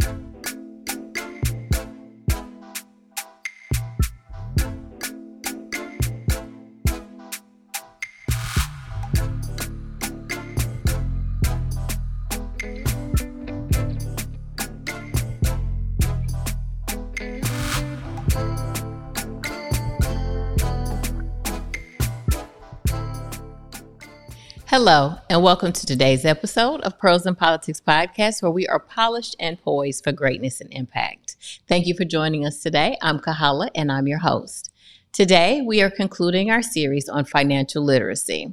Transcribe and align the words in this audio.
Thank 0.00 0.48
you 0.48 0.53
Hello, 24.76 25.14
and 25.30 25.40
welcome 25.40 25.72
to 25.72 25.86
today's 25.86 26.24
episode 26.24 26.80
of 26.80 26.98
Pearls 26.98 27.26
and 27.26 27.38
Politics 27.38 27.80
Podcast, 27.80 28.42
where 28.42 28.50
we 28.50 28.66
are 28.66 28.80
polished 28.80 29.36
and 29.38 29.62
poised 29.62 30.02
for 30.02 30.10
greatness 30.10 30.60
and 30.60 30.68
impact. 30.72 31.36
Thank 31.68 31.86
you 31.86 31.94
for 31.94 32.04
joining 32.04 32.44
us 32.44 32.60
today. 32.60 32.98
I'm 33.00 33.20
Kahala, 33.20 33.70
and 33.76 33.92
I'm 33.92 34.08
your 34.08 34.18
host. 34.18 34.72
Today, 35.12 35.62
we 35.64 35.80
are 35.80 35.90
concluding 35.90 36.50
our 36.50 36.60
series 36.60 37.08
on 37.08 37.24
financial 37.24 37.84
literacy. 37.84 38.52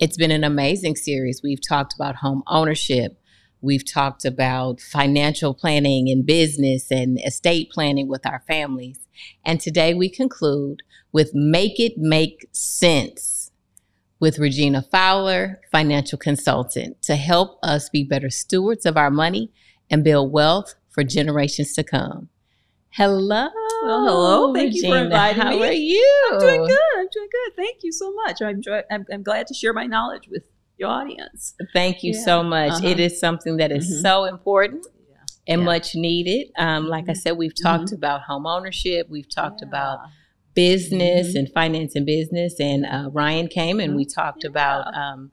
It's 0.00 0.16
been 0.16 0.32
an 0.32 0.42
amazing 0.42 0.96
series. 0.96 1.40
We've 1.40 1.64
talked 1.64 1.94
about 1.94 2.16
home 2.16 2.42
ownership, 2.48 3.22
we've 3.60 3.88
talked 3.88 4.24
about 4.24 4.80
financial 4.80 5.54
planning 5.54 6.10
and 6.10 6.26
business 6.26 6.90
and 6.90 7.20
estate 7.24 7.70
planning 7.70 8.08
with 8.08 8.26
our 8.26 8.42
families. 8.48 9.06
And 9.44 9.60
today, 9.60 9.94
we 9.94 10.08
conclude 10.08 10.82
with 11.12 11.30
Make 11.32 11.78
It 11.78 11.96
Make 11.96 12.48
Cents 12.50 13.39
with 14.20 14.38
Regina 14.38 14.82
Fowler, 14.82 15.60
financial 15.72 16.18
consultant, 16.18 17.00
to 17.02 17.16
help 17.16 17.58
us 17.62 17.88
be 17.88 18.04
better 18.04 18.30
stewards 18.30 18.84
of 18.84 18.96
our 18.96 19.10
money 19.10 19.50
and 19.90 20.04
build 20.04 20.30
wealth 20.30 20.74
for 20.90 21.02
generations 21.02 21.72
to 21.72 21.82
come. 21.82 22.28
Hello. 22.90 23.48
Well, 23.82 24.04
hello. 24.04 24.54
Thank 24.54 24.74
Regina. 24.74 24.88
you 24.88 24.94
for 24.94 25.04
inviting 25.04 25.42
How 25.42 25.50
me. 25.50 25.58
How 25.58 25.64
are 25.64 25.72
you? 25.72 26.28
I'm 26.32 26.40
doing 26.40 26.66
good. 26.66 26.78
I'm 26.98 27.08
doing 27.12 27.28
good. 27.32 27.56
Thank 27.56 27.78
you 27.82 27.92
so 27.92 28.12
much. 28.12 28.42
I'm, 28.42 28.60
I'm, 28.90 29.06
I'm 29.12 29.22
glad 29.22 29.46
to 29.46 29.54
share 29.54 29.72
my 29.72 29.86
knowledge 29.86 30.28
with 30.28 30.42
your 30.76 30.90
audience. 30.90 31.54
Thank 31.72 32.02
you 32.02 32.12
yeah. 32.14 32.24
so 32.24 32.42
much. 32.42 32.72
Uh-huh. 32.72 32.88
It 32.88 33.00
is 33.00 33.18
something 33.18 33.56
that 33.58 33.72
is 33.72 33.86
mm-hmm. 33.86 34.02
so 34.02 34.24
important 34.24 34.86
yeah. 35.08 35.16
and 35.46 35.60
yeah. 35.60 35.66
much 35.66 35.94
needed. 35.94 36.48
Um, 36.58 36.88
like 36.88 37.04
I 37.04 37.12
mm-hmm. 37.12 37.20
said, 37.20 37.38
we've 37.38 37.54
talked 37.54 37.86
mm-hmm. 37.86 37.94
about 37.94 38.22
home 38.22 38.46
ownership. 38.46 39.08
We've 39.08 39.28
talked 39.28 39.62
about 39.62 40.00
business 40.60 41.28
mm-hmm. 41.28 41.38
and 41.38 41.52
finance 41.52 41.96
and 41.96 42.04
business. 42.04 42.60
And 42.60 42.84
uh, 42.84 43.08
Ryan 43.12 43.48
came 43.48 43.80
and 43.80 43.96
we 43.96 44.04
mm-hmm. 44.04 44.20
talked 44.20 44.44
yeah. 44.44 44.50
about 44.50 44.94
um, 44.94 45.30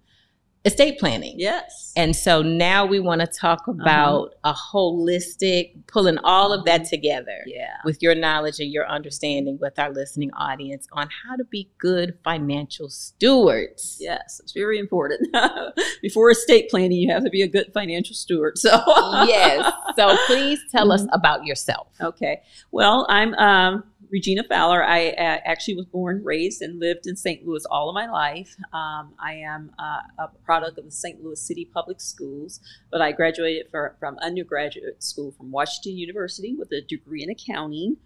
estate 0.63 0.99
planning. 0.99 1.35
Yes. 1.37 1.91
And 1.97 2.15
so 2.15 2.41
now 2.41 2.85
we 2.85 3.01
want 3.01 3.19
to 3.19 3.27
talk 3.27 3.63
uh-huh. 3.67 3.81
about 3.81 4.35
uh-huh. 4.45 4.53
a 4.53 4.75
holistic, 4.77 5.85
pulling 5.87 6.17
all 6.19 6.53
of 6.53 6.63
that 6.63 6.81
mm-hmm. 6.81 6.89
together 6.89 7.39
yeah. 7.45 7.75
with 7.83 8.01
your 8.01 8.15
knowledge 8.15 8.61
and 8.61 8.71
your 8.71 8.87
understanding 8.87 9.57
with 9.59 9.77
our 9.77 9.91
listening 9.91 10.31
audience 10.31 10.87
on 10.93 11.09
how 11.25 11.35
to 11.35 11.43
be 11.43 11.69
good 11.77 12.17
financial 12.23 12.89
stewards. 12.89 13.97
Yes, 13.99 14.39
it's 14.41 14.53
very 14.53 14.79
important. 14.79 15.27
Before 16.01 16.31
estate 16.31 16.69
planning, 16.69 16.99
you 16.99 17.11
have 17.11 17.25
to 17.25 17.29
be 17.29 17.41
a 17.41 17.49
good 17.49 17.71
financial 17.73 18.15
steward. 18.15 18.57
So, 18.57 18.81
yes. 19.27 19.73
So 19.97 20.15
please 20.27 20.59
tell 20.71 20.93
us 20.93 21.05
about 21.11 21.43
yourself. 21.43 21.87
Okay. 21.99 22.41
Well, 22.71 23.05
I'm. 23.09 23.33
Um, 23.33 23.83
Regina 24.09 24.43
Fowler. 24.43 24.83
I 24.83 25.09
uh, 25.09 25.39
actually 25.45 25.75
was 25.75 25.85
born, 25.85 26.23
raised, 26.23 26.61
and 26.61 26.79
lived 26.79 27.07
in 27.07 27.15
St. 27.15 27.45
Louis 27.45 27.65
all 27.65 27.89
of 27.89 27.93
my 27.93 28.07
life. 28.07 28.55
Um, 28.73 29.13
I 29.19 29.33
am 29.45 29.71
uh, 29.79 30.01
a 30.19 30.27
product 30.45 30.77
of 30.77 30.85
the 30.85 30.91
St. 30.91 31.23
Louis 31.23 31.39
City 31.39 31.65
Public 31.73 31.99
Schools, 31.99 32.59
but 32.91 33.01
I 33.01 33.11
graduated 33.11 33.69
for, 33.69 33.95
from 33.99 34.17
undergraduate 34.19 35.03
school 35.03 35.31
from 35.31 35.51
Washington 35.51 35.97
University 35.97 36.55
with 36.57 36.71
a 36.71 36.81
degree 36.81 37.23
in 37.23 37.29
accounting. 37.29 37.97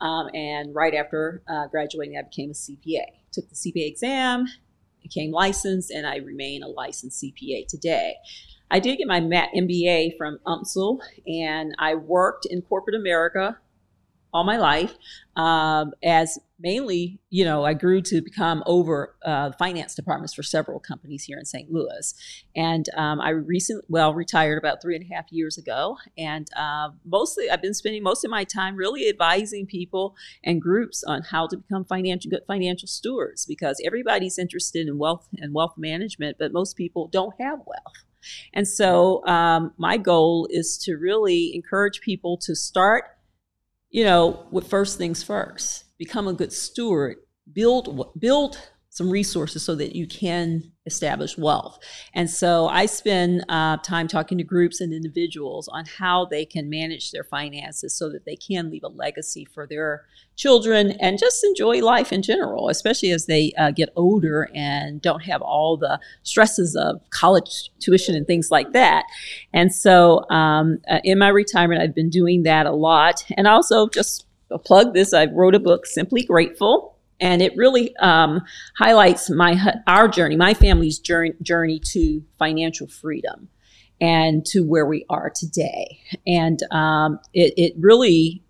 Um, 0.00 0.30
and 0.34 0.74
right 0.74 0.94
after 0.94 1.42
uh, 1.48 1.66
graduating, 1.68 2.16
I 2.16 2.22
became 2.22 2.50
a 2.50 2.54
CPA. 2.54 3.04
Took 3.32 3.48
the 3.48 3.54
CPA 3.54 3.86
exam, 3.86 4.46
became 5.02 5.30
licensed, 5.30 5.90
and 5.90 6.06
I 6.06 6.16
remain 6.16 6.62
a 6.62 6.68
licensed 6.68 7.22
CPA 7.22 7.66
today. 7.68 8.14
I 8.70 8.78
did 8.78 8.98
get 8.98 9.08
my 9.08 9.20
MBA 9.20 10.16
from 10.16 10.38
UMSL, 10.46 11.00
and 11.26 11.74
I 11.78 11.96
worked 11.96 12.46
in 12.46 12.62
corporate 12.62 12.94
America 12.94 13.58
all 14.32 14.44
my 14.44 14.56
life 14.56 14.94
um, 15.36 15.92
as 16.02 16.38
mainly 16.58 17.18
you 17.30 17.44
know 17.44 17.64
i 17.64 17.72
grew 17.72 18.00
to 18.02 18.20
become 18.20 18.62
over 18.66 19.16
uh, 19.24 19.50
finance 19.58 19.94
departments 19.94 20.34
for 20.34 20.42
several 20.42 20.78
companies 20.78 21.24
here 21.24 21.38
in 21.38 21.44
st 21.44 21.70
louis. 21.70 22.14
And 22.54 22.86
um, 22.96 23.20
i 23.20 23.30
recently 23.30 23.84
well 23.88 24.14
retired 24.14 24.58
about 24.58 24.82
three 24.82 24.96
and 24.96 25.04
a 25.10 25.14
half 25.14 25.26
years 25.30 25.56
ago. 25.56 25.96
And 26.18 26.48
uh, 26.56 26.90
mostly 27.04 27.50
i've 27.50 27.62
been 27.62 27.74
spending 27.74 28.02
most 28.02 28.24
of 28.24 28.30
my 28.30 28.44
time 28.44 28.76
really 28.76 29.08
advising 29.08 29.66
people 29.66 30.14
and 30.44 30.60
groups 30.60 31.02
on 31.04 31.22
how 31.22 31.46
to 31.46 31.56
become 31.56 31.84
financial 31.84 32.30
good 32.30 32.42
financial 32.46 32.88
stewards 32.88 33.46
because 33.46 33.80
everybody's 33.84 34.38
interested 34.38 34.86
in 34.86 34.98
wealth 34.98 35.28
and 35.38 35.54
wealth 35.54 35.74
management 35.76 36.36
but 36.38 36.52
most 36.52 36.76
people 36.76 37.08
don't 37.08 37.34
have 37.40 37.60
wealth. 37.66 38.04
And 38.52 38.68
so 38.68 39.26
um, 39.26 39.72
my 39.76 39.96
goal 39.96 40.46
is 40.50 40.76
to 40.78 40.96
really 40.96 41.54
encourage 41.54 42.00
people 42.00 42.36
to 42.38 42.54
start 42.54 43.04
you 43.90 44.04
know, 44.04 44.46
with 44.50 44.68
first 44.68 44.98
things 44.98 45.22
first, 45.22 45.84
become 45.98 46.28
a 46.28 46.32
good 46.32 46.52
steward, 46.52 47.16
build 47.52 48.12
build 48.18 48.58
some 48.90 49.08
resources 49.08 49.62
so 49.62 49.76
that 49.76 49.94
you 49.94 50.04
can 50.04 50.64
establish 50.84 51.38
wealth. 51.38 51.78
And 52.12 52.28
so 52.28 52.66
I 52.66 52.86
spend 52.86 53.44
uh, 53.48 53.76
time 53.78 54.08
talking 54.08 54.36
to 54.38 54.44
groups 54.44 54.80
and 54.80 54.92
individuals 54.92 55.68
on 55.68 55.84
how 55.86 56.24
they 56.24 56.44
can 56.44 56.68
manage 56.68 57.12
their 57.12 57.22
finances 57.22 57.96
so 57.96 58.10
that 58.10 58.24
they 58.24 58.34
can 58.34 58.68
leave 58.68 58.82
a 58.82 58.88
legacy 58.88 59.44
for 59.44 59.64
their 59.64 60.06
children 60.34 60.90
and 61.00 61.20
just 61.20 61.44
enjoy 61.44 61.80
life 61.80 62.12
in 62.12 62.20
general, 62.20 62.68
especially 62.68 63.12
as 63.12 63.26
they 63.26 63.52
uh, 63.56 63.70
get 63.70 63.90
older 63.94 64.48
and 64.54 65.00
don't 65.00 65.22
have 65.22 65.40
all 65.40 65.76
the 65.76 66.00
stresses 66.24 66.74
of 66.74 67.00
college 67.10 67.70
tuition 67.78 68.16
and 68.16 68.26
things 68.26 68.50
like 68.50 68.72
that. 68.72 69.04
And 69.52 69.72
so 69.72 70.28
um, 70.30 70.78
uh, 70.88 70.98
in 71.04 71.16
my 71.20 71.28
retirement, 71.28 71.80
I've 71.80 71.94
been 71.94 72.10
doing 72.10 72.42
that 72.42 72.66
a 72.66 72.72
lot. 72.72 73.24
And 73.36 73.46
also 73.46 73.88
just 73.88 74.26
plug 74.64 74.94
this, 74.94 75.14
I 75.14 75.26
wrote 75.26 75.54
a 75.54 75.60
book, 75.60 75.86
Simply 75.86 76.24
Grateful 76.24 76.89
and 77.20 77.42
it 77.42 77.56
really 77.56 77.94
um, 77.96 78.40
highlights 78.78 79.30
my 79.30 79.74
our 79.86 80.08
journey, 80.08 80.36
my 80.36 80.54
family's 80.54 80.98
journey, 80.98 81.34
journey 81.42 81.80
to 81.92 82.22
financial 82.38 82.86
freedom 82.88 83.48
and 84.00 84.46
to 84.46 84.60
where 84.60 84.86
we 84.86 85.04
are 85.10 85.30
today. 85.34 86.00
And 86.26 86.60
um, 86.70 87.20
it, 87.34 87.52
it, 87.56 87.74
really 87.78 88.42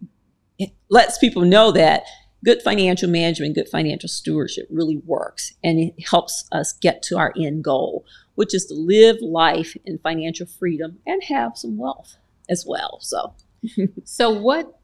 it 0.59 0.71
lets 0.89 1.19
people 1.19 1.43
know 1.43 1.73
that 1.73 2.05
good 2.45 2.63
financial 2.63 3.11
management, 3.11 3.57
good 3.57 3.69
financial 3.69 4.09
stewardship 4.09 4.69
really 4.71 4.99
works, 5.05 5.53
and 5.65 5.79
it 5.79 5.95
helps 6.09 6.49
us 6.53 6.73
get 6.81 7.03
to 7.05 7.19
our 7.19 7.33
end 7.37 7.65
goal, 7.65 8.05
which 8.37 8.55
is 8.55 8.67
to 8.67 8.75
live 8.75 9.17
life 9.21 9.77
in 9.85 9.99
financial 9.99 10.47
freedom 10.47 10.99
and 11.07 11.23
have 11.25 11.57
some 11.57 11.77
wealth 11.77 12.17
as 12.49 12.65
well. 12.67 12.99
So. 13.01 13.35
so 14.05 14.31
what 14.31 14.80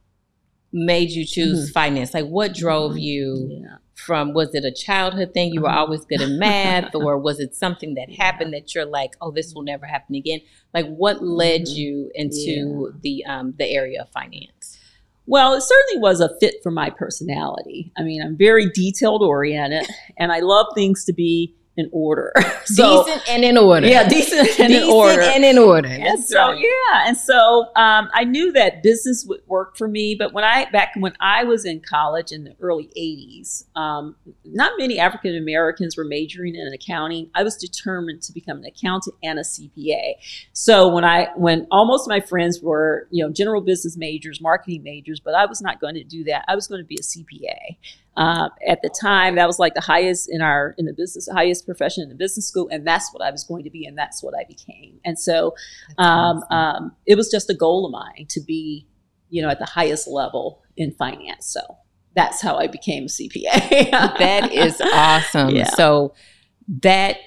made 0.77 1.11
you 1.11 1.25
choose 1.25 1.65
mm-hmm. 1.65 1.73
finance? 1.73 2.15
Like, 2.15 2.27
what 2.27 2.55
drove 2.55 2.93
mm-hmm. 2.93 2.99
you 2.99 3.49
yeah. 3.63 3.77
from? 3.95 4.35
Was 4.35 4.55
it 4.55 4.65
a 4.65 4.73
childhood 4.73 5.33
thing? 5.35 5.53
You 5.53 5.63
were 5.63 5.69
uh-huh. 5.69 5.81
always 5.81 6.05
good 6.05 6.21
in 6.21 6.39
math, 6.39 6.95
or 6.95 7.19
was 7.19 7.41
it 7.41 7.55
something 7.55 7.95
that 7.95 8.13
happened 8.13 8.53
that 8.53 8.75
you're 8.75 8.85
like, 8.85 9.17
oh, 9.21 9.31
this 9.31 9.55
will 9.55 9.63
never 9.63 9.87
happen 9.87 10.15
again? 10.15 10.41
Like, 10.75 10.87
what 10.87 11.25
led 11.25 11.63
mm-hmm. 11.63 11.77
you 11.77 12.11
into 12.15 12.93
yeah. 12.93 12.99
the 13.03 13.25
um, 13.25 13.55
the 13.59 13.67
area 13.67 14.03
of 14.03 14.11
finance? 14.11 14.79
Well, 15.29 15.55
it 15.55 15.63
certainly 15.63 16.01
was 16.01 16.21
a 16.21 16.31
fit 16.39 16.63
for 16.63 16.71
my 16.71 16.89
personality. 16.89 17.91
I 17.99 18.03
mean, 18.03 18.23
I'm 18.23 18.37
very 18.37 18.71
detailed 18.71 19.23
oriented, 19.23 19.87
and 20.17 20.31
I 20.31 20.39
love 20.39 20.67
things 20.77 21.05
to 21.07 21.13
be 21.13 21.56
in 21.77 21.89
order. 21.93 22.33
so, 22.65 23.05
decent 23.05 23.29
and 23.29 23.45
in 23.45 23.59
order. 23.59 23.87
Yeah, 23.87 24.09
decent 24.09 24.41
and 24.59 24.69
decent 24.69 24.73
in 24.73 24.91
order. 24.91 25.21
and 25.21 25.45
in 25.45 25.59
order. 25.59 25.89
and 25.89 26.23
so, 26.23 26.49
right. 26.49 26.59
yeah, 26.59 27.07
and 27.07 27.17
so 27.17 27.67
um, 27.77 28.09
I 28.13 28.25
knew 28.25 28.53
that 28.53 28.83
business 28.83 29.25
would 29.27 29.43
work 29.47 29.77
for 29.77 29.87
me. 29.87 30.15
But 30.15 30.33
when 30.33 30.45
I 30.45 30.71
back 30.71 30.93
when 30.97 31.15
I 31.21 31.45
was 31.45 31.65
in 31.65 31.81
college 31.81 32.33
in 32.33 32.45
the 32.45 32.57
early 32.61 32.91
'80s, 32.97 33.65
um, 33.77 34.17
not 34.45 34.73
many 34.79 34.99
African 34.99 35.37
Americans 35.37 35.97
were 35.97 36.05
majoring 36.05 36.55
in 36.55 36.67
accounting. 36.73 37.31
I 37.35 37.43
was 37.43 37.57
determined 37.57 38.23
to 38.23 38.33
become 38.33 38.59
an 38.59 38.65
accountant 38.65 39.17
and 39.23 39.39
a 39.39 39.43
CPA. 39.43 40.15
So 40.53 40.89
when 40.89 41.05
I 41.05 41.29
when 41.37 41.67
almost 41.71 42.09
my 42.09 42.21
friends 42.21 42.61
were 42.63 43.07
you 43.11 43.25
know 43.25 43.31
general 43.31 43.61
business 43.61 43.97
majors, 43.97 44.41
marketing 44.41 44.83
majors, 44.83 45.21
but 45.21 45.35
I 45.35 45.47
was 45.47 45.61
not 45.61 45.81
going 45.81 45.95
to 45.95 46.05
do 46.05 46.25
that. 46.25 46.45
I 46.49 46.55
was 46.55 46.67
going 46.67 46.81
to 46.81 46.87
be 46.87 46.97
a 46.97 47.03
CPA. 47.03 47.77
Uh, 48.17 48.49
at 48.67 48.81
the 48.83 48.89
time, 49.01 49.35
that 49.35 49.47
was 49.47 49.59
like 49.59 49.75
the 49.75 49.81
highest 49.81 50.29
in 50.31 50.41
our 50.41 50.75
in 50.79 50.87
the 50.87 50.93
business, 50.95 51.29
highest 51.33 51.67
profession 51.67 52.03
in 52.03 52.09
the 52.09 52.15
business 52.15 52.47
school, 52.49 52.69
and 52.71 52.87
that's 52.87 53.13
what 53.13 53.23
I 53.23 53.31
was 53.31 53.45
going 53.45 53.65
to 53.65 53.71
be, 53.71 53.85
and 53.85 53.97
that's 53.97 54.23
what 54.23 54.35
I 54.35 54.45
became. 54.45 54.99
And 55.05 55.19
so, 55.19 55.55
um, 55.99 56.39
awesome. 56.51 56.53
um, 56.85 56.93
it 57.07 57.17
was 57.17 57.31
just 57.31 57.51
a 57.51 57.55
goal 57.55 57.85
of 57.85 57.93
mine 57.93 58.27
to 58.31 58.41
be, 58.41 58.87
you 59.29 59.43
know, 59.43 59.49
at 59.51 59.59
the 59.59 59.67
highest 59.67 60.09
level 60.09 60.63
in 60.77 60.93
finance. 60.93 61.47
So 61.47 61.61
that's 62.15 62.41
how 62.41 62.57
I 62.57 62.67
became 62.67 63.05
a 63.05 63.09
CPA. 63.09 63.91
that 64.19 64.51
is 64.53 64.81
awesome. 64.81 65.51
Yeah. 65.55 65.69
So 65.71 66.15
that 66.81 67.19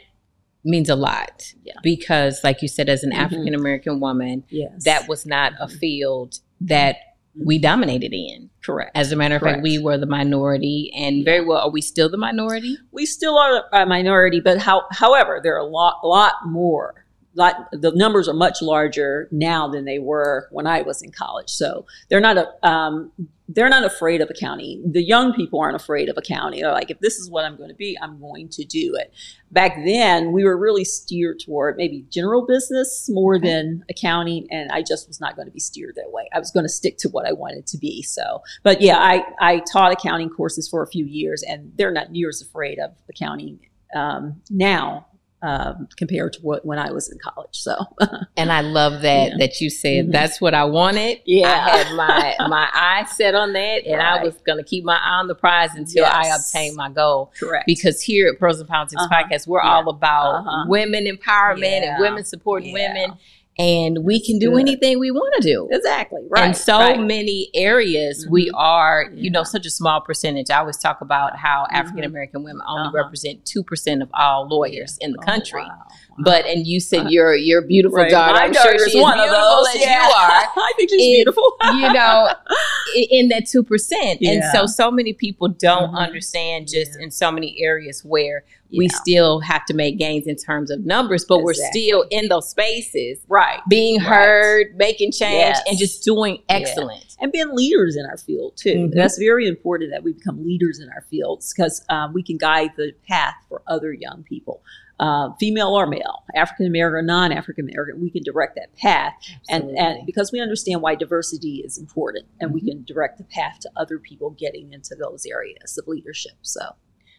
means 0.65 0.89
a 0.89 0.95
lot 0.95 1.53
Yeah. 1.63 1.73
because, 1.83 2.43
like 2.43 2.61
you 2.63 2.67
said, 2.67 2.89
as 2.89 3.03
an 3.03 3.11
Mhm. 3.11 3.17
African 3.17 3.53
American 3.53 3.99
woman, 3.99 4.43
Yes. 4.49 4.83
that 4.85 5.07
was 5.07 5.25
not 5.25 5.53
a 5.59 5.67
field 5.67 6.39
that 6.61 6.97
we 7.35 7.57
dominated 7.57 8.13
in. 8.13 8.49
correct. 8.63 8.91
As 8.95 9.11
a 9.11 9.15
matter 9.15 9.35
of 9.35 9.41
fact, 9.41 9.61
we 9.61 9.77
were 9.77 9.97
the 9.97 10.05
minority, 10.05 10.91
and 10.95 11.23
very 11.23 11.43
well, 11.45 11.59
are 11.59 11.69
we 11.69 11.81
still 11.81 12.09
the 12.09 12.17
minority? 12.17 12.77
we 12.91 13.05
still 13.05 13.37
are 13.37 13.63
a 13.73 13.85
minority, 13.85 14.39
but 14.39 14.59
how, 14.59 14.85
however, 14.91 15.39
there 15.41 15.55
are 15.55 15.59
a 15.59 15.63
lot, 15.63 15.99
lot 16.03 16.33
more. 16.45 17.05
Lot, 17.39 17.55
the 17.71 17.91
numbers 17.95 18.27
are 18.29 18.33
much 18.33 18.61
larger 18.61 19.27
now 19.31 19.67
than 19.67 19.85
they 19.85 19.97
were 19.99 20.47
when 20.51 20.67
I 20.67 20.81
was 20.81 21.01
in 21.01 21.11
college. 21.11 21.49
So 21.49 21.85
they're 22.09 22.19
not 22.19 22.37
a, 22.37 22.67
um, 22.67 23.11
they're 23.51 23.69
not 23.69 23.83
afraid 23.83 24.21
of 24.21 24.29
accounting. 24.29 24.91
The 24.91 25.01
young 25.01 25.33
people 25.33 25.59
aren't 25.59 25.75
afraid 25.75 26.07
of 26.07 26.17
accounting. 26.17 26.61
They're 26.61 26.71
like, 26.71 26.91
if 26.91 26.99
this 26.99 27.15
is 27.17 27.31
what 27.31 27.45
I'm 27.45 27.55
going 27.57 27.69
to 27.69 27.75
be, 27.75 27.97
I'm 27.99 28.19
going 28.19 28.47
to 28.49 28.63
do 28.63 28.95
it. 28.95 29.11
Back 29.49 29.77
then, 29.83 30.31
we 30.31 30.43
were 30.43 30.55
really 30.55 30.85
steered 30.85 31.39
toward 31.43 31.75
maybe 31.75 32.05
general 32.11 32.45
business 32.45 33.09
more 33.11 33.37
Okay. 33.37 33.47
than 33.47 33.83
accounting, 33.89 34.45
and 34.51 34.69
I 34.71 34.83
just 34.83 35.07
was 35.07 35.19
not 35.19 35.35
going 35.35 35.47
to 35.47 35.51
be 35.51 35.59
steered 35.59 35.95
that 35.95 36.11
way. 36.11 36.29
I 36.31 36.37
was 36.37 36.51
going 36.51 36.65
to 36.65 36.69
stick 36.69 36.97
to 36.99 37.09
what 37.09 37.25
I 37.25 37.31
wanted 37.31 37.65
to 37.67 37.77
be. 37.79 38.03
So, 38.03 38.43
but 38.61 38.81
yeah, 38.81 38.97
I 38.99 39.23
I 39.39 39.63
taught 39.71 39.91
accounting 39.91 40.29
courses 40.29 40.67
for 40.67 40.83
a 40.83 40.87
few 40.87 41.05
years, 41.05 41.41
and 41.41 41.71
they're 41.75 41.91
not 41.91 42.11
near 42.11 42.29
as 42.29 42.41
afraid 42.41 42.77
of 42.77 42.91
accounting 43.09 43.59
um, 43.95 44.41
now 44.51 45.07
um, 45.41 45.87
compared 45.97 46.33
to 46.33 46.39
what 46.41 46.65
when 46.65 46.77
I 46.79 46.91
was 46.91 47.09
in 47.09 47.17
college. 47.19 47.49
So 47.53 47.75
And 48.37 48.51
I 48.51 48.61
love 48.61 49.01
that 49.03 49.29
Yeah. 49.31 49.37
that 49.39 49.61
you 49.61 49.69
said 49.69 50.07
Mhm. 50.07 50.11
that's 50.11 50.41
what 50.41 50.53
I 50.53 50.65
wanted. 50.65 51.19
Yeah. 51.25 51.47
I 51.47 51.77
had 51.77 51.95
my 51.95 52.35
my 52.49 52.67
eye 52.73 53.05
set 53.15 53.35
on 53.35 53.53
that, 53.53 53.85
and 53.85 54.01
I 54.01 54.21
was 54.23 54.35
going 54.45 54.57
to 54.57 54.63
keep 54.63 54.83
my 54.83 54.97
eye 54.97 55.19
on 55.19 55.27
the 55.27 55.35
prize 55.35 55.73
until 55.75 56.05
I 56.05 56.27
obtained 56.35 56.75
my 56.75 56.89
goal. 56.89 57.31
correct 57.39 57.65
Because 57.67 58.01
here 58.01 58.27
at 58.29 58.39
Pearls 58.39 58.59
and 58.59 58.67
Politics 58.67 59.01
Uh-huh. 59.01 59.23
Podcast, 59.23 59.47
we're 59.47 59.63
Yeah. 59.63 59.71
all 59.75 59.89
about 59.89 60.35
Uh-huh. 60.45 60.65
women 60.67 61.05
empowerment 61.05 61.81
Yeah. 61.83 61.93
and 61.95 62.01
women 62.01 62.25
supporting 62.25 62.73
women, 62.73 63.13
and 63.59 64.05
we 64.05 64.19
can 64.25 64.39
do 64.39 64.51
good. 64.51 64.61
anything 64.61 64.99
we 64.99 65.11
want 65.11 65.33
to 65.35 65.41
do. 65.47 65.67
exactly 65.71 66.21
right. 66.29 66.47
in 66.47 66.53
so 66.53 66.79
right. 66.79 66.99
many 66.99 67.49
areas, 67.53 68.25
we 68.29 68.47
Mhm. 68.49 68.53
are, 68.55 69.11
you 69.13 69.29
know, 69.29 69.43
such 69.43 69.65
a 69.65 69.69
small 69.69 69.99
percentage. 69.99 70.49
I 70.49 70.59
always 70.59 70.77
talk 70.77 71.01
about 71.01 71.35
how 71.37 71.65
Mhm. 71.69 71.73
African 71.79 72.03
American 72.05 72.43
women 72.43 72.61
only 72.67 72.87
Uh-huh. 72.87 72.91
represent 72.97 73.45
two 73.45 73.61
percent 73.63 74.01
of 74.01 74.09
all 74.13 74.47
lawyers 74.47 74.97
in 75.01 75.11
the 75.11 75.19
Oh, 75.21 75.25
country. 75.25 75.61
wow. 75.61 75.75
But 76.21 76.45
and 76.45 76.65
you 76.65 76.79
said 76.79 77.07
Uh, 77.07 77.09
your 77.09 77.35
your 77.35 77.61
beautiful 77.61 77.97
Right. 77.99 78.09
daughter. 78.11 78.33
My 78.33 78.43
I'm 78.45 78.53
sure 78.53 78.63
daughter 78.73 78.89
she's 78.89 79.01
one 79.01 79.19
of 79.19 79.29
those. 79.29 79.67
as 79.75 79.81
yeah. 79.81 80.07
you 80.07 80.13
are. 80.13 80.43
I 80.55 80.73
think 80.77 80.89
she's 80.89 81.01
It- 81.01 81.15
beautiful. 81.17 81.55
You 81.63 81.93
know, 81.93 82.29
in 83.11 83.27
that 83.29 83.45
two 83.45 83.63
percent, 83.63 84.21
and 84.21 84.41
so 84.53 84.65
so 84.65 84.89
many 84.89 85.11
people 85.13 85.47
don't 85.49 85.91
Mhm. 85.93 85.97
understand 85.97 86.67
just 86.67 86.91
Yeah. 86.97 87.03
in 87.03 87.11
so 87.11 87.31
many 87.31 87.55
areas 87.61 88.03
where 88.05 88.43
we 88.71 88.85
Yeah. 88.85 88.97
still 88.97 89.39
have 89.39 89.65
to 89.65 89.73
make 89.73 89.97
gains 89.97 90.27
in 90.27 90.35
terms 90.35 90.69
of 90.69 90.85
numbers, 90.85 91.25
but 91.25 91.41
we're 91.41 91.55
still 91.55 92.05
in 92.11 92.27
those 92.29 92.47
spaces, 92.49 93.19
right. 93.27 93.48
Being 93.69 93.97
Right. 93.99 94.07
heard, 94.07 94.75
making 94.77 95.11
change, 95.11 95.33
Yes. 95.33 95.61
and 95.67 95.77
just 95.77 96.03
doing 96.03 96.35
Yeah. 96.49 96.55
excellent. 96.57 97.05
and 97.21 97.33
being 97.33 97.53
leaders 97.53 97.97
in 97.97 98.05
our 98.05 98.15
field 98.17 98.55
too. 98.55 98.75
Mhm. 98.87 98.93
That's 98.93 99.17
very 99.17 99.45
important 99.45 99.91
that 99.91 100.03
we 100.03 100.13
become 100.13 100.41
leaders 100.45 100.79
in 100.79 100.87
our 100.89 101.01
fields 101.09 101.53
because 101.53 101.83
um, 101.89 102.13
we 102.13 102.23
can 102.23 102.37
guide 102.37 102.71
the 102.77 102.93
path 103.09 103.35
for 103.49 103.61
other 103.67 103.91
young 103.91 104.23
people, 104.23 104.61
uh, 105.01 105.31
female 105.37 105.75
or 105.75 105.85
male, 105.85 106.23
African 106.33 106.65
American 106.65 106.95
or 106.99 107.01
non-African 107.01 107.67
American. 107.69 107.99
We 108.01 108.09
can 108.09 108.23
direct 108.23 108.55
that 108.55 108.73
path, 108.77 109.13
and 109.49 109.77
and 109.77 110.05
because 110.05 110.31
we 110.31 110.39
understand 110.39 110.81
why 110.81 110.95
diversity 110.95 111.57
is 111.65 111.77
important, 111.77 112.25
and 112.39 112.53
we 112.53 112.61
Mhm. 112.61 112.67
can 112.67 112.83
direct 112.85 113.17
the 113.17 113.25
path 113.25 113.59
to 113.63 113.69
other 113.75 113.99
people 113.99 114.29
getting 114.29 114.71
into 114.71 114.95
those 114.95 115.25
areas 115.25 115.77
of 115.77 115.87
leadership. 115.89 116.33
So, 116.41 116.61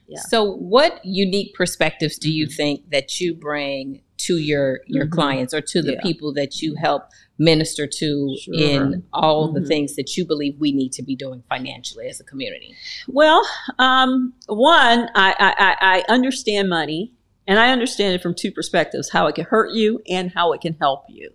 Yeah. 0.09 0.19
So, 0.29 0.43
what 0.57 1.05
unique 1.05 1.55
perspectives 1.55 2.19
do 2.19 2.33
you 2.33 2.47
Mhm. 2.49 2.55
think 2.57 2.91
that 2.91 3.21
you 3.21 3.33
bring 3.35 4.03
to 4.25 4.37
your 4.39 4.81
your 4.87 5.07
Mhm. 5.07 5.11
clients 5.13 5.55
or 5.55 5.61
to 5.61 5.83
the 5.83 5.93
Yeah. 5.93 6.01
people 6.03 6.33
that 6.35 6.61
you 6.63 6.75
help 6.75 7.05
minister 7.39 7.87
to 7.87 8.37
Sure. 8.41 8.55
in 8.55 9.03
all 9.13 9.49
the 9.53 9.61
Mhm. 9.61 9.67
things 9.69 9.97
that 9.97 10.17
you 10.17 10.25
believe 10.27 10.57
we 10.59 10.73
need 10.73 10.93
to 10.93 11.03
be 11.03 11.17
doing 11.17 11.43
financially 11.49 12.07
as 12.07 12.21
a 12.21 12.25
community? 12.25 12.75
Well, 13.09 13.43
um, 13.79 14.35
one, 14.47 15.09
I, 15.15 15.35
I, 15.39 15.55
I 15.59 15.77
I 15.81 16.05
understand 16.13 16.69
money, 16.69 17.13
and 17.47 17.59
I 17.59 17.71
understand 17.73 18.15
it 18.15 18.23
from 18.23 18.35
two 18.35 18.53
perspectives: 18.53 19.11
how 19.11 19.27
it 19.27 19.35
can 19.35 19.45
hurt 19.47 19.73
you 19.73 20.03
and 20.09 20.31
how 20.33 20.53
it 20.53 20.61
can 20.61 20.75
help 20.81 21.05
you. 21.09 21.31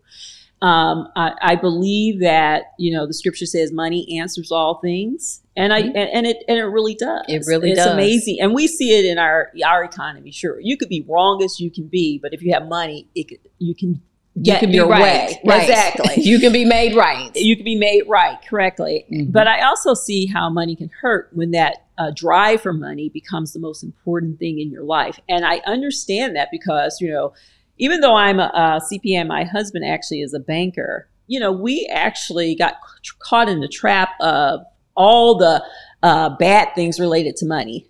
Um, 0.61 1.09
I, 1.15 1.33
I 1.41 1.55
believe 1.55 2.19
that 2.21 2.73
you 2.77 2.91
know 2.91 3.05
the 3.05 3.13
scripture 3.13 3.45
says 3.45 3.71
money 3.71 4.17
answers 4.19 4.51
all 4.51 4.75
things, 4.79 5.41
and 5.55 5.73
I 5.73 5.83
Mhm. 5.83 5.93
and, 5.95 6.27
it 6.27 6.43
and 6.47 6.57
it 6.57 6.63
really 6.65 6.95
does. 6.95 7.23
It 7.27 7.43
really 7.47 7.69
does. 7.69 7.77
it's 7.79 7.85
does. 7.85 7.93
amazing, 7.93 8.37
and 8.41 8.53
we 8.53 8.67
see 8.67 8.97
it 8.97 9.05
in 9.05 9.17
our 9.17 9.51
our 9.65 9.83
economy. 9.83 10.31
Sure, 10.31 10.59
you 10.59 10.77
could 10.77 10.89
be 10.89 11.05
wrong 11.07 11.43
as 11.43 11.59
you 11.59 11.71
can 11.71 11.87
be, 11.87 12.19
but 12.21 12.33
if 12.33 12.41
you 12.41 12.53
have 12.53 12.67
money, 12.67 13.07
it 13.15 13.29
could, 13.29 13.39
you 13.59 13.73
can 13.75 14.01
get 14.41 14.55
you 14.55 14.59
can 14.59 14.69
be 14.71 14.75
your 14.75 14.87
right. 14.87 15.01
way. 15.01 15.41
right. 15.45 15.61
Exactly. 15.69 16.13
you 16.23 16.39
can 16.39 16.51
be 16.51 16.65
made 16.65 16.95
right. 16.95 17.33
you 17.35 17.55
can 17.55 17.63
be 17.65 17.75
made 17.77 18.03
right 18.07 18.37
correctly. 18.49 19.05
Mhm. 19.11 19.31
But 19.31 19.47
I 19.47 19.61
also 19.61 19.93
see 19.93 20.25
how 20.25 20.49
money 20.49 20.75
can 20.75 20.89
hurt 21.01 21.29
when 21.33 21.51
that 21.51 21.85
uh, 21.97 22.11
drive 22.13 22.61
for 22.61 22.73
money 22.73 23.07
becomes 23.07 23.53
the 23.53 23.59
most 23.59 23.81
important 23.81 24.37
thing 24.37 24.59
in 24.59 24.69
your 24.69 24.83
life. 24.83 25.17
And 25.29 25.45
I 25.45 25.61
understand 25.65 26.35
that 26.35 26.49
because, 26.51 26.99
you 26.99 27.09
know, 27.09 27.31
even 27.77 28.01
though 28.01 28.15
I'm 28.15 28.39
a, 28.39 28.51
a 28.53 28.81
CPA 28.93 29.25
my 29.25 29.45
husband 29.45 29.85
actually 29.85 30.19
is 30.21 30.33
a 30.33 30.39
banker, 30.39 31.07
you 31.27 31.39
know, 31.39 31.53
we 31.53 31.87
actually 31.89 32.53
got 32.55 32.73
c- 33.03 33.11
caught 33.19 33.47
in 33.47 33.61
the 33.61 33.69
trap 33.69 34.09
of 34.19 34.65
all 34.95 35.35
the 35.37 35.63
uh, 36.03 36.29
bad 36.37 36.73
things 36.75 36.99
related 36.99 37.35
to 37.37 37.45
money. 37.45 37.87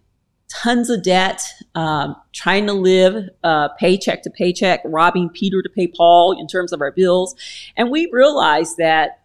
Tons 0.47 0.89
of 0.89 1.03
debt, 1.03 1.41
um, 1.73 2.15
trying 2.33 2.65
to 2.67 2.73
live 2.73 3.29
uh, 3.43 3.69
paycheck 3.79 4.21
to 4.23 4.29
paycheck, 4.29 4.81
robbing 4.85 5.29
Peter 5.29 5.61
to 5.61 5.69
pay 5.69 5.87
Paul 5.87 6.39
in 6.39 6.47
terms 6.47 6.71
of 6.71 6.81
our 6.81 6.91
bills. 6.91 7.35
And 7.75 7.91
we 7.91 8.09
realized 8.11 8.77
that 8.77 9.21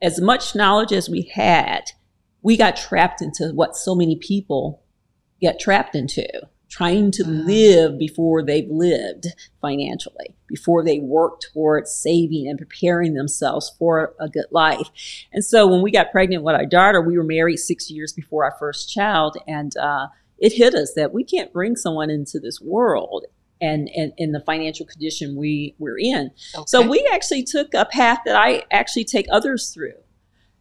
as 0.00 0.20
much 0.20 0.54
knowledge 0.54 0.92
as 0.92 1.08
we 1.08 1.22
had, 1.22 1.90
we 2.42 2.56
got 2.56 2.76
trapped 2.76 3.20
into 3.22 3.48
what 3.54 3.76
so 3.76 3.94
many 3.94 4.14
people 4.16 4.82
get 5.40 5.58
trapped 5.58 5.94
into 5.94 6.26
trying 6.68 7.10
to 7.10 7.24
Mm. 7.24 7.46
live 7.46 7.98
before 7.98 8.42
they've 8.42 8.70
lived 8.70 9.28
financially, 9.60 10.36
before 10.48 10.82
they 10.82 10.98
work 10.98 11.40
towards 11.40 11.92
saving 11.92 12.48
and 12.48 12.58
preparing 12.58 13.14
themselves 13.14 13.72
for 13.78 14.14
a 14.18 14.28
good 14.28 14.46
life. 14.50 14.88
And 15.32 15.44
so 15.44 15.66
when 15.66 15.82
we 15.82 15.90
got 15.90 16.10
pregnant 16.10 16.42
with 16.42 16.56
our 16.56 16.66
daughter, 16.66 17.00
we 17.00 17.16
were 17.16 17.24
married 17.24 17.58
six 17.58 17.90
years 17.90 18.12
before 18.12 18.44
our 18.44 18.56
first 18.58 18.92
child. 18.92 19.36
And 19.46 19.76
uh, 19.76 20.08
it 20.38 20.54
hit 20.54 20.74
us 20.74 20.94
that 20.96 21.12
we 21.12 21.22
can't 21.22 21.52
bring 21.52 21.76
someone 21.76 22.10
into 22.10 22.40
this 22.40 22.60
world 22.60 23.26
and, 23.60 23.88
and 23.94 24.12
in 24.16 24.32
the 24.32 24.40
financial 24.40 24.86
condition 24.86 25.36
we, 25.36 25.74
we're 25.78 25.98
in. 25.98 26.30
So 26.66 26.80
we 26.88 27.08
actually 27.12 27.44
took 27.44 27.74
a 27.74 27.84
path 27.84 28.20
that 28.24 28.36
I 28.36 28.62
actually 28.70 29.04
take 29.04 29.26
others 29.30 29.70
through. 29.70 29.94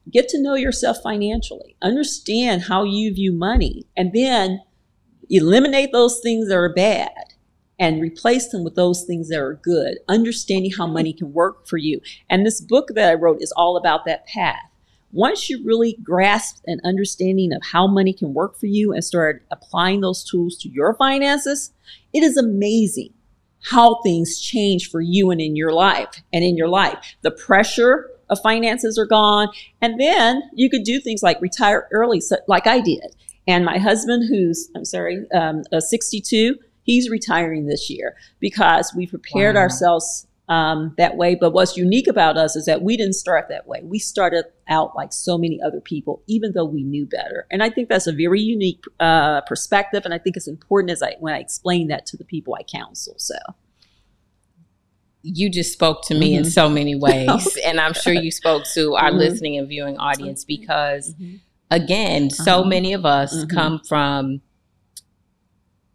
Get 0.10 0.30
to 0.30 0.42
know 0.42 0.56
yourself 0.56 0.98
financially, 1.04 1.76
understand 1.82 2.64
how 2.64 2.84
you 2.86 3.14
view 3.14 3.34
money, 3.34 3.86
and 3.96 4.14
then 4.14 4.62
eliminate 5.30 5.92
those 5.92 6.22
things 6.22 6.48
that 6.48 6.56
are 6.56 6.74
bad 6.74 7.12
and 7.80 8.02
replace 8.02 8.50
them 8.50 8.64
with 8.64 8.76
those 8.76 9.04
things 9.04 9.30
that 9.30 9.40
are 9.40 9.60
good, 9.64 10.00
understanding 10.08 10.72
how 10.72 10.88
money 10.88 11.14
can 11.14 11.34
work 11.34 11.68
for 11.68 11.78
you. 11.78 12.02
And 12.30 12.46
this 12.46 12.62
book 12.62 12.90
that 12.96 13.10
I 13.10 13.14
wrote 13.14 13.42
is 13.42 13.52
all 13.52 13.78
about 13.78 14.06
that 14.06 14.26
path. 14.26 14.56
Once 15.12 15.50
you 15.50 15.64
really 15.64 15.98
grasp 16.04 16.62
an 16.66 16.80
understanding 16.84 17.54
of 17.54 17.62
how 17.72 17.88
money 17.88 18.12
can 18.14 18.34
work 18.34 18.58
for 18.60 18.66
you 18.66 18.92
and 18.92 19.04
start 19.04 19.44
applying 19.52 20.02
those 20.02 20.24
tools 20.24 20.58
to 20.58 20.70
your 20.70 20.94
finances, 20.96 21.72
it 22.14 22.24
is 22.24 22.36
amazing 22.36 23.14
how 23.64 24.02
things 24.02 24.40
change 24.40 24.90
for 24.90 25.02
you 25.02 25.32
and 25.32 25.40
in 25.40 25.56
your 25.56 25.72
life 25.72 26.22
and 26.34 26.44
in 26.44 26.58
your 26.58 26.68
life. 26.68 27.16
The 27.22 27.32
pressure 27.32 28.10
of 28.30 28.40
finances 28.42 28.98
are 28.98 29.06
gone. 29.06 29.50
And 29.82 30.00
then 30.00 30.44
you 30.54 30.70
could 30.70 30.84
do 30.84 31.00
things 31.00 31.24
like 31.24 31.42
retire 31.42 31.88
early, 31.92 32.20
so, 32.20 32.38
like 32.48 32.68
I 32.68 32.80
did. 32.80 33.16
And 33.48 33.64
my 33.64 33.78
husband, 33.78 34.28
who's, 34.28 34.70
I'm 34.76 34.84
sorry, 34.84 35.26
um, 35.34 35.64
uh, 35.72 35.80
62, 35.80 36.58
he's 36.88 37.10
retiring 37.10 37.68
this 37.68 37.90
year 37.90 38.16
because 38.40 38.94
we 38.96 39.06
prepared 39.06 39.56
Wow. 39.56 39.62
ourselves 39.64 40.26
um, 40.50 40.96
that 40.98 41.18
way. 41.18 41.36
But 41.36 41.52
what's 41.52 41.76
unique 41.76 42.08
about 42.08 42.38
us 42.38 42.56
is 42.56 42.64
that 42.66 42.82
we 42.82 42.96
didn't 42.96 43.16
start 43.16 43.50
that 43.50 43.68
way. 43.68 43.82
We 43.84 44.00
started 44.00 44.46
out 44.70 44.96
like 44.96 45.12
so 45.12 45.38
many 45.38 45.60
other 45.62 45.82
people, 45.82 46.24
even 46.28 46.54
though 46.54 46.64
we 46.66 46.84
knew 46.84 47.06
better. 47.06 47.46
And 47.52 47.62
I 47.62 47.70
think 47.70 47.90
that's 47.90 48.08
a 48.08 48.14
very 48.14 48.40
unique 48.42 48.82
uh, 49.02 49.42
perspective. 49.42 50.04
And 50.06 50.14
I 50.14 50.18
think 50.18 50.38
it's 50.38 50.48
important 50.48 50.92
as 50.92 51.04
I 51.04 51.16
when 51.20 51.34
I 51.34 51.40
explain 51.40 51.90
that 51.90 52.06
to 52.08 52.18
the 52.18 52.24
people 52.24 52.56
I 52.56 52.64
counsel. 52.64 53.16
So 53.18 53.36
you 55.22 55.50
just 55.50 55.74
spoke 55.74 56.04
to 56.08 56.16
me 56.16 56.34
in 56.36 56.44
Mhm. 56.44 56.52
so 56.54 56.70
many 56.70 56.96
ways, 57.08 57.58
and 57.66 57.82
I'm 57.82 57.94
sure 57.94 58.14
you 58.14 58.32
spoke 58.32 58.64
to 58.76 58.96
our 58.96 59.12
Mhm. 59.12 59.18
listening 59.18 59.58
and 59.58 59.68
viewing 59.68 59.98
audience 59.98 60.46
because 60.46 61.14
Mhm. 61.20 61.40
again, 61.70 62.30
so 62.30 62.60
Uh-huh. 62.60 62.70
many 62.70 62.94
of 62.94 63.06
us 63.06 63.34
Mhm. 63.44 63.50
come 63.50 63.80
from, 63.80 64.40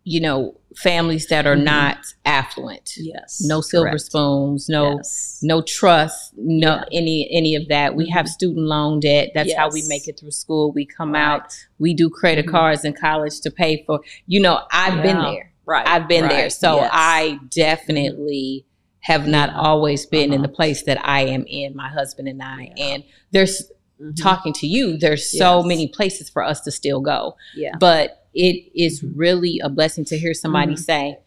you 0.05 0.21
know, 0.21 0.61
families 0.76 1.26
that 1.29 1.47
are 1.47 1.57
Mhm. 1.57 1.64
not 1.64 1.99
affluent. 2.25 2.93
yes, 2.97 3.41
No 3.45 3.61
silver 3.61 3.91
correct. 3.91 4.05
spoons, 4.05 4.69
no 4.69 4.97
Yes. 4.97 5.38
no 5.43 5.61
trust, 5.62 6.33
no 6.37 6.75
Yeah. 6.76 6.85
any 6.93 7.29
any 7.31 7.55
of 7.55 7.69
that. 7.69 7.95
We 7.95 8.09
have 8.11 8.26
Mhm. 8.26 8.31
student 8.31 8.67
loan 8.67 9.00
debt. 9.00 9.31
That's 9.35 9.52
how 9.55 9.71
we 9.71 9.83
make 9.88 10.09
it 10.09 10.19
through 10.19 10.31
school. 10.31 10.73
We 10.73 10.87
come 10.87 11.14
out. 11.14 11.52
We 11.79 11.95
do 11.95 12.09
credit 12.11 12.47
Mhm. 12.47 12.50
cards 12.50 12.85
in 12.85 12.93
college 12.95 13.41
to 13.41 13.50
pay 13.50 13.83
for. 13.87 14.00
You 14.26 14.41
know, 14.41 14.61
I've 14.73 15.02
been 15.02 15.21
there. 15.21 15.52
right. 15.67 15.87
I've 15.87 16.09
been 16.09 16.29
there. 16.29 16.50
So 16.50 16.76
yes. 16.76 16.91
I 16.93 17.38
definitely 17.87 18.67
have 19.00 19.26
not 19.26 19.50
Yeah. 19.50 19.61
always 19.61 20.07
been 20.07 20.33
in 20.33 20.41
Uh-huh. 20.41 20.43
the 20.43 20.52
place 20.52 20.83
that 20.85 20.99
I 21.07 21.23
am 21.23 21.45
in, 21.49 21.75
my 21.76 21.88
husband 21.88 22.29
and 22.29 22.43
I. 22.43 22.73
Yeah. 22.76 22.85
And 22.85 23.05
there's 23.33 23.71
Mhm. 24.00 24.17
talking 24.21 24.52
to 24.55 24.67
you, 24.67 24.97
there's 24.97 25.31
so 25.38 25.62
many 25.62 25.88
places 25.88 26.29
for 26.31 26.43
us 26.43 26.61
to 26.62 26.71
still 26.71 27.00
go. 27.00 27.37
Yeah. 27.57 27.76
But 27.79 28.22
it 28.35 28.71
is 28.75 29.03
really 29.03 29.61
a 29.62 29.69
blessing 29.69 30.05
to 30.07 30.19
hear 30.19 30.35
somebody 30.35 30.75
Mhm. 30.75 30.79
say, 30.79 31.19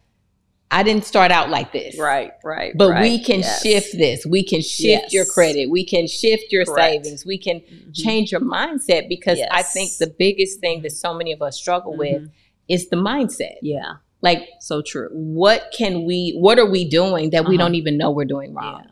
I 0.70 0.82
didn't 0.82 1.04
start 1.04 1.30
out 1.30 1.48
like 1.48 1.72
this. 1.72 1.96
Right. 1.96 2.32
Right. 2.42 2.72
But 2.76 2.90
right, 2.90 3.02
we 3.02 3.22
can 3.22 3.40
yes. 3.40 3.62
shift 3.62 3.92
this. 3.96 4.26
We 4.26 4.42
can 4.42 4.60
shift 4.62 5.12
your 5.12 5.24
credit. 5.24 5.70
We 5.70 5.84
can 5.84 6.08
shift 6.08 6.50
your 6.50 6.64
Correct. 6.64 7.04
savings. 7.04 7.24
We 7.24 7.38
can 7.38 7.60
Mhm. 7.60 7.94
change 7.94 8.32
your 8.32 8.40
mindset 8.40 9.08
because 9.08 9.38
I 9.52 9.62
think 9.62 9.92
the 9.98 10.08
biggest 10.08 10.58
thing 10.58 10.82
that 10.82 10.90
so 10.90 11.14
many 11.14 11.30
of 11.32 11.40
us 11.40 11.56
struggle 11.56 11.96
with 11.96 12.22
Mhm. 12.22 12.30
is 12.68 12.88
the 12.88 12.96
mindset. 12.96 13.58
Yeah. 13.62 13.94
Like 14.22 14.48
So 14.58 14.82
true. 14.82 15.08
what 15.12 15.72
can 15.72 16.04
we 16.04 16.34
what 16.36 16.58
are 16.58 16.68
we 16.68 16.84
doing 16.84 17.30
that 17.30 17.44
we 17.46 17.54
Uh-huh. 17.56 17.64
don't 17.66 17.74
even 17.76 17.96
know 17.96 18.10
we're 18.10 18.24
doing 18.24 18.52
wrong? 18.52 18.82
Yeah. 18.84 18.90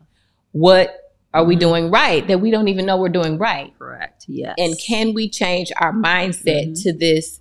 What 0.53 1.01
are 1.33 1.43
we 1.45 1.57
Mhm. 1.57 1.61
doing 1.61 1.91
right 1.91 2.25
that 2.29 2.41
we 2.41 2.53
don't 2.53 2.69
even 2.69 2.87
know 2.87 2.97
we're 2.97 3.09
doing 3.09 3.37
right? 3.37 3.73
Correct. 3.77 4.27
Yes. 4.29 4.55
And 4.59 4.79
can 4.79 5.13
we 5.13 5.29
change 5.29 5.73
our 5.81 5.93
mindset 5.93 6.69
Mhm. 6.69 6.83
to 6.85 6.93
this 6.93 7.41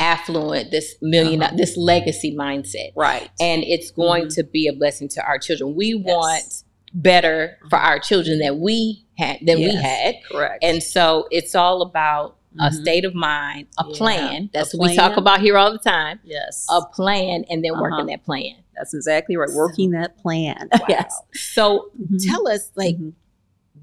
affluent, 0.00 0.70
this 0.70 0.94
1000000 1.00 1.42
Uh-huh. 1.42 1.56
this 1.56 1.76
legacy 1.76 2.34
mindset? 2.34 2.92
right. 2.96 3.30
And 3.40 3.62
it's 3.64 3.90
going 3.90 4.26
Mhm. 4.26 4.34
to 4.36 4.44
be 4.44 4.66
a 4.66 4.72
blessing 4.72 5.08
to 5.08 5.22
our 5.24 5.38
children. 5.38 5.74
We 5.74 5.94
Yes. 5.94 6.04
want 6.04 6.62
better 6.92 7.58
for 7.70 7.76
our 7.78 7.98
children 7.98 8.38
than 8.38 8.60
we 8.60 9.04
had 9.18 9.38
than 9.42 9.58
we 9.58 9.74
had. 9.74 10.16
Correct. 10.30 10.62
And 10.62 10.82
so 10.82 11.26
it's 11.30 11.54
all 11.54 11.82
about 11.82 12.36
a 12.60 12.70
Mhm. 12.70 12.82
state 12.82 13.04
of 13.04 13.14
mind, 13.14 13.66
a 13.78 13.84
Yeah. 13.88 13.96
plan. 13.96 14.50
That's 14.52 14.74
A 14.74 14.76
what 14.76 14.90
we 14.90 14.96
talk 14.96 15.16
about 15.16 15.40
here 15.40 15.58
all 15.58 15.72
the 15.72 15.78
time. 15.78 16.20
yes. 16.24 16.66
A 16.70 16.82
plan 16.94 17.44
and 17.50 17.64
then 17.64 17.72
Uh-huh. 17.72 17.82
working 17.82 18.06
that 18.06 18.24
plan. 18.24 18.54
That's 18.76 18.94
exactly 18.94 19.36
right. 19.36 19.50
Working 19.54 19.90
that 19.92 20.16
plan. 20.18 20.68
Wow. 20.80 20.86
Yes. 20.88 21.20
So 21.34 21.90
Mhm. 22.00 22.24
tell 22.28 22.46
us, 22.48 22.70
like, 22.76 22.96
Mhm. 22.96 23.12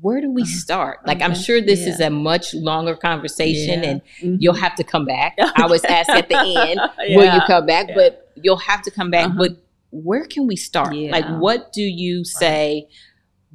Where 0.01 0.20
do 0.22 0.31
we 0.31 0.41
Uh-huh. 0.41 0.51
start? 0.51 1.00
Like, 1.05 1.22
I'm 1.22 1.36
sure 1.36 1.62
this 1.62 1.81
Yeah. 1.81 1.89
is 1.93 2.00
a 2.00 2.10
much 2.10 2.53
longer 2.53 2.96
conversation 2.96 3.84
Yeah. 3.84 3.89
and 3.89 4.01
Mhm. 4.22 4.38
you'll 4.39 4.55
have 4.55 4.75
to 4.75 4.84
come 4.84 5.05
back. 5.05 5.36
I 5.55 5.65
was 5.67 5.84
asked 5.86 6.10
at 6.10 6.27
the 6.29 6.38
end, 6.39 6.79
Yeah. 7.08 7.15
will 7.17 7.34
you 7.34 7.41
come 7.48 7.65
back? 7.65 7.89
But 7.96 8.29
you'll 8.36 8.58
have 8.58 8.81
to 8.84 8.91
come 8.91 9.12
back. 9.12 9.27
Uh-huh. 9.27 9.38
But 9.38 9.51
where 9.91 10.25
can 10.25 10.48
we 10.48 10.55
start? 10.55 10.96
Like, 10.96 11.25
what 11.39 11.72
do 11.74 11.81
you 11.81 12.24
say? 12.25 12.88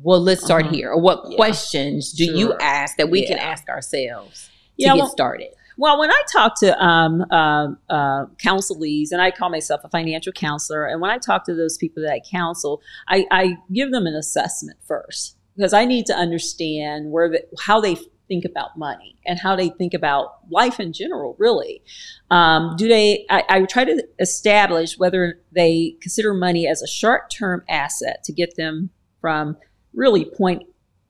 Well, 0.03 0.21
let's 0.21 0.45
start 0.45 0.67
Uh-huh. 0.67 0.75
here. 0.75 0.91
Or 0.91 1.01
what 1.01 1.25
questions 1.37 2.13
do 2.13 2.25
you 2.25 2.55
ask 2.61 2.97
that 2.99 3.09
we 3.11 3.27
can 3.27 3.39
ask 3.39 3.69
ourselves 3.69 4.45
to 4.45 4.51
Yeah, 4.77 4.89
get 4.95 4.99
well- 4.99 5.09
started? 5.09 5.49
Well, 5.79 5.99
when 5.99 6.11
I 6.11 6.23
talk 6.33 6.59
to 6.61 6.83
um, 6.83 7.21
uh, 7.31 7.69
uh, 7.91 8.27
counselees, 8.43 9.09
and 9.13 9.21
I 9.21 9.31
call 9.31 9.51
myself 9.51 9.83
a 9.85 9.91
financial 9.91 10.33
counselor, 10.33 10.87
and 10.87 11.03
when 11.03 11.11
I 11.11 11.19
talk 11.19 11.45
to 11.47 11.55
those 11.55 11.77
people 11.77 12.03
that 12.03 12.13
I 12.13 12.21
counsel, 12.21 12.81
I, 13.09 13.27
I 13.31 13.59
give 13.71 13.91
them 13.91 14.07
an 14.07 14.15
assessment 14.15 14.79
first 14.87 15.36
because 15.57 15.73
I 15.73 15.85
need 15.85 16.07
to 16.07 16.15
understand 16.15 17.11
where 17.11 17.31
the, 17.31 17.45
how 17.61 17.81
they 17.81 17.97
think 18.29 18.45
about 18.45 18.77
money 18.77 19.17
and 19.25 19.39
how 19.39 19.55
they 19.55 19.69
think 19.69 19.95
about 19.95 20.39
life 20.51 20.81
in 20.81 20.93
general. 20.93 21.37
Really, 21.39 21.83
um, 22.31 22.75
do 22.77 22.89
they? 22.89 23.25
I, 23.31 23.45
I 23.49 23.63
try 23.65 23.85
to 23.85 24.07
establish 24.19 24.99
whether 24.99 25.41
they 25.53 25.97
consider 26.01 26.35
money 26.35 26.67
as 26.67 26.83
a 26.83 26.87
short-term 26.87 27.63
asset 27.69 28.25
to 28.25 28.33
get 28.33 28.57
them 28.57 28.91
from 29.21 29.57
really 29.95 30.25
point 30.25 30.65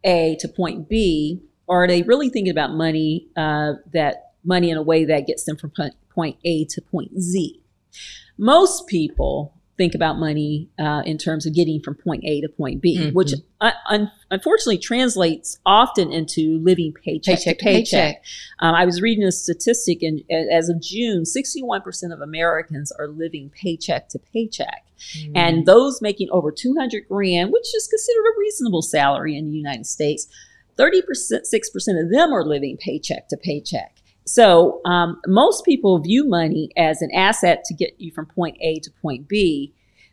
A 0.04 0.36
to 0.40 0.48
point 0.48 0.88
B, 0.88 1.42
or 1.66 1.84
are 1.84 1.88
they 1.88 2.02
really 2.02 2.28
thinking 2.28 2.52
about 2.52 2.72
money 2.72 3.28
uh, 3.36 3.72
that 3.92 4.32
money 4.44 4.70
in 4.70 4.76
a 4.76 4.82
way 4.82 5.04
that 5.04 5.26
gets 5.26 5.44
them 5.44 5.56
from 5.56 5.70
point- 5.70 5.94
point 6.10 6.36
A 6.44 6.64
to 6.66 6.80
point 6.80 7.20
Z? 7.20 7.60
Most 8.38 8.86
people 8.86 9.54
think 9.76 9.94
about 9.94 10.18
money 10.18 10.68
uh, 10.78 11.02
in 11.04 11.18
terms 11.18 11.44
of 11.46 11.54
getting 11.54 11.80
from 11.80 11.94
point 11.94 12.24
A 12.24 12.40
to 12.40 12.48
point 12.48 12.80
B, 12.80 12.98
Mhm. 12.98 13.12
which 13.12 13.32
un- 13.60 13.72
un- 13.90 14.10
unfortunately 14.30 14.78
translates 14.78 15.58
often 15.66 16.12
into 16.12 16.58
living 16.62 16.92
paycheck, 16.92 17.36
Paycheck 17.38 17.58
to 17.58 17.64
paycheck. 17.64 17.82
paycheck. 18.14 18.24
Um, 18.60 18.74
I 18.74 18.84
was 18.86 19.02
reading 19.02 19.24
a 19.24 19.32
statistic, 19.32 20.02
and 20.02 20.22
as 20.30 20.68
of 20.68 20.80
June, 20.80 21.24
61% 21.24 22.12
of 22.12 22.20
Americans 22.20 22.90
are 22.92 23.08
living 23.08 23.50
paycheck 23.50 24.08
to 24.10 24.18
paycheck. 24.32 24.84
Mm-hmm. 25.18 25.32
And 25.36 25.66
those 25.66 26.00
making 26.00 26.28
over 26.30 26.50
200 26.50 27.06
grand, 27.08 27.52
which 27.52 27.74
is 27.74 27.86
considered 27.86 28.24
a 28.34 28.38
reasonable 28.40 28.82
salary 28.82 29.36
in 29.36 29.50
the 29.50 29.56
United 29.56 29.84
States, 29.86 30.26
30%, 30.78 31.46
6% 31.46 32.02
of 32.02 32.10
them 32.10 32.32
are 32.32 32.44
living 32.44 32.76
paycheck 32.76 33.28
to 33.28 33.36
paycheck. 33.36 33.95
So 34.26 34.80
um, 34.84 35.20
most 35.26 35.64
people 35.64 35.98
view 36.00 36.28
money 36.28 36.70
as 36.76 37.00
an 37.00 37.10
asset 37.12 37.64
to 37.66 37.74
get 37.74 37.94
you 37.98 38.10
from 38.10 38.26
point 38.26 38.56
A 38.60 38.80
to 38.80 38.90
point 39.02 39.28
B. 39.28 39.72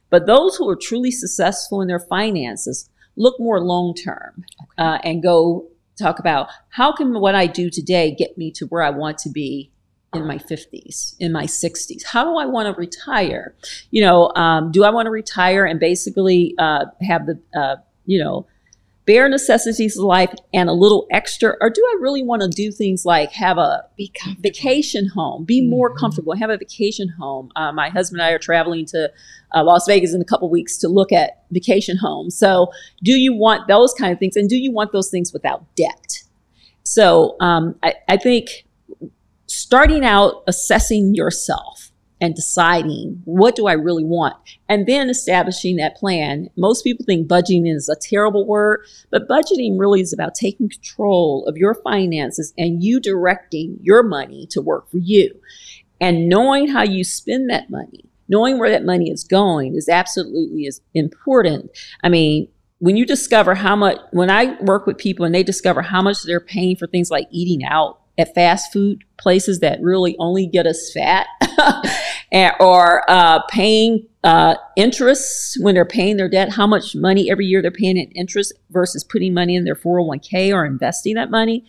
But 0.10 0.27
those 0.27 0.55
who 0.55 0.70
are 0.70 0.75
truly 0.75 1.10
successful 1.10 1.82
in 1.82 1.88
their 1.88 2.00
finances 2.00 2.89
look 3.15 3.39
more 3.39 3.60
long 3.60 3.96
term 3.96 4.46
uh, 4.77 5.00
and 5.03 5.24
go 5.24 5.67
talk 5.98 6.20
about 6.20 6.50
how 6.70 6.91
can 6.93 7.20
what 7.20 7.36
I 7.36 7.48
do 7.48 7.70
today 7.70 8.13
get 8.15 8.38
me 8.38 8.51
to 8.51 8.65
where 8.67 8.84
I 8.84 8.91
want 8.91 9.17
to 9.20 9.29
be 9.29 9.72
in 10.13 10.27
my 10.27 10.38
50s, 10.38 11.15
in 11.20 11.32
my 11.32 11.46
60s? 11.46 12.05
How 12.05 12.24
do 12.24 12.38
I 12.38 12.46
want 12.46 12.74
to 12.74 12.79
retire? 12.79 13.55
You 13.89 14.03
know, 14.03 14.32
um, 14.36 14.72
do 14.72 14.84
I 14.84 14.91
want 14.91 15.08
to 15.08 15.12
retire 15.12 15.65
and 15.65 15.79
basically 15.79 16.53
uh, 16.60 16.86
have 17.01 17.25
the, 17.25 17.39
uh, 17.55 17.77
you 18.05 18.24
know, 18.24 18.46
bare 19.05 19.27
necessities 19.27 19.98
of 19.98 20.05
life 20.05 20.33
and 20.53 20.69
a 20.69 20.74
little 20.74 21.07
extra? 21.12 21.55
Or 21.60 21.69
do 21.69 21.81
I 21.81 21.98
really 22.00 22.24
want 22.24 22.41
to 22.41 22.48
do 22.48 22.72
things 22.72 23.05
like 23.05 23.31
have 23.33 23.57
a 23.57 23.83
vacation 24.39 25.07
home, 25.07 25.43
be 25.43 25.62
more 25.62 25.93
Mhm. 25.93 25.98
comfortable, 25.98 26.33
have 26.36 26.50
a 26.50 26.57
vacation 26.57 27.10
home. 27.19 27.51
Uh, 27.55 27.72
my 27.72 27.89
husband 27.89 28.22
and 28.22 28.27
I 28.27 28.31
are 28.31 28.39
traveling 28.39 28.86
to 28.88 29.12
uh, 29.55 29.63
Las 29.63 29.86
Vegas 29.88 30.13
in 30.13 30.22
a 30.22 30.25
couple 30.25 30.50
weeks 30.50 30.77
to 30.79 30.88
look 30.88 31.12
at 31.12 31.43
vacation 31.51 31.98
homes. 31.98 32.36
So, 32.36 32.72
do 33.03 33.12
you 33.12 33.36
want 33.36 33.67
those 33.67 33.93
kind 33.93 34.12
of 34.12 34.17
things? 34.17 34.36
And 34.36 34.50
do 34.50 34.55
you 34.57 34.72
want 34.72 34.91
those 34.91 35.10
things 35.10 35.31
without 35.31 35.63
debt? 35.75 36.24
So, 36.81 37.36
um, 37.39 37.75
I, 37.83 37.93
I 38.10 38.17
think 38.17 38.65
starting 39.45 40.03
out 40.03 40.43
assessing 40.48 41.13
yourself 41.13 41.91
and 42.24 42.36
deciding 42.36 43.22
what 43.25 43.53
do 43.53 43.68
I 43.68 43.74
really 43.74 44.06
want, 44.06 44.38
and 44.70 44.88
then 44.88 45.10
establishing 45.10 45.75
that 45.75 45.98
plan. 45.98 46.50
Most 46.56 46.86
people 46.86 47.06
think 47.06 47.27
budgeting 47.27 47.70
is 47.70 47.89
a 47.89 47.98
terrible 48.00 48.48
word, 48.48 48.86
but 49.12 49.27
budgeting 49.27 49.77
really 49.77 50.00
is 50.00 50.13
about 50.13 50.34
taking 50.34 50.70
control 50.70 51.46
of 51.48 51.58
your 51.58 51.75
finances 51.75 52.53
and 52.58 52.82
you 52.82 53.01
directing 53.01 53.77
your 53.82 54.03
money 54.03 54.48
to 54.51 54.62
work 54.62 54.89
for 54.89 55.00
you. 55.00 55.38
And 56.00 56.30
knowing 56.30 56.70
how 56.70 56.84
you 56.84 57.03
spend 57.03 57.50
that 57.50 57.70
money, 57.70 58.06
knowing 58.30 58.58
where 58.58 58.70
that 58.70 58.86
money 58.86 59.12
is 59.12 59.25
going 59.25 59.75
is 59.75 59.89
absolutely 59.89 60.63
is 60.63 60.80
important. 60.94 61.72
I 62.03 62.08
mean, 62.08 62.48
when 62.80 62.96
you 62.96 63.06
discover 63.06 63.53
how 63.53 63.75
much 63.75 63.98
when 64.12 64.30
I 64.30 64.58
work 64.62 64.88
with 64.88 64.98
people 64.98 65.25
and 65.25 65.36
they 65.36 65.44
discover 65.44 65.82
how 65.82 66.01
much 66.01 66.24
they're 66.24 66.39
paying 66.39 66.77
for 66.77 66.88
things 66.88 67.12
like 67.12 67.27
eating 67.32 67.65
out 67.65 68.00
at 68.18 68.34
fast 68.34 68.72
food 68.72 69.03
places 69.20 69.60
that 69.60 69.82
really 69.82 70.15
only 70.20 70.46
get 70.46 70.68
us 70.68 70.92
fat 70.94 71.27
or 72.60 73.10
uh, 73.10 73.41
paying 73.50 74.05
uh, 74.24 74.55
interest 74.75 75.57
when 75.62 75.75
they're 75.75 75.86
paying 75.86 76.17
their 76.17 76.29
debt, 76.29 76.53
how 76.53 76.65
much 76.67 76.95
money 76.95 77.29
every 77.29 77.45
year 77.45 77.62
they're 77.62 77.72
paying 77.72 77.98
in 77.98 78.10
interest 78.12 78.53
versus 78.69 79.03
putting 79.03 79.33
money 79.33 79.55
in 79.55 79.65
their 79.65 79.75
401k 79.75 80.53
or 80.53 80.65
investing 80.65 81.15
that 81.15 81.29
money, 81.29 81.65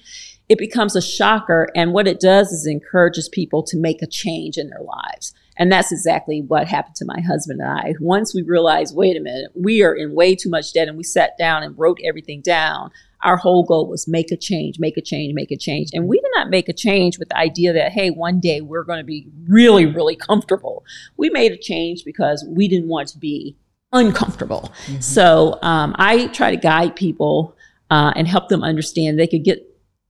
it 0.49 0.59
becomes 0.59 0.95
a 0.95 1.03
shocker. 1.03 1.69
And 1.75 1.93
what 1.93 2.07
it 2.07 2.21
does 2.21 2.53
is 2.53 2.67
encourages 2.67 3.29
people 3.29 3.63
to 3.65 3.79
make 3.79 4.03
a 4.03 4.07
change 4.07 4.57
in 4.57 4.69
their 4.69 4.83
lives. 4.83 5.35
And 5.57 5.71
that's 5.71 5.93
exactly 5.93 6.43
what 6.43 6.67
happened 6.67 6.97
to 6.97 7.05
my 7.05 7.21
husband 7.21 7.61
and 7.61 7.71
I. 7.71 7.95
Once 8.01 8.35
we 8.35 8.43
realized, 8.43 8.97
wait 8.97 9.17
a 9.17 9.21
minute, 9.21 9.53
we 9.55 9.83
are 9.83 9.95
in 9.95 10.15
way 10.15 10.35
too 10.35 10.51
much 10.51 10.73
debt, 10.73 10.89
and 10.89 10.97
we 10.97 11.05
sat 11.05 11.39
down 11.39 11.63
and 11.63 11.79
wrote 11.79 11.99
everything 12.05 12.41
down. 12.41 12.91
Our 13.25 13.37
whole 13.37 13.65
goal 13.65 13.89
was 13.89 14.07
make 14.07 14.31
a 14.31 14.37
change, 14.37 14.79
make 14.79 14.97
a 14.97 15.03
change, 15.03 15.35
make 15.35 15.51
a 15.51 15.57
change. 15.57 15.91
And 15.93 16.07
we 16.07 16.21
did 16.21 16.31
not 16.37 16.51
make 16.51 16.69
a 16.69 16.73
change 16.73 17.19
with 17.19 17.31
the 17.31 17.37
idea 17.39 17.73
that, 17.73 17.91
hey, 17.93 18.11
one 18.11 18.39
day 18.39 18.61
we're 18.61 18.85
going 18.85 18.99
to 18.99 19.05
be 19.05 19.27
really, 19.49 19.87
really 19.87 20.15
comfortable. 20.15 20.85
We 21.17 21.31
made 21.31 21.53
a 21.53 21.57
change 21.57 22.05
because 22.05 22.45
we 22.49 22.69
didn't 22.69 22.89
want 22.89 23.09
to 23.09 23.19
be 23.19 23.57
uncomfortable. 23.93 24.73
Mhm. 24.87 25.03
So 25.03 25.59
um, 25.63 25.95
I 25.99 26.27
try 26.29 26.51
to 26.51 26.57
guide 26.57 26.97
people 26.97 27.57
uh, 27.91 28.13
and 28.17 28.29
help 28.29 28.49
them 28.49 28.63
understand 28.63 29.19
they 29.19 29.27
could 29.27 29.45
get 29.45 29.61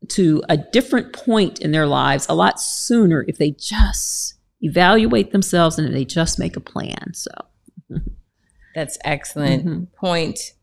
to 0.08 0.42
a 0.48 0.56
different 0.56 1.12
point 1.12 1.60
in 1.60 1.70
their 1.70 1.86
lives 1.86 2.26
a 2.28 2.34
lot 2.34 2.60
sooner 2.60 3.24
if 3.28 3.38
they 3.38 3.52
just 3.52 4.34
evaluate 4.60 5.32
themselves 5.32 5.78
and 5.78 5.94
they 5.94 6.04
just 6.04 6.38
make 6.38 6.56
a 6.56 6.60
plan. 6.60 7.14
So, 7.14 7.30
That's 8.74 8.98
excellent. 9.04 9.64
Mhm. 9.66 9.86
Point 9.94 10.54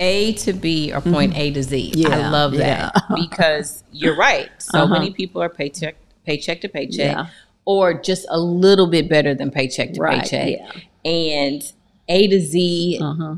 A 0.00 0.32
to 0.34 0.52
B 0.52 0.92
or 0.92 1.00
point 1.00 1.36
A 1.36 1.52
to 1.52 1.62
Z. 1.62 1.92
I 1.94 1.98
Yeah, 1.98 2.30
love 2.30 2.52
that 2.52 2.92
yeah. 2.94 3.14
because 3.14 3.84
you're 3.92 4.16
right. 4.16 4.48
So 4.58 4.80
Uh-huh. 4.80 4.94
many 4.94 5.10
people 5.12 5.42
are 5.42 5.48
paycheck 5.50 5.96
paycheck 6.26 6.60
to 6.62 6.68
paycheck 6.68 7.16
yeah, 7.16 7.26
or 7.64 7.94
just 7.94 8.26
a 8.30 8.38
little 8.38 8.86
bit 8.86 9.08
better 9.08 9.34
than 9.34 9.50
paycheck 9.50 9.92
to 9.94 10.00
right. 10.00 10.20
paycheck. 10.22 10.60
And 11.04 11.62
A 12.08 12.28
to 12.28 12.40
Z, 12.40 12.98
Uh-huh. 13.02 13.36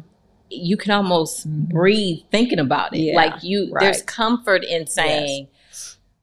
you 0.51 0.77
can 0.77 0.93
almost 0.93 1.49
Mhm. 1.49 1.69
breathe 1.69 2.19
thinking 2.31 2.59
about 2.59 2.95
it. 2.95 3.15
Like 3.15 3.43
you 3.43 3.73
there's 3.81 4.03
comfort 4.03 4.65
in 4.65 4.87
saying, 4.87 5.49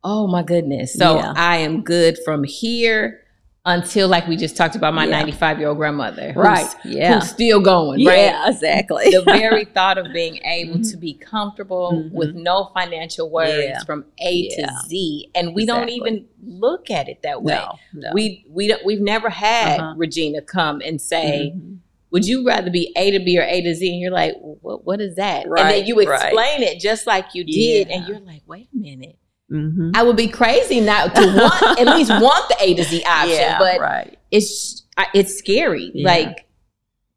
"Oh 0.04 0.28
my 0.28 0.44
goodness." 0.44 0.94
So. 0.94 1.18
I 1.36 1.58
am 1.58 1.82
good 1.82 2.18
from 2.24 2.44
here 2.44 3.22
until 3.70 4.08
like 4.08 4.28
we 4.28 4.36
just 4.36 4.58
talked 4.58 4.76
about 4.76 4.94
my 4.94 5.06
Yeah. 5.06 5.20
95 5.20 5.60
year 5.60 5.68
old 5.70 5.78
grandmother 5.78 6.32
who's, 6.34 6.44
Right. 6.44 6.68
Yeah. 6.84 7.20
who's 7.20 7.30
still 7.30 7.60
going 7.62 8.00
yeah, 8.00 8.10
right 8.42 8.50
exactly. 8.50 9.12
the 9.12 9.22
very 9.24 9.66
thought 9.76 9.98
of 9.98 10.08
being 10.12 10.38
able 10.44 10.82
to 10.82 10.98
be 10.98 11.14
comfortable 11.14 11.92
Mhm. 11.94 12.12
with 12.12 12.36
no 12.36 12.72
financial 12.74 13.30
worries 13.30 13.70
Yeah. 13.70 13.84
from 13.86 14.06
A 14.22 14.32
Yeah. 14.58 14.66
to 14.66 14.74
Z 14.88 15.30
and 15.36 15.54
we 15.54 15.66
don't 15.66 15.90
even 15.90 16.26
look 16.44 16.90
at 16.90 17.08
it 17.08 17.22
that 17.24 17.44
way 17.44 17.54
no, 17.54 17.78
no. 17.94 18.10
we 18.14 18.46
we 18.50 18.68
don't 18.68 18.84
we've 18.86 19.02
never 19.02 19.30
had 19.30 19.80
Uh-huh. 19.80 19.94
Regina 19.98 20.42
come 20.42 20.82
and 20.84 21.00
say 21.00 21.54
Mhm. 21.56 21.78
would 22.12 22.26
you 22.26 22.44
rather 22.48 22.72
be 22.72 22.92
A 22.96 23.12
to 23.12 23.20
B 23.20 23.38
or 23.38 23.44
A 23.44 23.62
to 23.62 23.76
Z 23.76 23.88
and 23.92 24.00
you're 24.02 24.12
like 24.12 24.34
what 24.40 24.84
what 24.88 25.00
is 25.00 25.16
that 25.18 25.46
and 25.46 25.56
then 25.58 25.66
Right, 25.66 25.86
you 25.86 25.96
right. 25.96 26.24
explain 26.24 26.64
it 26.64 26.80
just 26.80 27.06
like 27.06 27.36
you 27.36 27.44
did 27.44 27.90
and 27.90 28.08
you're 28.08 28.20
like 28.20 28.42
wait 28.48 28.68
a 28.74 28.78
minute 28.78 29.18
Mhm. 29.52 29.92
I 29.96 30.04
would 30.04 30.16
be 30.16 30.28
crazy 30.28 30.80
not 30.80 31.16
to 31.16 31.22
want 31.22 31.80
at 31.80 31.88
least 31.96 32.10
want 32.22 32.50
the 32.50 32.56
A 32.62 32.74
to 32.76 32.84
Z 32.84 33.04
option, 33.04 33.30
yeah, 33.32 33.58
but 33.60 33.80
right. 33.80 34.18
it's 34.32 34.84
it's 35.14 35.34
scary. 35.36 35.92
Yeah. 35.94 36.08
Like 36.08 36.46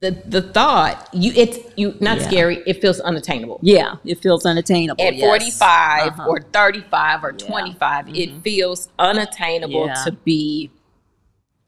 the 0.00 0.10
the 0.26 0.40
thought 0.42 1.08
you 1.12 1.32
it's 1.36 1.58
you 1.76 1.94
not 2.00 2.18
Yeah. 2.20 2.28
scary. 2.28 2.62
It 2.66 2.80
feels 2.80 3.00
unattainable. 3.00 3.60
Yeah, 3.62 3.96
it 4.04 4.18
feels 4.18 4.46
unattainable. 4.46 5.04
At 5.04 5.14
yes. 5.16 5.26
45 5.28 6.08
Uh-huh. 6.08 6.26
or 6.28 6.40
35 6.52 7.22
or 7.24 7.30
Yeah. 7.38 7.46
25, 7.46 8.08
it 8.08 8.30
Mhm. 8.30 8.42
feels 8.42 8.88
unattainable 8.98 9.90
to 10.04 10.12
be 10.24 10.70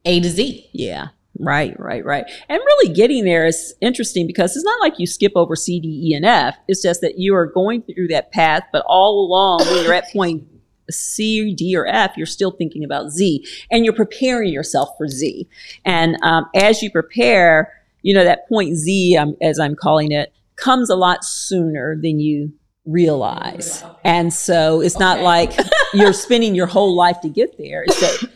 A 0.03 0.19
to 0.19 0.29
Z. 0.29 0.69
Yeah. 0.73 1.07
Right, 1.37 1.77
right, 1.77 2.03
right. 2.05 2.23
And 2.47 2.59
really 2.65 2.93
getting 2.93 3.25
there 3.25 3.45
is 3.45 3.73
interesting 3.81 4.25
because 4.25 4.55
it's 4.55 4.63
not 4.63 4.79
like 4.79 4.93
you 4.99 5.05
skip 5.05 5.33
over 5.35 5.53
C, 5.57 5.81
D, 5.81 5.87
E, 6.11 6.13
and 6.15 6.25
F. 6.25 6.55
It's 6.69 6.81
just 6.81 7.01
that 7.01 7.19
you 7.19 7.35
are 7.35 7.45
going 7.45 7.81
through 7.81 8.07
that 8.07 8.31
path, 8.31 8.63
but 8.71 8.83
all 8.87 9.25
along 9.25 9.59
when 9.67 9.83
you're 9.83 9.93
at 9.93 10.09
point 10.13 10.43
C, 10.89 11.53
D, 11.53 11.75
or 11.75 11.87
F, 11.87 12.15
you're 12.17 12.25
still 12.25 12.51
thinking 12.51 12.83
about 12.83 13.09
Z 13.09 13.45
and 13.71 13.85
you're 13.85 13.93
preparing 13.93 14.51
yourself 14.51 14.89
for 14.97 15.07
Z. 15.07 15.47
And 15.83 16.17
um, 16.21 16.45
as 16.55 16.81
you 16.81 16.91
prepare, 16.91 17.73
you 18.01 18.13
know, 18.13 18.23
that 18.23 18.47
point 18.47 18.75
Z, 18.75 19.17
um, 19.17 19.35
as 19.41 19.59
I'm 19.59 19.75
calling 19.75 20.11
it, 20.11 20.33
comes 20.55 20.89
a 20.89 20.95
lot 20.95 21.23
sooner 21.23 21.95
than 21.95 22.19
you 22.19 22.53
realize. 22.85 23.83
And 24.03 24.33
so 24.33 24.81
it's 24.81 24.99
not 24.99 25.21
like 25.21 25.51
you're 25.93 26.13
spending 26.13 26.55
your 26.55 26.67
whole 26.67 26.95
life 26.95 27.19
to 27.21 27.29
get 27.29 27.57
there. 27.57 27.83
It's 27.83 27.99
that 27.99 28.29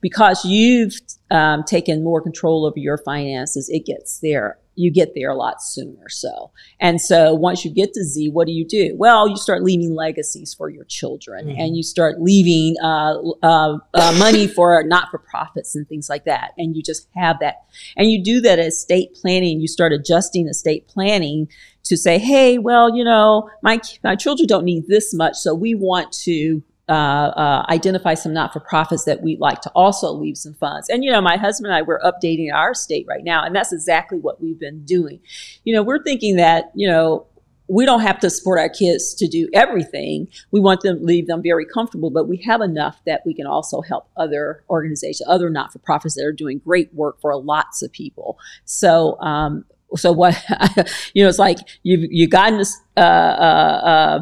because 0.00 0.44
you've 0.44 0.94
um, 1.30 1.62
taken 1.62 2.02
more 2.02 2.20
control 2.20 2.66
over 2.66 2.78
your 2.78 2.98
finances, 2.98 3.68
it 3.68 3.86
gets 3.86 4.18
there. 4.18 4.58
You 4.74 4.90
get 4.90 5.12
there 5.14 5.30
a 5.30 5.36
lot 5.36 5.62
sooner. 5.62 6.08
So, 6.08 6.50
and 6.80 7.00
so 7.00 7.34
once 7.34 7.64
you 7.64 7.70
get 7.70 7.92
to 7.92 8.04
Z, 8.04 8.30
what 8.30 8.46
do 8.46 8.52
you 8.52 8.66
do? 8.66 8.94
Well, 8.96 9.28
you 9.28 9.36
start 9.36 9.62
leaving 9.62 9.94
legacies 9.94 10.54
for 10.54 10.70
your 10.70 10.84
children, 10.84 11.46
Mhm. 11.48 11.58
and 11.58 11.76
you 11.76 11.82
start 11.82 12.22
leaving 12.22 12.76
uh, 12.82 13.18
uh, 13.42 13.78
uh, 13.94 14.16
money 14.18 14.46
for 14.46 14.82
not 14.84 15.10
for 15.10 15.18
profits 15.18 15.74
and 15.74 15.86
things 15.88 16.08
like 16.08 16.24
that. 16.24 16.52
And 16.56 16.74
you 16.74 16.82
just 16.82 17.06
have 17.14 17.38
that, 17.40 17.56
and 17.96 18.10
you 18.10 18.22
do 18.22 18.40
that 18.40 18.58
as 18.58 18.74
estate 18.76 19.14
planning. 19.14 19.60
You 19.60 19.68
start 19.68 19.92
adjusting 19.92 20.48
estate 20.48 20.88
planning 20.88 21.48
to 21.84 21.96
say, 21.96 22.18
hey, 22.18 22.58
well, 22.58 22.96
you 22.96 23.04
know, 23.04 23.50
my 23.62 23.80
my 24.02 24.16
children 24.16 24.46
don't 24.46 24.64
need 24.64 24.86
this 24.88 25.12
much, 25.12 25.36
so 25.36 25.54
we 25.54 25.74
want 25.74 26.12
to 26.24 26.62
uh, 26.88 26.92
uh, 26.92 27.66
identify 27.68 28.14
some 28.14 28.32
not 28.32 28.52
for 28.52 28.60
profits 28.60 29.04
that 29.04 29.22
we'd 29.22 29.40
like 29.40 29.60
to 29.60 29.70
also 29.70 30.10
leave 30.10 30.36
some 30.36 30.54
funds. 30.54 30.88
And, 30.88 31.04
you 31.04 31.10
know, 31.10 31.20
my 31.20 31.36
husband 31.36 31.72
and 31.72 31.76
I, 31.76 31.82
we're 31.82 32.00
updating 32.00 32.52
our 32.52 32.74
state 32.74 33.06
right 33.08 33.22
now, 33.22 33.44
and 33.44 33.54
that's 33.54 33.72
exactly 33.72 34.18
what 34.18 34.42
we've 34.42 34.58
been 34.58 34.84
doing. 34.84 35.20
You 35.64 35.74
know, 35.74 35.82
we're 35.82 36.02
thinking 36.02 36.36
that, 36.36 36.72
you 36.74 36.88
know, 36.88 37.26
we 37.68 37.86
don't 37.86 38.00
have 38.00 38.18
to 38.20 38.28
support 38.28 38.58
our 38.58 38.68
kids 38.68 39.14
to 39.14 39.26
do 39.26 39.48
everything. 39.54 40.28
We 40.50 40.60
want 40.60 40.80
them 40.82 40.98
leave 41.04 41.26
them 41.26 41.42
very 41.42 41.64
comfortable, 41.64 42.10
but 42.10 42.28
we 42.28 42.36
have 42.38 42.60
enough 42.60 43.00
that 43.06 43.22
we 43.24 43.32
can 43.32 43.46
also 43.46 43.80
help 43.80 44.08
other 44.16 44.64
organizations, 44.68 45.26
other 45.28 45.48
not 45.48 45.72
for 45.72 45.78
profits 45.78 46.16
that 46.16 46.24
are 46.24 46.32
doing 46.32 46.58
great 46.58 46.92
work 46.92 47.20
for 47.20 47.34
lots 47.36 47.82
of 47.82 47.92
people. 47.92 48.38
So, 48.64 49.18
um, 49.20 49.64
so 49.96 50.12
what 50.12 50.34
you 51.14 51.22
know, 51.22 51.28
it's 51.28 51.38
like 51.38 51.58
you've 51.82 52.10
you 52.10 52.26
gotten 52.26 52.58
this 52.58 52.78
uh, 52.96 53.00
uh, 53.00 54.20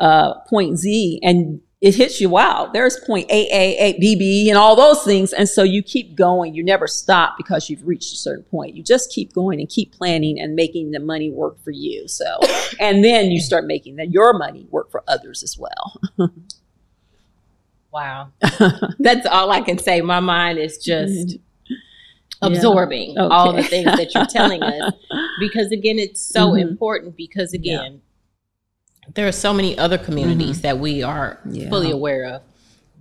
uh, 0.00 0.02
uh, 0.02 0.40
point 0.48 0.78
Z, 0.78 1.18
and 1.22 1.60
it 1.82 1.96
hits 1.96 2.20
you. 2.20 2.28
Wow, 2.30 2.70
there's 2.72 2.96
point 3.00 3.28
A, 3.28 3.48
A, 3.52 3.76
A, 3.78 3.98
B, 3.98 4.14
B, 4.14 4.48
and 4.48 4.56
all 4.56 4.76
those 4.76 5.02
things, 5.02 5.32
and 5.32 5.48
so 5.48 5.64
you 5.64 5.82
keep 5.82 6.14
going. 6.14 6.54
You 6.54 6.62
never 6.64 6.86
stop 6.86 7.36
because 7.36 7.68
you've 7.68 7.84
reached 7.86 8.12
a 8.14 8.16
certain 8.16 8.44
point. 8.44 8.76
You 8.76 8.84
just 8.84 9.10
keep 9.10 9.32
going 9.34 9.58
and 9.58 9.68
keep 9.68 9.92
planning 9.92 10.38
and 10.40 10.54
making 10.54 10.92
the 10.92 11.00
money 11.00 11.30
work 11.30 11.62
for 11.64 11.72
you. 11.72 12.06
So, 12.06 12.24
and 12.80 13.04
then 13.04 13.32
you 13.32 13.40
start 13.40 13.66
making 13.66 13.96
that 13.96 14.12
your 14.12 14.32
money 14.32 14.66
work 14.70 14.90
for 14.92 15.02
others 15.08 15.42
as 15.42 15.58
well. 15.58 16.00
Wow. 17.92 18.30
That's 19.00 19.26
all 19.26 19.50
I 19.50 19.60
can 19.60 19.76
say. 19.78 20.00
My 20.00 20.20
mind 20.20 20.58
is 20.58 20.78
just 20.78 21.36
absorbing 22.40 23.10
Okay. 23.18 23.34
all 23.34 23.52
the 23.52 23.62
things 23.64 23.96
that 23.96 24.14
you're 24.14 24.26
telling 24.26 24.62
us 24.62 24.92
because 25.38 25.70
again 25.70 25.96
it's 25.98 26.20
so 26.20 26.52
Mhm. 26.52 26.60
important 26.60 27.16
because 27.16 27.52
again 27.52 28.00
there 29.14 29.26
are 29.26 29.32
so 29.32 29.52
many 29.52 29.76
other 29.78 29.98
communities 29.98 30.60
that 30.62 30.78
we 30.78 31.02
are 31.02 31.38
Mm-hmm. 31.46 31.54
Yeah. 31.54 31.68
fully 31.68 31.90
aware 31.90 32.24
of 32.26 32.42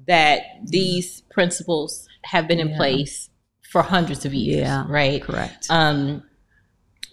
that 0.08 0.42
these 0.66 1.22
principles 1.32 2.08
have 2.24 2.48
been 2.48 2.60
in 2.60 2.70
Yeah. 2.70 2.78
place 2.78 3.30
for 3.72 3.82
hundreds 3.84 4.26
of 4.26 4.34
years 4.34 4.68
Yeah. 4.68 4.86
right 4.88 5.22
Correct. 5.22 5.68
um 5.70 6.24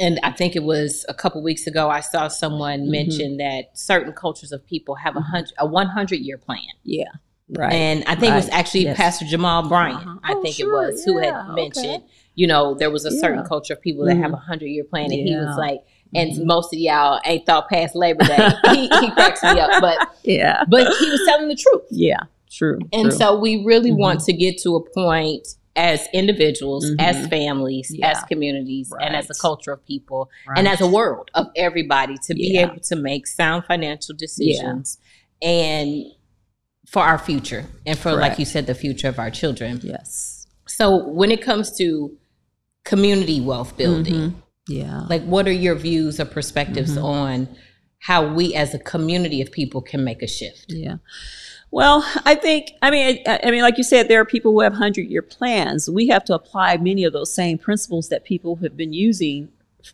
and 0.01 0.21
I 0.23 0.31
think 0.31 0.55
it 0.57 0.63
was 0.63 1.05
a 1.09 1.15
couple 1.15 1.43
weeks 1.43 1.67
ago 1.67 1.91
I 1.91 2.01
saw 2.01 2.29
someone 2.29 2.81
Mhm. 2.87 2.91
mention 2.91 3.37
that 3.39 3.77
certain 3.79 4.13
cultures 4.13 4.53
of 4.53 4.65
people 4.67 4.95
have 4.97 5.17
a 5.17 5.21
hundred 5.21 5.53
a 5.59 5.67
100 5.67 6.17
year 6.21 6.39
plan 6.39 6.61
yeah. 6.83 7.05
Right. 7.51 7.73
and 7.73 8.05
I 8.07 8.15
think 8.15 8.33
it 8.33 8.37
was 8.37 8.49
actually 8.51 8.85
Yes. 8.85 8.97
Pastor 8.97 9.25
Jamal 9.25 9.69
Bryant, 9.69 9.97
Uh-huh. 10.07 10.19
I 10.23 10.33
Oh, 10.35 10.43
think 10.43 10.57
sure. 10.57 10.69
it 10.85 10.93
was, 10.93 11.05
who 11.05 11.19
Yeah. 11.21 11.43
had 11.45 11.51
Okay. 11.53 11.63
mentioned, 11.63 12.03
you 12.35 12.47
know, 12.47 12.75
there 12.75 12.91
was 12.91 13.05
a 13.07 13.11
certain 13.11 13.39
Yeah. 13.41 13.47
culture 13.49 13.73
of 13.73 13.81
people 13.81 14.05
that 14.05 14.17
have 14.19 14.33
Mhm. 14.33 14.43
a 14.43 14.45
hundred 14.51 14.67
year 14.69 14.85
plan, 14.85 15.05
and 15.05 15.13
he 15.15 15.35
was 15.35 15.57
like, 15.57 15.81
and 16.15 16.33
Mhm. 16.33 16.45
most 16.45 16.73
of 16.73 16.79
y'all 16.79 17.21
ain't 17.25 17.45
thought 17.47 17.69
past 17.69 17.95
Labor 17.95 18.25
Day. 18.25 18.49
he, 18.75 18.83
he 18.89 19.11
cracks 19.13 19.43
me 19.43 19.51
up, 19.61 19.81
but 19.81 19.97
yeah. 20.25 20.65
but 20.69 20.87
he 20.99 21.11
was 21.11 21.21
telling 21.27 21.49
the 21.49 21.57
truth, 21.57 21.83
Yeah. 21.91 22.21
True. 22.51 22.79
and 22.93 23.11
true. 23.11 23.19
so 23.19 23.39
we 23.39 23.65
really 23.65 23.91
Mhm. 23.91 23.99
want 23.99 24.21
to 24.25 24.33
get 24.33 24.59
to 24.63 24.77
a 24.77 24.81
point 24.91 25.47
as 25.77 26.09
individuals, 26.13 26.91
Mhm. 26.91 26.97
as 27.01 27.27
families, 27.29 27.93
Yeah. 27.95 28.11
as 28.11 28.23
communities, 28.25 28.93
and 29.01 29.15
as 29.15 29.31
a 29.31 29.35
culture 29.35 29.71
of 29.71 29.85
people, 29.87 30.29
and 30.57 30.67
as 30.67 30.81
a 30.81 30.87
world 30.89 31.31
of 31.35 31.47
everybody 31.55 32.17
to 32.27 32.35
be 32.35 32.59
able 32.59 32.81
to 32.81 32.97
make 32.97 33.27
sound 33.27 33.65
financial 33.67 34.15
decisions 34.17 34.99
and 35.43 36.05
for 36.87 37.03
our 37.03 37.19
future 37.19 37.67
and 37.87 37.99
for 37.99 38.13
like 38.13 38.39
you 38.39 38.45
said 38.47 38.67
the 38.67 38.75
future 38.75 39.09
of 39.09 39.19
our 39.19 39.31
children 39.31 39.79
yes. 39.85 40.47
so 40.67 40.97
when 41.11 41.31
it 41.31 41.43
comes 41.43 41.71
to 41.77 42.17
community 42.85 43.41
wealth 43.41 43.77
building 43.77 44.15
Mhm. 44.15 44.35
Yeah. 44.69 45.05
like 45.09 45.25
what 45.25 45.49
are 45.49 45.53
your 45.53 45.75
views 45.75 46.21
or 46.21 46.25
perspectives 46.27 46.97
Mhm. 46.97 47.03
on 47.05 47.49
how 48.01 48.33
we 48.33 48.55
as 48.55 48.75
a 48.75 48.79
community 48.79 49.41
of 49.43 49.51
people 49.51 49.81
can 49.83 50.05
make 50.05 50.23
a 50.23 50.27
shift 50.27 50.67
Yeah. 50.73 50.97
Well, 51.71 52.03
I 52.25 52.35
think, 52.35 52.71
I 52.81 52.91
mean, 52.91 53.19
I, 53.27 53.41
I 53.45 53.51
mean, 53.51 53.61
like 53.61 53.77
you 53.77 53.85
said, 53.85 54.09
there 54.09 54.21
are 54.23 54.25
people 54.25 54.53
who 54.53 54.61
have 54.63 54.73
hundred 54.75 55.03
year 55.11 55.21
plans. 55.21 55.89
We 55.91 56.07
have 56.09 56.25
to 56.25 56.35
apply 56.35 56.79
many 56.79 57.05
of 57.05 57.13
those 57.13 57.35
same 57.35 57.59
principles 57.59 58.09
that 58.09 58.25
people 58.25 58.57
have 58.63 58.75
been 58.75 58.95
using 58.95 59.49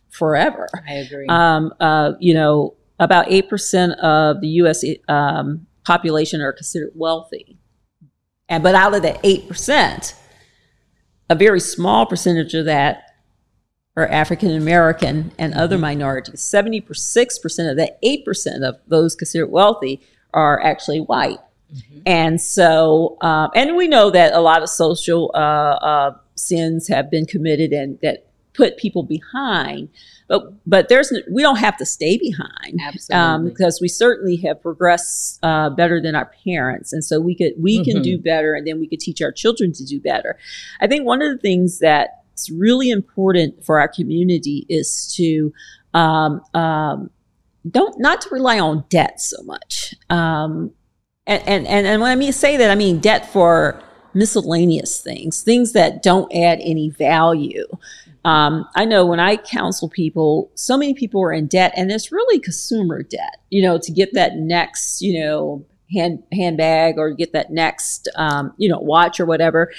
forever. 0.09 0.69
i 0.89 0.93
agree 0.95 1.27
Um, 1.29 1.75
uh, 1.81 2.13
you 2.21 2.33
know, 2.33 2.75
about 3.01 3.27
eight 3.29 3.49
percent 3.49 3.99
of 3.99 4.41
the 4.41 4.47
U.S. 4.63 4.85
Um, 5.09 5.67
population 5.85 6.41
are 6.41 6.53
considered 6.53 6.93
wealthy, 6.95 7.59
and 8.49 8.63
but 8.63 8.77
out 8.77 8.95
of 8.95 9.03
that 9.03 9.19
eight 9.25 9.49
percent, 9.49 10.15
a 11.29 11.35
very 11.35 11.59
small 11.59 12.07
percentage 12.07 12.55
of 12.55 12.67
that 12.67 13.03
are 13.97 14.07
African 14.09 14.51
American 14.51 15.33
and 15.39 15.55
other 15.55 15.79
minorities. 15.79 16.41
Seventy 16.41 16.85
six 16.93 17.39
percent 17.39 17.69
of 17.71 17.77
that 17.77 17.99
eight 18.03 18.25
percent 18.25 18.65
of 18.65 18.77
those 18.89 19.15
considered 19.15 19.49
wealthy 19.51 20.01
are 20.33 20.61
actually 20.63 21.01
white. 21.01 21.39
Mhm. 21.73 22.03
And 22.07 22.41
so, 22.41 23.17
um, 23.21 23.51
and 23.55 23.77
we 23.77 23.89
know 23.89 24.11
that 24.11 24.33
a 24.35 24.41
lot 24.41 24.63
of 24.63 24.69
social 24.69 25.31
uh, 25.35 25.39
uh, 25.39 26.17
sins 26.35 26.89
have 26.89 27.11
been 27.11 27.25
committed 27.27 27.73
and 27.73 27.99
that 28.03 28.27
put 28.53 28.77
people 28.77 29.03
behind. 29.03 29.89
But 30.27 30.53
but 30.67 30.89
there's 30.89 31.13
we 31.31 31.43
don't 31.43 31.57
have 31.59 31.77
to 31.77 31.87
stay 31.87 32.17
behind 32.17 32.81
absolutely 32.83 33.51
because 33.51 33.81
we 33.81 33.89
certainly 33.89 34.37
have 34.37 34.63
progressed 34.63 35.39
uh, 35.43 35.71
better 35.71 36.01
than 36.01 36.15
our 36.15 36.31
parents, 36.45 36.93
and 36.93 37.05
so 37.05 37.21
we 37.21 37.35
could 37.35 37.53
we 37.59 37.85
can 37.85 37.99
Mhm. 37.99 38.03
do 38.05 38.19
better, 38.19 38.55
and 38.55 38.67
then 38.67 38.81
we 38.81 38.87
could 38.89 39.01
teach 39.01 39.21
our 39.23 39.33
children 39.33 39.73
to 39.73 39.85
do 39.85 40.01
better. 40.01 40.37
I 40.81 40.87
think 40.87 41.05
one 41.05 41.21
of 41.23 41.31
the 41.31 41.39
things 41.39 41.79
that's 42.35 42.51
really 42.51 42.91
important 42.91 43.65
for 43.65 43.79
our 43.79 43.87
community 43.87 44.67
is 44.69 45.15
to 45.17 45.53
um, 45.95 46.41
um, 46.53 47.11
don't 47.71 47.99
not 48.01 48.21
to 48.23 48.29
rely 48.31 48.59
on 48.59 48.85
debt 48.89 49.21
so 49.21 49.41
much. 49.45 49.95
Um, 50.11 50.73
and, 51.27 51.43
and 51.47 51.67
and 51.67 51.87
and 51.87 52.03
when 52.03 52.11
I 52.11 52.17
mean 52.17 52.33
say 52.33 52.57
that, 52.57 52.71
I 52.71 52.75
mean 52.75 52.99
debt 52.99 53.33
for 53.33 53.81
miscellaneous 54.15 55.01
things, 55.01 55.43
things 55.43 55.73
that 55.73 56.03
don't 56.03 56.31
add 56.35 56.59
any 56.61 56.91
value. 56.91 57.67
Um, 58.25 58.67
I 58.75 58.85
know 58.85 59.07
when 59.07 59.21
I 59.21 59.37
counsel 59.37 59.89
people, 59.89 60.51
so 60.55 60.77
many 60.77 60.95
people 60.95 61.23
are 61.23 61.33
in 61.33 61.47
debt, 61.47 61.73
and 61.77 61.93
it's 61.93 62.11
really 62.11 62.41
consumer 62.41 63.03
debt. 63.05 63.37
You 63.51 63.63
know, 63.63 63.79
to 63.79 63.93
get 63.93 64.13
that 64.15 64.37
next, 64.37 65.01
you 65.01 65.21
know, 65.21 65.65
hand 65.93 66.23
handbag 66.33 66.99
or 66.99 67.11
get 67.11 67.33
that 67.33 67.51
next 67.51 68.09
um, 68.17 68.53
you 68.57 68.69
know 68.69 68.79
watch 68.79 69.21
or 69.21 69.27
whatever 69.27 69.73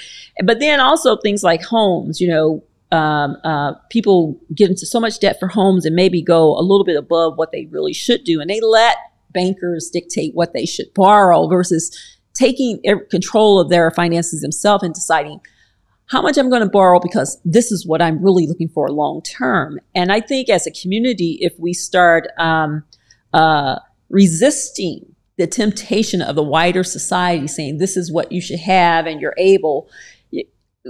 but 0.44 0.60
then 0.60 0.80
also 0.80 1.16
things 1.16 1.42
like 1.42 1.62
homes 1.62 2.20
you 2.20 2.28
know 2.28 2.62
um, 2.92 3.36
uh, 3.42 3.72
people 3.90 4.38
get 4.54 4.70
into 4.70 4.86
so 4.86 5.00
much 5.00 5.18
debt 5.18 5.38
for 5.40 5.48
homes 5.48 5.84
and 5.84 5.96
maybe 5.96 6.22
go 6.22 6.56
a 6.56 6.62
little 6.62 6.84
bit 6.84 6.96
above 6.96 7.36
what 7.36 7.50
they 7.50 7.66
really 7.66 7.92
should 7.92 8.22
do 8.24 8.40
and 8.40 8.48
they 8.48 8.60
let 8.60 8.96
bankers 9.32 9.90
dictate 9.90 10.34
what 10.34 10.52
they 10.52 10.64
should 10.64 10.92
borrow 10.94 11.48
versus 11.48 11.96
taking 12.34 12.80
control 13.10 13.58
of 13.58 13.70
their 13.70 13.90
finances 13.90 14.42
themselves 14.42 14.84
and 14.84 14.94
deciding 14.94 15.40
how 16.06 16.22
much 16.22 16.38
I'm 16.38 16.48
going 16.48 16.62
to 16.62 16.68
borrow 16.68 17.00
because 17.00 17.40
this 17.44 17.72
is 17.72 17.86
what 17.86 18.00
I'm 18.00 18.22
really 18.22 18.46
looking 18.46 18.68
for 18.68 18.88
long 18.88 19.22
term. 19.22 19.80
And 19.94 20.12
I 20.12 20.20
think 20.20 20.48
as 20.48 20.66
a 20.66 20.70
community, 20.70 21.38
if 21.40 21.58
we 21.58 21.72
start 21.72 22.28
um, 22.38 22.84
uh, 23.32 23.80
resisting 24.08 25.15
the 25.36 25.46
temptation 25.46 26.22
of 26.22 26.34
the 26.34 26.42
wider 26.42 26.82
society 26.82 27.46
saying 27.46 27.78
this 27.78 27.96
is 27.96 28.10
what 28.10 28.32
you 28.32 28.40
should 28.40 28.60
have 28.60 29.06
and 29.06 29.20
you're 29.20 29.34
able, 29.36 29.88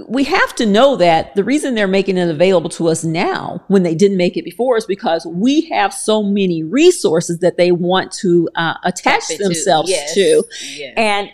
we 0.07 0.23
have 0.23 0.55
to 0.55 0.65
know 0.65 0.95
that 0.95 1.33
the 1.35 1.43
reason 1.43 1.73
they're 1.73 1.87
making 1.87 2.17
it 2.17 2.29
available 2.29 2.69
to 2.69 2.87
us 2.87 3.03
now 3.03 3.63
when 3.67 3.83
they 3.83 3.95
didn't 3.95 4.17
make 4.17 4.37
it 4.37 4.45
before 4.45 4.77
is 4.77 4.85
because 4.85 5.25
we 5.25 5.61
have 5.69 5.93
so 5.93 6.21
many 6.21 6.63
resources 6.63 7.39
that 7.39 7.57
they 7.57 7.71
want 7.71 8.11
to 8.11 8.47
uh, 8.55 8.75
attach 8.83 9.27
themselves 9.37 9.89
to. 9.89 9.95
Yes. 9.95 10.13
to. 10.13 10.43
Yes. 10.75 10.93
And 10.97 11.31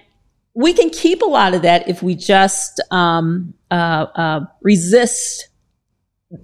we 0.53 0.73
can 0.73 0.89
keep 0.89 1.21
a 1.21 1.25
lot 1.25 1.53
of 1.53 1.63
that 1.63 1.89
if 1.89 2.01
we 2.01 2.15
just 2.15 2.79
um, 2.91 3.53
uh, 3.69 4.05
uh, 4.15 4.45
resist 4.61 5.49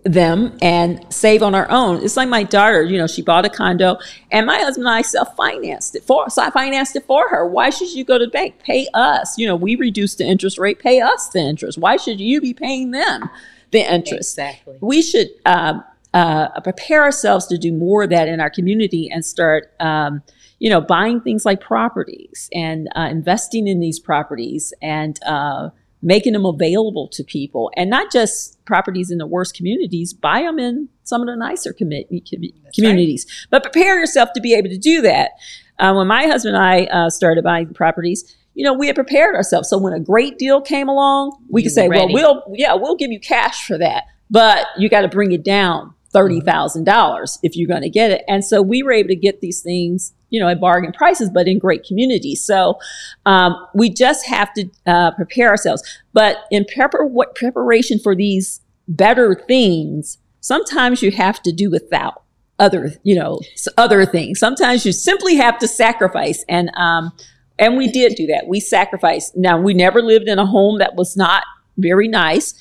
them 0.03 0.55
and 0.61 1.03
save 1.11 1.41
on 1.41 1.55
our 1.55 1.69
own. 1.69 2.03
It's 2.03 2.15
like 2.15 2.29
my 2.29 2.43
daughter, 2.43 2.83
you 2.83 2.97
know, 2.97 3.07
she 3.07 3.21
bought 3.21 3.45
a 3.45 3.49
condo 3.49 3.97
and 4.31 4.45
my 4.45 4.57
husband 4.57 4.85
and 4.85 4.95
I 4.95 5.01
self 5.01 5.35
financed 5.35 5.95
it 5.95 6.03
for 6.03 6.29
so 6.29 6.43
I 6.43 6.51
financed 6.51 6.95
it 6.95 7.05
for 7.05 7.27
her. 7.29 7.47
Why 7.47 7.69
should 7.69 7.91
you 7.91 8.03
go 8.03 8.17
to 8.17 8.25
the 8.25 8.31
bank? 8.31 8.59
Pay 8.59 8.87
us. 8.93 9.37
You 9.37 9.47
know, 9.47 9.55
we 9.55 9.75
reduced 9.75 10.19
the 10.19 10.25
interest 10.25 10.57
rate, 10.59 10.79
pay 10.79 11.01
us 11.01 11.29
the 11.29 11.39
interest. 11.39 11.77
Why 11.77 11.97
should 11.97 12.19
you 12.19 12.39
be 12.39 12.53
paying 12.53 12.91
them 12.91 13.29
the 13.71 13.79
interest? 13.79 14.37
Exactly. 14.37 14.77
We 14.79 15.01
should 15.01 15.29
um, 15.45 15.83
uh, 16.13 16.59
prepare 16.61 17.01
ourselves 17.01 17.47
to 17.47 17.57
do 17.57 17.73
more 17.73 18.03
of 18.03 18.11
that 18.11 18.27
in 18.27 18.39
our 18.39 18.49
community 18.49 19.09
and 19.11 19.25
start 19.25 19.73
um, 19.79 20.21
you 20.59 20.69
know, 20.69 20.81
buying 20.81 21.21
things 21.21 21.45
like 21.45 21.61
properties 21.61 22.49
and 22.53 22.89
uh, 22.95 23.07
investing 23.09 23.67
in 23.67 23.79
these 23.79 23.99
properties 23.99 24.73
and 24.81 25.17
uh, 25.25 25.69
making 26.01 26.33
them 26.33 26.45
available 26.45 27.07
to 27.09 27.23
people 27.23 27.71
and 27.75 27.89
not 27.89 28.11
just 28.11 28.63
properties 28.65 29.11
in 29.11 29.17
the 29.17 29.27
worst 29.27 29.55
communities, 29.55 30.13
buy 30.13 30.41
them 30.41 30.59
in 30.59 30.89
some 31.03 31.21
of 31.21 31.27
the 31.27 31.35
nicer 31.35 31.73
communities. 31.73 33.25
Right. 33.27 33.47
But 33.49 33.63
prepare 33.63 33.99
yourself 33.99 34.29
to 34.33 34.41
be 34.41 34.53
able 34.53 34.69
to 34.69 34.77
do 34.77 35.01
that. 35.01 35.31
Uh, 35.77 35.93
when 35.93 36.07
my 36.07 36.27
husband 36.27 36.55
and 36.55 36.63
I 36.63 36.83
uh, 36.85 37.09
started 37.09 37.43
buying 37.43 37.73
properties, 37.73 38.35
you 38.53 38.63
know, 38.65 38.73
we 38.73 38.87
had 38.87 38.95
prepared 38.95 39.35
ourselves. 39.35 39.69
So 39.69 39.77
when 39.77 39.93
a 39.93 39.99
great 39.99 40.37
deal 40.37 40.61
came 40.61 40.89
along, 40.89 41.37
we 41.49 41.61
you 41.61 41.69
could 41.69 41.75
say, 41.75 41.87
ready. 41.87 42.13
well, 42.13 42.43
we'll, 42.45 42.57
yeah, 42.57 42.73
we'll 42.73 42.97
give 42.97 43.11
you 43.11 43.19
cash 43.19 43.65
for 43.65 43.77
that, 43.77 44.03
but 44.29 44.67
you 44.77 44.89
got 44.89 45.01
to 45.01 45.07
bring 45.07 45.31
it 45.31 45.43
down 45.43 45.93
$30,000 46.13 47.39
if 47.43 47.55
you're 47.55 47.67
going 47.67 47.83
to 47.83 47.89
get 47.89 48.11
it. 48.11 48.23
And 48.27 48.43
so 48.43 48.61
we 48.61 48.83
were 48.83 48.91
able 48.91 49.09
to 49.09 49.15
get 49.15 49.41
these 49.41 49.61
things, 49.61 50.13
you 50.29 50.39
know, 50.39 50.47
at 50.47 50.59
bargain 50.59 50.91
prices, 50.91 51.29
but 51.33 51.47
in 51.47 51.59
great 51.59 51.83
communities. 51.83 52.43
So 52.43 52.79
um, 53.25 53.55
we 53.73 53.89
just 53.89 54.25
have 54.27 54.53
to 54.53 54.69
uh, 54.85 55.11
prepare 55.11 55.49
ourselves. 55.49 55.83
But 56.13 56.37
in 56.51 56.65
prepar- 56.65 57.09
what 57.09 57.35
preparation 57.35 57.99
for 57.99 58.15
these 58.15 58.61
better 58.87 59.35
things, 59.47 60.17
sometimes 60.41 61.01
you 61.01 61.11
have 61.11 61.41
to 61.43 61.51
do 61.51 61.69
without 61.69 62.23
other, 62.59 62.91
you 63.03 63.15
know, 63.15 63.39
other 63.77 64.05
things. 64.05 64.39
Sometimes 64.39 64.85
you 64.85 64.91
simply 64.91 65.35
have 65.35 65.57
to 65.59 65.67
sacrifice. 65.67 66.43
And, 66.49 66.71
um, 66.75 67.11
and 67.57 67.77
we 67.77 67.89
did 67.89 68.15
do 68.15 68.27
that. 68.27 68.47
We 68.47 68.59
sacrificed. 68.59 69.35
Now, 69.35 69.59
we 69.59 69.73
never 69.73 70.01
lived 70.01 70.27
in 70.27 70.39
a 70.39 70.45
home 70.45 70.79
that 70.79 70.95
was 70.95 71.15
not 71.15 71.43
very 71.77 72.07
nice. 72.07 72.53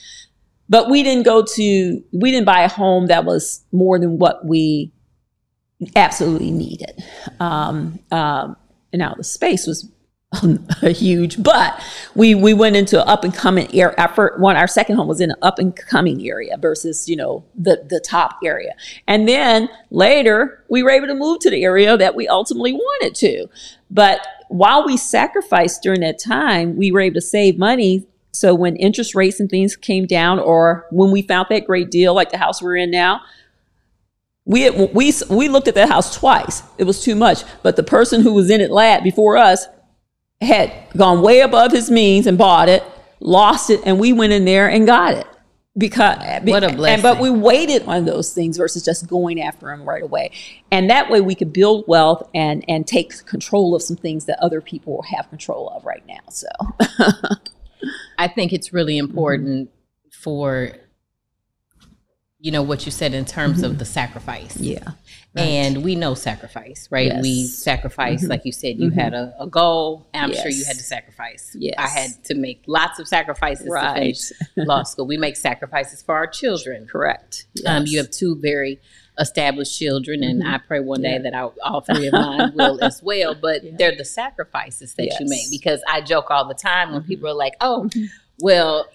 But 0.71 0.91
we 0.91 1.03
didn't 1.03 1.25
go 1.25 1.43
to, 1.43 2.05
we 2.13 2.31
didn't 2.31 2.45
buy 2.45 2.61
a 2.61 2.69
home 2.69 3.07
that 3.07 3.25
was 3.25 3.65
more 3.73 3.99
than 3.99 4.19
what 4.19 4.45
we 4.45 4.93
absolutely 5.97 6.51
needed. 6.51 7.05
Um, 7.41 7.99
um, 8.11 8.57
and 8.93 9.01
now 9.01 9.15
the 9.17 9.25
space 9.25 9.67
was 9.67 9.91
huge, 10.83 11.43
but 11.43 11.83
we 12.15 12.35
we 12.35 12.53
went 12.53 12.77
into 12.77 13.01
an 13.03 13.09
up 13.09 13.25
and 13.25 13.33
coming 13.33 13.67
area. 13.75 13.95
Our 13.97 14.35
one, 14.39 14.57
our 14.57 14.67
second 14.67 14.97
home 14.97 15.09
was 15.09 15.23
in 15.23 15.31
an 15.31 15.37
up 15.41 15.59
and 15.59 15.75
coming 15.75 16.27
area 16.29 16.59
versus 16.59 17.09
you 17.09 17.17
know 17.17 17.47
the 17.55 17.87
the 17.89 17.99
top 18.01 18.37
area. 18.45 18.75
And 19.07 19.27
then 19.27 19.71
later 19.91 20.65
we 20.69 20.83
were 20.83 20.91
able 20.91 21.07
to 21.07 21.15
move 21.15 21.39
to 21.41 21.51
the 21.51 21.65
area 21.65 21.97
that 21.97 22.15
we 22.15 22.29
ultimately 22.29 22.75
wanted 22.75 23.15
to. 23.17 23.47
But 23.91 24.27
while 24.49 24.85
we 24.85 24.99
sacrificed 24.99 25.83
during 25.83 26.01
that 26.01 26.19
time, 26.19 26.77
we 26.77 26.93
were 26.93 27.01
able 27.01 27.15
to 27.15 27.21
save 27.23 27.59
money 27.59 28.07
so 28.33 28.55
when 28.55 28.77
interest 28.77 29.15
rates 29.15 29.41
and 29.41 29.51
things 29.51 29.75
came 29.75 30.07
down, 30.07 30.39
or 30.39 30.87
when 30.91 31.11
we 31.11 31.23
found 31.23 31.49
that 31.51 31.67
great 31.67 31.91
deal, 31.91 32.15
like 32.15 32.31
the 32.31 32.39
house 32.39 32.63
we're 32.63 32.77
in 32.77 32.91
now, 32.91 33.21
we 34.49 34.63
had, 34.63 34.95
we 34.95 35.13
we 35.29 35.49
looked 35.49 35.69
at 35.69 35.75
that 35.75 35.91
house 35.91 36.17
twice. 36.17 36.63
It 36.79 36.85
was 36.85 37.03
too 37.03 37.15
much, 37.15 37.45
but 37.63 37.77
the 37.77 37.83
person 37.83 38.23
who 38.23 38.33
was 38.33 38.49
in 38.49 38.63
it 38.63 38.71
last 38.71 39.05
before 39.05 39.37
us 39.37 39.67
had 40.41 40.73
gone 40.97 41.21
way 41.21 41.41
above 41.41 41.71
his 41.71 41.91
means 41.91 42.27
and 42.27 42.39
bought 42.39 42.71
it, 42.71 42.83
lost 43.21 43.69
it, 43.69 43.81
and 43.85 44.01
we 44.01 44.15
went 44.15 44.33
in 44.33 44.47
there 44.47 44.67
and 44.67 44.87
got 44.87 45.13
it 45.13 45.27
because 45.77 46.17
what 46.45 46.65
a 46.65 46.75
blessing. 46.75 46.95
And, 46.95 47.03
but 47.03 47.21
we 47.21 47.29
waited 47.29 47.83
on 47.83 48.07
those 48.07 48.33
things 48.33 48.57
versus 48.57 48.83
just 48.83 49.07
going 49.07 49.39
after 49.43 49.67
them 49.67 49.87
right 49.87 50.03
away, 50.03 50.33
and 50.71 50.89
that 50.89 51.11
way 51.11 51.21
we 51.21 51.35
could 51.35 51.53
build 51.53 51.85
wealth 51.87 52.27
and 52.35 52.65
and 52.69 52.87
take 52.87 53.27
control 53.27 53.75
of 53.75 53.83
some 53.83 53.97
things 53.97 54.25
that 54.25 54.39
other 54.41 54.63
people 54.63 55.03
have 55.03 55.29
control 55.29 55.69
of 55.77 55.85
right 55.85 56.07
now. 56.07 56.21
So. 56.31 56.49
I 58.19 58.27
think 58.27 58.53
it's 58.53 58.73
really 58.73 58.99
mm-hmm. 58.99 59.11
important 59.11 59.69
mm-hmm. 59.69 60.09
for 60.11 60.73
you 62.41 62.53
know 62.53 62.63
what 62.63 62.87
you 62.87 62.93
said 62.93 63.15
in 63.15 63.25
terms 63.25 63.59
mm-hmm. 63.59 63.67
of 63.67 63.79
the 63.79 63.85
sacrifice. 63.85 64.57
Yeah. 64.59 64.93
Right. 65.35 65.43
And 65.43 65.83
we 65.83 65.97
know 65.97 66.15
sacrifice, 66.15 66.89
right? 66.91 67.07
Yes. 67.07 67.23
We 67.23 67.47
sacrifice, 67.47 68.23
mm-hmm. 68.23 68.31
like 68.31 68.45
you 68.45 68.53
said, 68.53 68.79
you 68.79 68.91
mm-hmm. 68.91 68.99
had 68.99 69.13
a, 69.13 69.35
a, 69.41 69.47
goal. 69.47 70.07
I'm 70.15 70.31
yes. 70.31 70.43
sure 70.43 70.51
you 70.51 70.65
had 70.65 70.77
to 70.77 70.83
sacrifice. 70.83 71.55
Yes. 71.59 71.75
I 71.77 71.89
had 71.89 72.25
to 72.27 72.35
make 72.35 72.63
lots 72.67 73.01
of 73.01 73.09
sacrifices 73.09 73.69
right. 73.69 74.15
to 74.15 74.35
finish 74.55 74.69
law 74.69 74.85
school. 74.85 75.07
We 75.07 75.17
make 75.17 75.37
sacrifices 75.37 76.01
for 76.01 76.15
our 76.15 76.29
children. 76.29 76.87
Correct. 76.87 77.47
Yes. 77.55 77.67
Um, 77.67 77.87
you 77.87 77.99
have 77.99 78.11
two 78.11 78.37
very 78.37 78.81
established 79.19 79.77
children, 79.77 80.23
and 80.23 80.43
mm-hmm. 80.43 80.55
I 80.55 80.59
pray 80.59 80.79
one 80.79 81.03
day 81.03 81.15
yeah. 81.15 81.31
that 81.31 81.35
I, 81.35 81.49
all 81.65 81.81
three 81.81 82.07
of 82.07 82.13
mine 82.13 82.53
will 82.55 82.83
as 82.83 83.03
well. 83.03 83.35
But 83.35 83.65
yeah. 83.65 83.73
they're 83.77 83.97
the 83.97 84.05
sacrifices 84.05 84.95
that 84.95 85.17
you 85.19 85.27
make 85.29 85.51
because 85.51 85.83
I 85.89 86.03
joke 86.03 86.31
all 86.31 86.47
the 86.47 86.55
time 86.55 86.93
when 86.93 87.01
mm-hmm. 87.01 87.09
people 87.09 87.29
are 87.29 87.35
like, 87.35 87.55
"Oh, 87.61 87.89
mm-hmm. 87.89 88.05
well." 88.41 88.87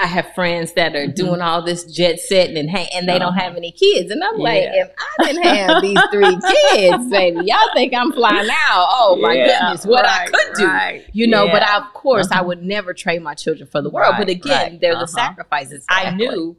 I 0.00 0.06
have 0.06 0.32
friends 0.34 0.74
that 0.74 0.94
are 0.94 1.06
mm-hmm. 1.06 1.12
doing 1.12 1.40
all 1.40 1.62
this 1.62 1.84
jet 1.84 2.20
setting 2.20 2.56
and 2.56 2.70
hey, 2.70 2.88
and 2.94 3.08
they 3.08 3.12
uh-huh. 3.12 3.18
don't 3.18 3.34
have 3.34 3.56
any 3.56 3.72
kids, 3.72 4.10
and 4.10 4.22
I'm 4.22 4.38
yeah. 4.38 4.44
like, 4.44 4.62
if 4.62 4.90
I 4.98 5.24
didn't 5.24 5.42
have 5.42 5.82
these 5.82 5.98
three 6.12 6.38
kids, 6.72 7.10
baby, 7.10 7.46
y'all 7.46 7.72
think 7.74 7.92
I'm 7.94 8.12
flying 8.12 8.48
out? 8.48 8.86
Oh 8.90 9.18
my 9.20 9.34
goodness, 9.34 9.84
what 9.84 10.04
right, 10.04 10.28
I 10.28 10.30
could 10.30 10.54
do, 10.56 10.66
right. 10.66 11.04
you 11.12 11.26
know. 11.26 11.48
But 11.48 11.62
I, 11.62 11.78
of 11.78 11.92
course, 11.94 12.30
uh-huh. 12.30 12.40
I 12.40 12.44
would 12.44 12.62
never 12.62 12.94
trade 12.94 13.22
my 13.22 13.34
children 13.34 13.68
for 13.68 13.82
the 13.82 13.90
world. 13.90 14.12
Right, 14.12 14.18
but 14.18 14.28
again, 14.28 14.78
they're 14.80 14.92
uh-huh. 14.92 15.02
the 15.02 15.08
sacrifices. 15.08 15.84
Exactly. 15.84 16.06
I 16.06 16.14
knew 16.14 16.56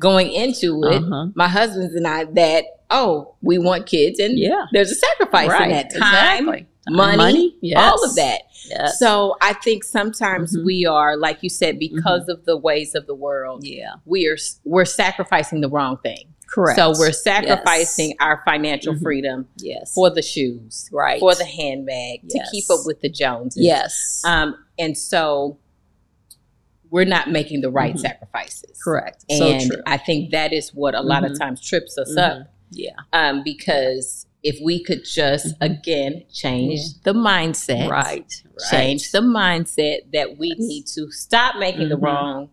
going 0.00 0.32
into 0.32 0.82
it, 0.84 1.02
uh-huh. 1.02 1.28
my 1.34 1.46
husband's 1.46 1.94
and 1.94 2.06
I, 2.06 2.24
that, 2.24 2.64
oh, 2.90 3.36
we 3.40 3.58
want 3.58 3.86
kids. 3.86 4.18
And 4.18 4.36
yeah. 4.36 4.66
there's 4.72 4.90
a 4.90 4.96
sacrifice 4.96 5.52
in 5.62 5.68
that 5.68 5.94
time, 5.94 6.48
exactly. 6.48 6.66
Money, 6.90 7.16
money? 7.16 7.56
Yes. 7.60 7.78
all 7.78 8.04
of 8.04 8.14
that. 8.16 8.42
Yes. 8.68 8.98
So 8.98 9.36
I 9.40 9.54
think 9.54 9.84
sometimes 9.84 10.56
mm-hmm. 10.56 10.66
we 10.66 10.86
are, 10.86 11.16
like 11.16 11.42
you 11.42 11.48
said, 11.48 11.78
because 11.78 12.22
mm-hmm. 12.22 12.30
of 12.30 12.44
the 12.44 12.56
ways 12.56 12.94
of 12.94 13.06
the 13.06 13.14
world, 13.14 13.64
yeah, 13.64 13.94
we 14.04 14.28
are 14.28 14.36
we're 14.64 14.84
sacrificing 14.84 15.60
the 15.60 15.68
wrong 15.68 15.98
thing. 15.98 16.34
Correct. 16.50 16.76
So 16.76 16.92
we're 16.98 17.12
sacrificing 17.12 18.10
yes. 18.10 18.16
our 18.20 18.42
financial 18.44 18.94
mm-hmm. 18.94 19.02
freedom 19.04 19.48
yes. 19.58 19.94
for 19.94 20.10
the 20.10 20.22
shoes, 20.22 20.88
right, 20.92 21.20
for 21.20 21.34
the 21.34 21.44
handbag 21.44 22.20
yes. 22.24 22.32
to 22.32 22.50
keep 22.50 22.64
up 22.70 22.80
with 22.84 23.00
the 23.00 23.08
Joneses. 23.08 23.62
Yes. 23.62 24.22
Um, 24.24 24.56
and 24.78 24.98
so 24.98 25.58
we're 26.90 27.04
not 27.04 27.30
making 27.30 27.60
the 27.60 27.70
right 27.70 27.94
mm-hmm. 27.94 28.00
sacrifices. 28.00 28.80
Correct. 28.82 29.24
And 29.28 29.62
so 29.62 29.76
I 29.86 29.96
think 29.96 30.32
that 30.32 30.52
is 30.52 30.70
what 30.74 30.96
a 30.96 31.02
lot 31.02 31.22
mm-hmm. 31.22 31.32
of 31.32 31.38
times 31.38 31.64
trips 31.64 31.96
us 31.96 32.10
mm-hmm. 32.10 32.40
up. 32.40 32.48
Yeah. 32.72 32.96
Um, 33.12 33.42
because 33.44 34.26
if 34.42 34.58
we 34.62 34.82
could 34.82 35.04
just 35.04 35.46
mm-hmm. 35.46 35.72
again 35.72 36.24
change 36.32 36.80
yeah. 36.80 37.12
the 37.12 37.12
mindset, 37.12 37.88
right. 37.88 38.32
Change 38.70 39.10
the 39.10 39.20
mindset 39.20 40.12
that 40.12 40.38
we 40.38 40.48
yes. 40.48 40.58
need 40.58 40.86
to 40.94 41.10
stop 41.10 41.56
making 41.56 41.88
the 41.88 41.94
mm-hmm. 41.94 42.04
wrong 42.04 42.50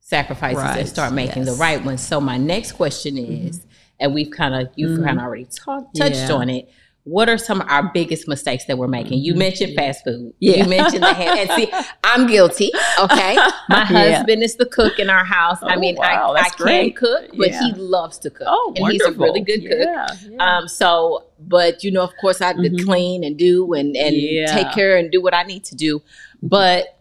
sacrifices 0.00 0.62
right. 0.62 0.80
and 0.80 0.88
start 0.88 1.12
making 1.12 1.44
yes. 1.44 1.54
the 1.54 1.60
right 1.60 1.84
ones. 1.84 2.06
So 2.06 2.20
my 2.20 2.36
next 2.36 2.72
question 2.72 3.16
mm-hmm. 3.16 3.48
is, 3.48 3.66
and 4.00 4.14
we've 4.14 4.30
kind 4.30 4.54
of 4.54 4.68
you've 4.76 5.02
kind 5.04 5.18
of 5.18 5.24
already 5.24 5.46
talked 5.46 5.96
touched 5.96 6.16
yeah. 6.16 6.32
on 6.32 6.50
it 6.50 6.70
what 7.08 7.28
are 7.28 7.38
some 7.38 7.60
of 7.62 7.68
our 7.70 7.90
biggest 7.94 8.28
mistakes 8.28 8.64
that 8.66 8.76
we're 8.78 8.86
making? 8.88 9.18
You 9.20 9.34
Mhm. 9.34 9.38
mentioned 9.38 9.74
fast 9.74 10.04
food. 10.04 10.32
Yeah. 10.40 10.56
You 10.58 10.64
mentioned 10.68 11.02
the 11.02 11.14
hand. 11.14 11.38
And 11.40 11.50
see, 11.58 11.72
I'm 12.04 12.26
guilty. 12.26 12.70
Okay. 13.00 13.34
My 13.68 13.86
Yeah. 13.90 14.16
husband 14.18 14.42
is 14.42 14.56
the 14.56 14.66
cook 14.66 14.98
in 14.98 15.08
our 15.08 15.24
house. 15.24 15.58
I 15.62 15.76
Oh, 15.76 15.78
mean, 15.80 15.96
wow, 15.96 16.34
I, 16.36 16.40
I 16.40 16.48
can 16.50 16.64
great. 16.66 16.96
cook, 16.96 17.24
but 17.36 17.50
Yeah. 17.50 17.62
he 17.64 17.72
loves 17.74 18.18
to 18.18 18.30
cook. 18.30 18.46
Oh, 18.50 18.72
and 18.76 18.92
he's 18.92 19.02
a 19.02 19.12
really 19.12 19.40
good 19.40 19.60
cook. 19.62 19.78
Yeah, 19.80 20.06
yeah. 20.30 20.58
Um, 20.58 20.68
so, 20.68 21.24
but 21.40 21.82
you 21.84 21.90
know, 21.90 22.02
of 22.02 22.12
course, 22.20 22.40
I 22.40 22.48
have 22.48 22.56
to 22.56 22.70
Mhm. 22.70 22.84
clean 22.84 23.24
and 23.24 23.36
do 23.38 23.72
and 23.72 23.96
and 23.96 24.14
take 24.56 24.70
care 24.72 24.96
and 24.96 25.10
do 25.10 25.20
what 25.22 25.34
I 25.34 25.44
need 25.44 25.64
to 25.64 25.74
do. 25.74 26.02
But 26.42 26.96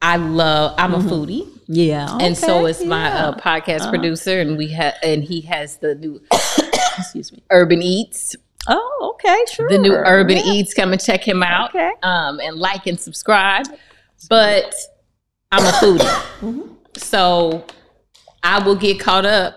I 0.00 0.16
love. 0.16 0.74
I'm 0.78 0.92
Mhm. 0.92 1.06
a 1.06 1.10
foodie, 1.10 1.46
yeah. 1.68 2.18
and 2.20 2.36
so 2.36 2.62
okay, 2.62 2.70
is 2.70 2.84
my 2.84 3.06
uh, 3.12 3.36
podcast 3.38 3.82
Uh-huh. 3.82 3.90
producer, 3.90 4.40
and 4.40 4.56
we 4.58 4.68
have 4.72 4.94
and 5.02 5.22
he 5.22 5.42
has 5.42 5.76
the 5.76 5.94
new 5.94 6.20
Excuse 6.98 7.32
me. 7.32 7.42
Urban 7.50 7.80
Eats, 7.82 8.34
Oh, 8.68 9.14
okay, 9.14 9.44
sure. 9.52 9.68
the 9.68 9.78
new 9.78 9.92
Urban 9.94 10.36
Yeah. 10.36 10.52
Eats. 10.52 10.74
Come 10.74 10.92
and 10.92 11.02
check 11.02 11.26
him 11.26 11.42
out, 11.42 11.70
Okay. 11.70 11.90
um, 12.02 12.40
and 12.40 12.56
like 12.56 12.86
and 12.86 12.98
subscribe. 13.00 13.66
But 14.28 14.74
I'm 15.50 15.64
a 15.66 15.70
foodie, 15.72 16.22
Mhm. 16.40 16.76
so 16.96 17.64
I 18.42 18.62
will 18.64 18.76
get 18.76 19.00
caught 19.00 19.26
up 19.26 19.54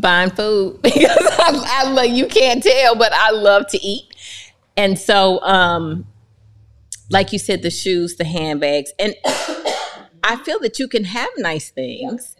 buying 0.00 0.30
food 0.30 0.80
because 0.82 1.06
I, 1.20 1.82
I 1.84 1.90
love, 1.90 2.06
you 2.06 2.26
can't 2.26 2.62
tell, 2.62 2.94
but 2.96 3.12
I 3.12 3.30
love 3.30 3.66
to 3.68 3.78
eat. 3.84 4.04
And 4.76 4.98
so, 4.98 5.40
um, 5.42 6.06
like 7.10 7.32
you 7.32 7.38
said, 7.38 7.62
the 7.62 7.70
shoes, 7.70 8.16
the 8.16 8.24
handbags, 8.24 8.92
and 8.98 9.14
I 10.24 10.36
feel 10.44 10.58
that 10.60 10.78
you 10.78 10.88
can 10.88 11.04
have 11.04 11.28
nice 11.36 11.70
things. 11.70 12.34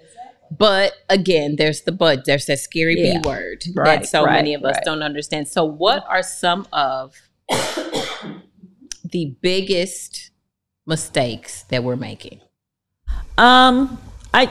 But 0.50 0.92
again, 1.08 1.56
there's 1.56 1.82
the 1.82 1.92
but. 1.92 2.24
There's 2.24 2.46
that 2.46 2.58
scary 2.60 2.98
Yeah. 3.00 3.20
B 3.20 3.28
word 3.28 3.64
Right, 3.74 4.00
that 4.00 4.08
so 4.08 4.24
right, 4.24 4.32
many 4.34 4.54
of 4.54 4.64
us 4.64 4.76
right. 4.76 4.84
don't 4.84 5.02
understand. 5.02 5.48
So, 5.48 5.64
what 5.64 6.04
are 6.08 6.22
some 6.22 6.66
of 6.72 7.14
the 9.10 9.36
biggest 9.40 10.30
mistakes 10.86 11.62
that 11.64 11.82
we're 11.84 11.96
making? 11.96 12.40
Um, 13.38 13.98
I 14.32 14.48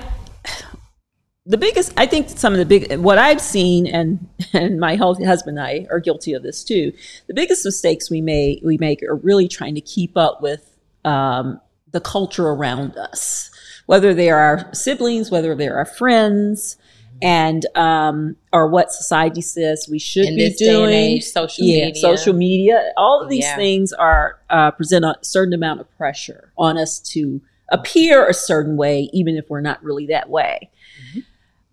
the 1.45 1.57
biggest 1.57 1.91
I 1.97 2.05
think 2.05 2.29
some 2.29 2.53
of 2.53 2.59
the 2.59 2.65
big 2.65 2.95
what 2.99 3.17
I've 3.17 3.41
seen 3.41 3.87
and 3.87 4.27
and 4.53 4.79
my 4.79 4.95
hus- 4.95 5.23
husband 5.23 5.57
and 5.57 5.67
I 5.67 5.85
are 5.89 5.99
guilty 5.99 6.33
of 6.33 6.43
this 6.43 6.63
too. 6.63 6.93
The 7.27 7.33
biggest 7.33 7.65
mistakes 7.65 8.09
we 8.09 8.21
make 8.21 8.61
we 8.63 8.77
make 8.77 9.03
are 9.03 9.15
really 9.15 9.47
trying 9.47 9.75
to 9.75 9.81
keep 9.81 10.15
up 10.17 10.41
with 10.41 10.69
um, 11.05 11.59
the 11.91 11.99
culture 11.99 12.47
around 12.47 12.97
us, 12.97 13.49
whether 13.85 14.13
they 14.13 14.29
are 14.29 14.39
our 14.39 14.73
siblings, 14.73 15.31
whether 15.31 15.55
they're 15.55 15.77
our 15.77 15.85
friends. 15.85 16.77
And 17.21 17.65
um, 17.77 18.35
or 18.51 18.67
what 18.67 18.91
society 18.91 19.39
says 19.39 19.87
we 19.89 19.97
should 19.97 20.25
In 20.25 20.35
be 20.35 20.49
this 20.49 20.59
day 20.59 20.67
and 20.67 20.75
doing, 20.75 20.93
age, 20.93 21.23
social 21.23 21.63
yeah, 21.65 21.85
media. 21.85 22.01
social 22.01 22.33
media. 22.33 22.91
All 22.97 23.21
of 23.21 23.29
these 23.29 23.45
Yeah. 23.45 23.55
things 23.55 23.93
are 23.93 24.39
uh, 24.49 24.71
present 24.71 25.05
a 25.05 25.15
certain 25.21 25.53
amount 25.53 25.79
of 25.79 25.89
pressure 25.95 26.51
on 26.57 26.77
us 26.77 26.99
to 27.13 27.41
appear 27.71 28.27
a 28.27 28.33
certain 28.33 28.75
way, 28.75 29.09
even 29.13 29.37
if 29.37 29.45
we're 29.49 29.61
not 29.61 29.81
really 29.81 30.05
that 30.07 30.29
way. 30.29 30.69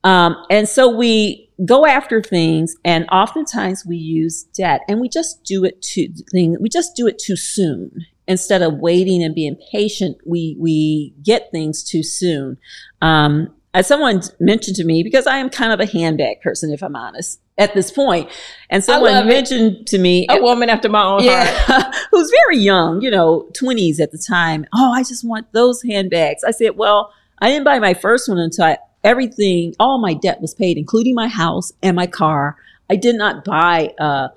Um, 0.05 0.37
and 0.51 0.69
so 0.69 0.89
we 0.89 1.51
go 1.65 1.85
after 1.85 2.23
things, 2.23 2.77
and 2.85 3.07
oftentimes 3.11 3.85
we 3.85 3.97
use 3.97 4.45
debt, 4.45 4.83
and 4.89 5.01
we 5.01 5.09
just 5.09 5.43
do 5.45 5.65
it 5.65 5.83
too. 5.83 6.09
Thing 6.31 6.57
we 6.61 6.69
just 6.69 6.95
do 6.95 7.07
it 7.09 7.19
too 7.19 7.37
soon 7.37 8.07
instead 8.31 8.63
of 8.63 8.79
waiting 8.79 9.25
and 9.25 9.35
being 9.35 9.57
patient. 9.73 10.17
We 10.25 10.57
we 10.59 11.13
get 11.23 11.51
things 11.51 11.83
too 11.83 12.05
soon. 12.05 12.59
Um, 13.03 13.53
as 13.75 13.89
someone 13.89 14.23
mentioned 14.39 14.77
to 14.77 14.85
me, 14.85 15.03
because 15.03 15.27
I 15.27 15.39
am 15.39 15.51
kind 15.51 15.73
of 15.73 15.81
a 15.81 15.87
handbag 15.87 16.41
person, 16.41 16.73
if 16.73 16.83
I'm 16.83 16.95
honest, 16.95 17.41
at 17.59 17.75
this 17.75 17.91
point, 17.91 18.31
and 18.69 18.83
someone 18.83 19.13
love 19.13 19.27
it. 19.27 19.29
mentioned 19.29 19.87
to 19.89 19.99
me, 19.99 20.27
A 20.31 20.41
woman 20.41 20.71
after 20.71 20.89
my 20.89 21.03
own 21.03 21.25
heart. 21.25 21.95
who's 22.11 22.31
very 22.31 22.59
young, 22.59 23.01
you 23.01 23.11
know, 23.11 23.49
20s 23.53 24.01
at 24.01 24.13
the 24.13 24.19
time. 24.19 24.65
Oh, 24.75 24.93
I 24.93 25.03
just 25.03 25.25
want 25.25 25.53
those 25.53 25.83
handbags. 25.83 26.43
I 26.43 26.53
said, 26.53 26.77
well, 26.77 27.13
I 27.41 27.49
didn't 27.49 27.65
buy 27.65 27.79
my 27.79 27.95
first 27.95 28.29
one 28.29 28.39
until 28.39 28.65
I, 28.65 28.79
everything, 29.05 29.75
all 29.79 29.99
my 30.01 30.15
debt 30.15 30.41
was 30.41 30.55
paid, 30.55 30.77
including 30.77 31.15
my 31.15 31.29
house 31.29 31.73
and 31.83 31.95
my 31.95 32.07
car. 32.07 32.57
I 32.89 32.97
did 32.97 33.15
not 33.15 33.45
buy 33.45 33.93
a, 34.01 34.31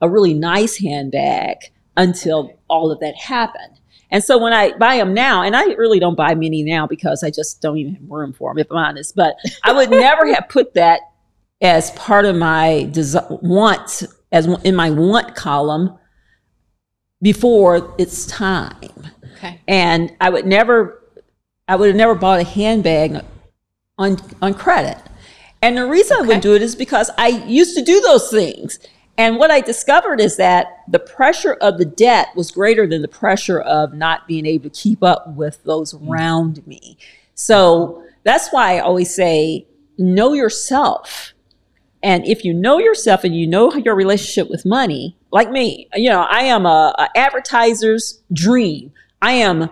a 0.00 0.08
really 0.08 0.34
nice 0.34 0.78
handbag 0.78 1.58
until 1.96 2.58
all 2.72 2.90
of 2.90 2.98
that 3.00 3.14
happened. 3.14 3.78
And 4.10 4.22
so 4.24 4.36
when 4.38 4.52
I 4.52 4.72
buy 4.72 4.96
them 4.96 5.14
now, 5.14 5.42
and 5.42 5.54
I 5.56 5.64
really 5.74 5.98
don't 6.00 6.16
buy 6.16 6.34
many 6.34 6.62
now 6.62 6.86
because 6.86 7.22
I 7.22 7.30
just 7.30 7.62
don't 7.62 7.78
even 7.78 7.94
have 7.94 8.10
room 8.10 8.32
for 8.32 8.50
them, 8.50 8.58
if 8.58 8.70
I'm 8.70 8.76
honest, 8.78 9.14
but 9.14 9.36
I 9.62 9.72
would 9.72 9.90
never 10.06 10.26
have 10.34 10.48
put 10.48 10.74
that 10.74 11.00
as 11.62 11.90
part 11.92 12.24
of 12.24 12.34
my 12.36 12.88
desi- 12.90 13.42
want, 13.42 14.02
as 14.32 14.46
in 14.64 14.74
my 14.74 14.90
want 14.90 15.34
column 15.34 15.96
before 17.20 17.94
it's 17.98 18.26
time. 18.26 19.06
Okay. 19.36 19.60
And 19.68 20.14
I 20.20 20.28
would 20.30 20.46
never, 20.46 21.02
I 21.68 21.76
would 21.76 21.88
have 21.88 21.96
never 21.96 22.14
bought 22.14 22.40
a 22.40 22.44
handbag 22.44 23.24
on 23.98 24.16
on 24.40 24.54
credit. 24.54 24.98
And 25.62 25.76
the 25.76 25.86
reason 25.86 26.16
I 26.16 26.20
Okay. 26.20 26.28
would 26.28 26.40
do 26.42 26.54
it 26.54 26.62
is 26.62 26.74
because 26.74 27.10
I 27.16 27.28
used 27.28 27.76
to 27.76 27.82
do 27.84 28.00
those 28.00 28.30
things. 28.30 28.78
And 29.18 29.36
what 29.36 29.50
I 29.50 29.60
discovered 29.60 30.20
is 30.20 30.36
that 30.38 30.84
the 30.88 30.98
pressure 30.98 31.54
of 31.54 31.78
the 31.78 31.84
debt 31.84 32.28
was 32.34 32.50
greater 32.50 32.86
than 32.86 33.02
the 33.02 33.08
pressure 33.08 33.60
of 33.60 33.92
not 33.92 34.26
being 34.26 34.46
able 34.46 34.70
to 34.70 34.80
keep 34.80 35.02
up 35.02 35.34
with 35.34 35.62
those 35.64 35.92
mm. 35.92 36.08
around 36.08 36.66
me. 36.66 36.96
So 37.34 38.02
that's 38.24 38.48
why 38.50 38.76
I 38.76 38.80
always 38.80 39.14
say, 39.14 39.66
know 39.98 40.32
yourself. 40.32 41.34
And 42.02 42.26
if 42.26 42.44
you 42.44 42.52
know 42.52 42.78
yourself 42.78 43.22
and 43.22 43.36
you 43.36 43.46
know 43.46 43.72
your 43.74 43.94
relationship 43.94 44.50
with 44.50 44.64
money, 44.64 45.16
like 45.30 45.50
me, 45.50 45.88
you 45.94 46.10
know, 46.10 46.22
I 46.22 46.42
am 46.42 46.66
a, 46.66 46.94
a 46.98 47.08
advertiser's 47.16 48.22
dream. 48.32 48.92
I 49.20 49.32
am. 49.32 49.70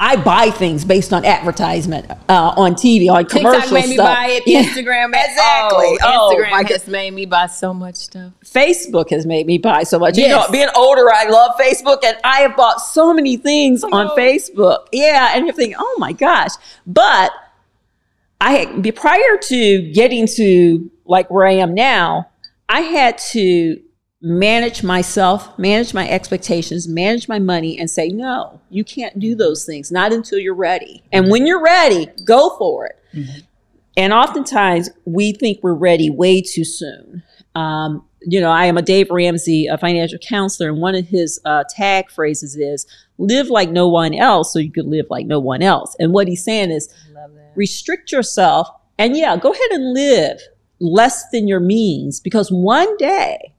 I 0.00 0.14
buy 0.14 0.50
things 0.50 0.84
based 0.84 1.12
on 1.12 1.24
advertisement 1.24 2.08
uh, 2.08 2.14
on 2.56 2.74
TV, 2.74 3.10
on 3.12 3.24
commercial 3.24 3.60
TikTok 3.62 3.72
made 3.72 3.88
me 3.88 3.94
stuff. 3.96 4.16
buy 4.16 4.26
it. 4.28 4.42
Yeah. 4.46 4.62
Instagram, 4.62 5.08
Exactly. 5.08 5.98
Oh, 6.02 6.30
Oh, 6.30 6.34
Instagram 6.36 6.50
my 6.52 6.62
has 6.68 6.86
made 6.86 7.14
me 7.14 7.26
buy 7.26 7.46
so 7.46 7.74
much 7.74 7.96
stuff. 7.96 8.32
Facebook 8.44 9.10
has 9.10 9.26
made 9.26 9.46
me 9.48 9.58
buy 9.58 9.82
so 9.82 9.98
much. 9.98 10.16
You 10.16 10.28
know, 10.28 10.46
being 10.52 10.68
older, 10.76 11.12
I 11.12 11.24
love 11.28 11.56
Facebook, 11.58 12.04
and 12.04 12.16
I 12.22 12.42
have 12.42 12.56
bought 12.56 12.80
so 12.80 13.12
many 13.12 13.36
things 13.36 13.82
on 13.82 13.92
Oh. 14.10 14.16
Facebook. 14.16 14.86
Yeah, 14.92 15.32
and 15.34 15.46
you're 15.46 15.54
thinking, 15.54 15.76
oh 15.78 15.96
my 15.98 16.12
gosh! 16.12 16.52
But 16.86 17.32
I 18.40 18.52
had 18.52 18.94
prior 18.94 19.36
to 19.42 19.92
getting 19.92 20.28
to 20.36 20.88
like 21.06 21.28
where 21.28 21.44
I 21.44 21.54
am 21.54 21.74
now, 21.74 22.28
I 22.68 22.82
had 22.82 23.18
to 23.32 23.80
manage 24.20 24.82
myself, 24.82 25.56
manage 25.58 25.94
my 25.94 26.08
expectations, 26.08 26.88
manage 26.88 27.28
my 27.28 27.38
money, 27.38 27.78
and 27.78 27.88
say, 27.88 28.08
no, 28.08 28.60
you 28.70 28.84
can't 28.84 29.18
do 29.18 29.34
those 29.34 29.64
things, 29.64 29.92
not 29.92 30.12
until 30.12 30.38
you're 30.38 30.54
ready. 30.54 31.02
And 31.12 31.30
when 31.30 31.46
you're 31.46 31.62
ready, 31.62 32.08
go 32.24 32.56
for 32.58 32.86
it. 32.86 32.98
And 33.96 34.12
oftentimes 34.12 34.90
we 35.04 35.32
think 35.32 35.60
we're 35.62 35.74
ready 35.74 36.10
way 36.10 36.40
too 36.40 36.64
soon. 36.64 37.22
Um, 37.54 38.04
you 38.22 38.40
know, 38.40 38.50
I 38.50 38.66
am 38.66 38.76
a 38.76 38.82
Dave 38.82 39.10
Ramsey, 39.10 39.66
a 39.66 39.78
financial 39.78 40.18
counselor, 40.18 40.68
and 40.68 40.80
one 40.80 40.94
of 40.94 41.06
his 41.06 41.40
uh, 41.44 41.64
tag 41.70 42.10
phrases 42.10 42.56
is 42.56 42.86
live 43.18 43.48
like 43.48 43.70
no 43.70 43.88
one 43.88 44.14
else 44.14 44.52
so 44.52 44.58
you 44.58 44.72
could 44.72 44.86
live 44.86 45.06
like 45.10 45.26
no 45.26 45.38
one 45.38 45.62
else. 45.62 45.94
And 45.98 46.12
what 46.12 46.28
he's 46.28 46.44
saying 46.44 46.70
is 46.70 46.88
restrict 47.54 48.12
yourself 48.12 48.68
and 48.98 49.16
yeah, 49.16 49.36
go 49.36 49.52
ahead 49.52 49.70
and 49.70 49.92
live 49.94 50.40
less 50.80 51.30
than 51.30 51.46
your 51.48 51.60
means 51.60 52.20
because 52.20 52.50
one 52.50 52.96
day 52.96 53.54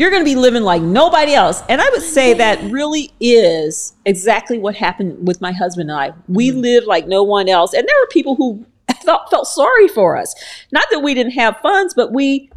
you're 0.00 0.10
going 0.10 0.22
to 0.22 0.24
be 0.24 0.34
living 0.34 0.62
like 0.62 0.80
nobody 0.80 1.34
else. 1.34 1.62
And 1.68 1.78
I 1.78 1.86
would 1.90 2.00
say 2.00 2.32
that 2.32 2.58
really 2.72 3.12
is 3.20 3.92
exactly 4.06 4.56
what 4.56 4.74
happened 4.74 5.28
with 5.28 5.42
my 5.42 5.52
husband 5.52 5.90
and 5.90 6.00
I. 6.00 6.14
We 6.26 6.48
mm-hmm. 6.48 6.60
lived 6.60 6.86
like 6.86 7.06
no 7.06 7.22
one 7.22 7.50
else. 7.50 7.74
And 7.74 7.86
there 7.86 7.94
were 8.00 8.06
people 8.06 8.34
who 8.34 8.64
felt, 9.04 9.28
felt 9.30 9.46
sorry 9.46 9.88
for 9.88 10.16
us. 10.16 10.34
Not 10.72 10.86
that 10.90 11.00
we 11.00 11.12
didn't 11.12 11.32
have 11.32 11.58
funds, 11.58 11.92
but 11.92 12.14
we 12.14 12.48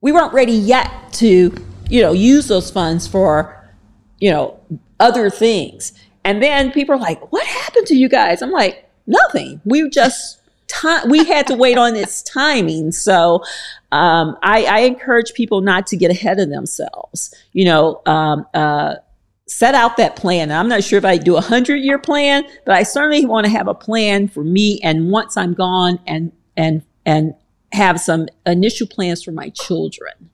we 0.00 0.12
weren't 0.12 0.32
ready 0.32 0.52
yet 0.52 1.12
to, 1.14 1.52
you 1.88 2.02
know, 2.02 2.12
use 2.12 2.46
those 2.46 2.70
funds 2.70 3.04
for, 3.04 3.68
you 4.20 4.30
know, 4.30 4.60
other 5.00 5.28
things. 5.28 5.92
And 6.24 6.40
then 6.40 6.70
people 6.70 6.94
are 6.94 6.98
like, 6.98 7.32
"What 7.32 7.44
happened 7.48 7.88
to 7.88 7.96
you 7.96 8.08
guys?" 8.08 8.42
I'm 8.42 8.52
like, 8.52 8.88
"Nothing. 9.08 9.60
We 9.64 9.90
just 9.90 10.39
time. 10.70 11.08
We 11.08 11.24
had 11.24 11.46
to 11.48 11.54
wait 11.54 11.78
on 11.78 11.96
its 11.96 12.22
timing." 12.22 12.92
So, 12.92 13.42
um, 13.92 14.36
I, 14.42 14.64
I 14.64 14.78
encourage 14.80 15.34
people 15.34 15.60
not 15.60 15.86
to 15.88 15.96
get 15.96 16.10
ahead 16.10 16.38
of 16.38 16.48
themselves. 16.48 17.34
You 17.52 17.64
know, 17.66 18.02
um, 18.06 18.46
uh, 18.54 18.96
set 19.46 19.74
out 19.74 19.96
that 19.96 20.16
plan. 20.16 20.52
I'm 20.52 20.68
not 20.68 20.84
sure 20.84 20.98
if 20.98 21.04
I 21.04 21.16
do 21.18 21.36
a 21.36 21.40
hundred 21.40 21.76
year 21.76 21.98
plan, 21.98 22.44
but 22.64 22.74
I 22.74 22.84
certainly 22.84 23.26
want 23.26 23.46
to 23.46 23.50
have 23.50 23.68
a 23.68 23.74
plan 23.74 24.28
for 24.28 24.44
me. 24.44 24.80
And 24.82 25.10
once 25.10 25.36
I'm 25.36 25.54
gone, 25.54 25.98
and 26.06 26.32
and 26.56 26.82
and 27.04 27.34
have 27.72 28.00
some 28.00 28.26
initial 28.46 28.86
plans 28.86 29.22
for 29.22 29.32
my 29.32 29.50
children. 29.50 30.29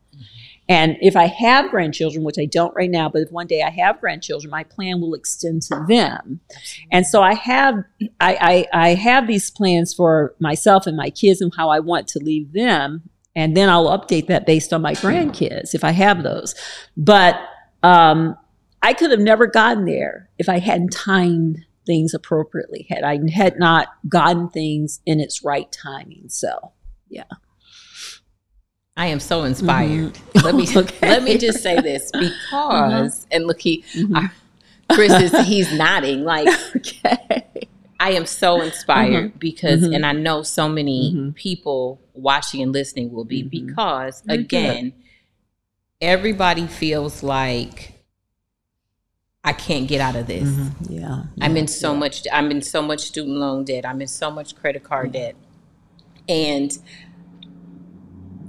And 0.68 0.96
if 1.00 1.14
I 1.14 1.26
have 1.26 1.70
grandchildren, 1.70 2.24
which 2.24 2.38
I 2.38 2.46
don't 2.46 2.74
right 2.74 2.90
now, 2.90 3.09
but 3.09 3.22
if 3.22 3.31
one 3.31 3.46
day 3.46 3.62
I 3.62 3.70
have 3.70 4.00
grandchildren, 4.00 4.50
my 4.50 4.64
plan 4.64 5.00
will 5.00 5.14
extend 5.14 5.62
to 5.62 5.85
them. 5.87 6.40
And 6.90 7.07
so 7.07 7.22
I 7.22 7.35
have 7.35 7.85
I, 8.20 8.66
I, 8.72 8.88
I 8.88 8.94
have 8.94 9.26
these 9.26 9.50
plans 9.50 9.94
for 9.94 10.35
myself 10.40 10.87
and 10.87 10.96
my 10.96 11.11
kids 11.11 11.40
and 11.40 11.52
how 11.57 11.68
I 11.70 11.81
want 11.81 12.09
to 12.09 12.18
leave 12.18 12.52
them 12.52 13.11
and 13.37 13.55
then 13.55 13.68
I'll 13.68 13.96
update 13.96 14.26
that 14.29 14.46
based 14.46 14.72
on 14.72 14.81
my 14.83 14.94
grandkids 14.94 15.74
if 15.74 15.85
I 15.85 15.90
have 15.90 16.22
those. 16.22 16.55
But 16.96 17.38
um, 17.83 18.37
I 18.83 18.94
could 18.94 19.11
have 19.11 19.20
never 19.20 19.46
gotten 19.46 19.85
there 19.85 20.31
if 20.38 20.48
I 20.48 20.59
hadn't 20.59 20.88
timed 20.88 21.59
things 21.85 22.14
appropriately, 22.14 22.87
had 22.88 23.05
I 23.05 23.20
had 23.31 23.59
not 23.59 23.88
gotten 24.09 24.48
things 24.48 25.00
in 25.07 25.20
its 25.20 25.44
right 25.44 25.70
timing. 25.70 26.24
So, 26.29 26.72
yeah. 27.09 27.24
I 28.96 29.06
am 29.06 29.20
so 29.20 29.44
inspired. 29.44 30.14
Mm-hmm. 30.14 30.38
Let 30.38 30.54
me 30.54 30.66
okay. 30.76 31.09
let 31.09 31.22
me 31.22 31.38
just 31.38 31.62
say 31.62 31.80
this 31.80 32.11
because 32.12 32.35
uh-huh. 32.52 33.26
and 33.30 33.46
look 33.46 33.61
he 33.61 33.82
mm-hmm. 33.92 34.16
our, 34.16 34.32
Chris 34.90 35.12
is 35.12 35.46
he's 35.46 35.72
nodding 35.72 36.24
like 36.24 36.48
okay. 36.76 37.46
I 37.98 38.12
am 38.12 38.26
so 38.26 38.61
inspired 38.61 39.30
mm-hmm. 39.30 39.38
because 39.38 39.82
mm-hmm. 39.82 39.94
and 39.94 40.06
I 40.06 40.12
know 40.12 40.42
so 40.42 40.68
many 40.68 41.12
mm-hmm. 41.12 41.30
people 41.32 42.00
watching 42.14 42.62
and 42.62 42.72
listening 42.72 43.12
will 43.12 43.24
be 43.24 43.42
mm-hmm. 43.42 43.66
because 43.66 44.22
again 44.28 44.92
everybody 46.00 46.66
feels 46.66 47.22
like 47.22 47.92
I 49.44 49.52
can't 49.52 49.87
get 49.87 50.00
out 50.00 50.16
of 50.16 50.26
this. 50.26 50.48
Mm-hmm. 50.48 50.92
Yeah, 50.92 51.00
yeah, 51.00 51.22
I'm 51.44 51.56
in 51.56 51.68
so 51.68 51.92
yeah. 51.92 51.98
much 51.98 52.26
I'm 52.32 52.50
in 52.50 52.62
so 52.62 52.82
much 52.82 53.00
student 53.00 53.37
loan 53.37 53.64
debt. 53.64 53.87
I'm 53.87 54.00
in 54.00 54.09
so 54.09 54.30
much 54.30 54.56
credit 54.56 54.82
card 54.82 55.12
debt. 55.12 55.37
And 56.28 56.76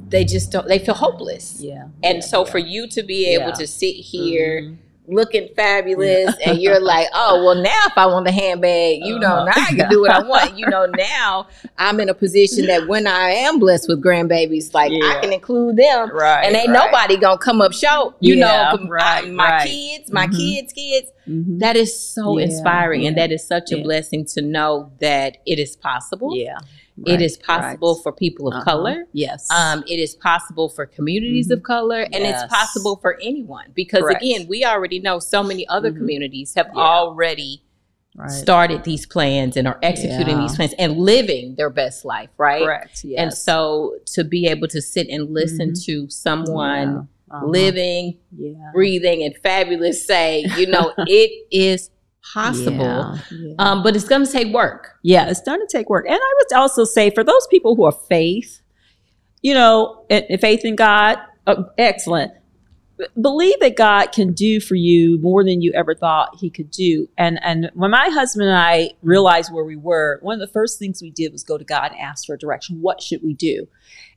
they 0.10 0.24
just 0.24 0.52
don't 0.52 0.68
they 0.68 0.80
feel 0.80 0.96
hopeless. 0.96 1.58
Yeah. 1.60 1.88
And 2.04 2.24
so 2.24 2.46
for 2.46 2.60
you 2.60 2.88
to 2.90 3.04
be 3.04 3.28
able 3.28 3.52
to 3.54 3.68
sit 3.68 3.96
here 3.96 4.62
mm-hmm 4.62 4.76
looking 5.08 5.48
fabulous 5.56 6.36
and 6.46 6.62
you're 6.62 6.80
like, 6.80 7.08
oh, 7.14 7.44
well, 7.44 7.56
now 7.56 7.82
if 7.86 7.98
I 7.98 8.06
want 8.06 8.26
the 8.26 8.32
handbag, 8.32 9.00
you 9.04 9.18
know, 9.18 9.46
now 9.46 9.52
I 9.56 9.74
can 9.74 9.90
do 9.90 10.02
what 10.02 10.12
I 10.12 10.22
want. 10.24 10.58
You 10.58 10.68
know, 10.68 10.86
now 10.86 11.48
I'm 11.78 12.00
in 12.00 12.10
a 12.10 12.14
position 12.14 12.68
that 12.68 12.88
when 12.88 13.08
I 13.08 13.30
am 13.30 13.60
blessed 13.60 13.88
with 13.88 14.04
grandbabies, 14.04 14.74
like 14.74 14.92
yeah. 14.92 15.06
I 15.06 15.22
can 15.22 15.32
include 15.32 15.78
them. 15.78 16.12
Right. 16.12 16.44
And 16.44 16.56
ain't 16.56 16.70
right. 16.70 16.86
nobody 16.86 17.18
gonna 17.18 17.38
come 17.38 17.62
up 17.62 17.74
short. 17.74 18.16
You 18.20 18.36
yeah, 18.36 18.76
know, 18.76 18.88
right, 18.88 19.26
I, 19.26 19.30
my 19.30 19.50
right. 19.50 19.68
kids, 19.68 20.12
my 20.12 20.28
mm-hmm. 20.28 20.38
kids' 20.38 20.74
kids. 20.74 21.12
Mm-hmm. 21.28 21.60
That 21.60 21.76
is 21.76 21.98
so 21.98 22.38
yeah, 22.38 22.46
inspiring. 22.46 23.08
And 23.08 23.18
that 23.18 23.32
is 23.32 23.46
such 23.46 23.72
a 23.72 23.82
blessing 23.82 24.26
to 24.26 24.42
know 24.42 24.92
that 25.00 25.38
it 25.46 25.60
is 25.60 25.76
possible. 25.76 26.36
Yeah. 26.36 26.58
Right, 26.98 27.14
it 27.14 27.22
is 27.22 27.38
possible 27.38 27.96
right. 27.96 28.04
for 28.04 28.12
people 28.12 28.48
of 28.48 28.56
uh-huh. 28.56 28.64
color. 28.64 29.06
Yes. 29.14 29.48
Um, 29.52 29.84
it 29.88 30.00
is 30.00 30.16
possible 30.16 30.68
for 30.68 30.86
communities 30.86 31.48
mm-hmm. 31.48 31.60
of 31.60 31.64
color, 31.64 32.02
and 32.02 32.16
yes. 32.16 32.44
it's 32.44 32.54
possible 32.54 32.98
for 32.98 33.20
anyone 33.22 33.72
because, 33.76 34.02
Correct. 34.02 34.24
again, 34.24 34.48
we 34.48 34.66
already 34.66 35.00
know 35.00 35.20
so 35.20 35.44
many 35.44 35.68
other 35.68 35.90
mm-hmm. 35.90 36.00
communities 36.00 36.56
have 36.56 36.68
yeah. 36.74 36.82
already 36.82 37.62
right. 38.16 38.32
started 38.32 38.84
these 38.84 39.06
plans 39.06 39.56
and 39.56 39.68
are 39.68 39.80
executing 39.84 40.38
yeah. 40.38 40.42
these 40.42 40.56
plans 40.56 40.74
and 40.80 40.98
living 40.98 41.56
their 41.56 41.70
best 41.70 42.04
life, 42.04 42.30
right? 42.38 42.64
Correct. 42.64 43.04
Yes. 43.04 43.22
And 43.22 43.34
so 43.34 43.98
to 44.14 44.24
be 44.24 44.48
able 44.48 44.68
to 44.70 44.82
sit 44.82 45.08
and 45.08 45.30
listen 45.30 45.72
mm-hmm. 45.72 46.06
to 46.06 46.10
someone 46.10 47.08
yeah. 47.30 47.36
uh-huh. 47.36 47.46
living, 47.46 48.18
breathing, 48.74 49.24
and 49.24 49.38
fabulous 49.38 50.06
say, 50.06 50.46
you 50.58 50.68
know, 50.68 50.94
it 50.98 51.48
is 51.52 51.92
possible. 52.34 52.72
Yeah, 52.72 53.18
yeah. 53.32 53.54
Um, 53.60 53.84
but 53.84 53.96
it's 53.96 54.06
going 54.08 54.26
to 54.26 54.32
take 54.32 54.54
work. 54.54 54.96
Yeah, 55.04 55.30
it's 55.30 55.42
going 55.42 55.60
to 55.60 55.68
take 55.70 55.90
work. 55.90 56.06
And 56.08 56.16
I 56.16 56.34
would 56.38 56.58
also 56.58 56.84
say 56.84 57.10
for 57.10 57.24
those 57.24 57.48
people 57.48 57.76
who 57.76 57.86
are 57.86 57.92
faith, 57.92 58.62
you 59.42 59.54
know, 59.54 60.06
faith 60.10 60.66
in 60.66 60.76
God, 60.76 61.18
uh, 61.46 61.64
excellent. 61.78 62.34
Believe 63.22 63.60
that 63.60 63.76
God 63.78 64.12
can 64.12 64.34
do 64.34 64.60
for 64.60 64.74
you 64.74 65.20
more 65.20 65.44
than 65.44 65.62
you 65.62 65.72
ever 65.74 65.94
thought 65.94 66.36
He 66.40 66.50
could 66.50 66.72
do. 66.72 67.08
And 67.16 67.40
and 67.44 67.70
when 67.76 67.92
my 67.92 68.10
husband 68.10 68.50
and 68.50 68.58
I 68.58 68.90
realized 69.04 69.54
where 69.54 69.64
we 69.64 69.76
were, 69.76 70.18
one 70.24 70.34
of 70.34 70.40
the 70.40 70.52
first 70.52 70.80
things 70.80 71.02
we 71.02 71.12
did 71.12 71.32
was 71.32 71.44
go 71.44 71.60
to 71.60 71.64
God 71.64 71.92
and 71.92 72.02
ask 72.02 72.26
for 72.26 72.36
direction. 72.36 72.82
What 72.82 73.02
should 73.02 73.22
we 73.22 73.36
do? 73.36 73.68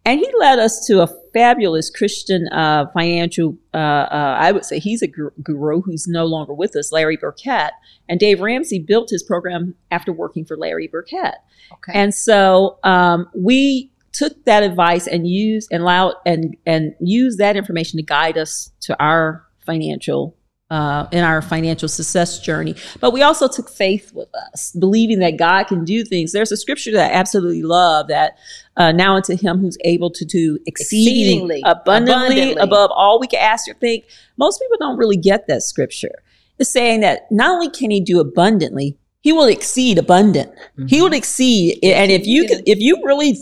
And 0.07 0.19
he 0.19 0.33
led 0.39 0.59
us 0.59 0.87
to 0.87 1.03
a 1.03 1.09
fabulous 1.33 1.91
Christian 1.91 2.49
uh, 2.49 2.87
financial, 2.93 3.57
uh, 3.75 3.77
uh, 3.77 4.37
I 4.39 4.53
would 4.53 4.65
say 4.65 4.79
he's 4.79 5.03
a 5.03 5.07
guru 5.07 5.83
who's 5.83 6.07
no 6.07 6.25
longer 6.25 6.55
with 6.55 6.77
us, 6.77 6.93
Larry 6.93 7.17
Burkett. 7.17 7.73
And 8.09 8.19
Dave 8.19 8.41
Ramsey 8.41 8.79
built 8.79 9.11
his 9.11 9.23
program 9.23 9.75
after 9.91 10.13
working 10.13 10.45
for 10.45 10.57
Larry 10.57 10.89
Burkett. 10.89 11.37
Okay. 11.73 11.93
And 11.95 12.15
so 12.15 12.79
um, 12.83 13.29
we 13.35 13.93
took 14.13 14.45
that 14.45 14.63
advice 14.63 15.07
and 15.07 15.27
used 15.27 15.69
and 15.71 15.83
allowed 15.83 16.15
and 16.27 16.57
and 16.67 16.95
used 17.01 17.39
that 17.39 17.57
information 17.57 17.97
to 17.99 18.03
guide 18.03 18.37
us 18.37 18.73
to 18.81 19.01
our 19.03 19.47
financial 19.65 20.37
uh, 20.71 21.07
in 21.11 21.25
our 21.25 21.43
financial 21.43 21.89
success 21.89 22.39
journey. 22.39 22.75
But 23.01 23.13
we 23.13 23.23
also 23.23 23.49
took 23.49 23.69
faith 23.69 24.13
with 24.15 24.29
us, 24.53 24.75
believing 24.79 25.19
that 25.19 25.37
God 25.37 25.65
can 25.65 25.85
do 25.85 26.05
things. 26.05 26.33
There's 26.33 26.53
a 26.53 26.57
scripture 26.57 26.93
that 26.93 27.11
I 27.11 27.15
absolutely 27.15 27.63
love 27.63 28.09
that 28.09 28.39
uh, 28.81 28.93
now 28.93 29.15
unto 29.15 29.37
him 29.37 29.59
who's 29.59 29.77
able 29.85 30.09
to 30.11 30.25
do 30.25 30.59
exceedingly, 30.67 31.59
exceedingly 31.59 31.63
abundantly, 31.67 32.15
abundantly, 32.15 32.63
above 32.63 32.91
all 32.95 33.21
we 33.21 33.27
can 33.27 33.39
ask 33.39 33.69
or 33.69 33.75
think. 33.75 34.07
Most 34.39 34.59
people 34.59 34.79
don't 34.81 34.97
really 34.97 35.19
get 35.19 35.47
that 35.49 35.63
scripture. 35.63 36.23
It's 36.59 36.71
saying 36.71 37.01
that 37.01 37.31
not 37.31 37.51
only 37.51 37.69
can 37.69 37.91
he 37.91 38.01
do 38.01 38.21
abundantly, 38.21 38.97
he 39.21 39.33
will 39.33 39.45
exceed 39.45 39.99
abundant. 39.99 40.51
Mm-hmm. 40.53 40.87
He 40.87 41.03
will 41.03 41.13
exceed. 41.13 41.79
And 41.83 42.11
if 42.11 42.27
you 42.27 42.49
can, 42.49 42.63
if 42.67 42.79
you 42.79 43.03
really, 43.05 43.37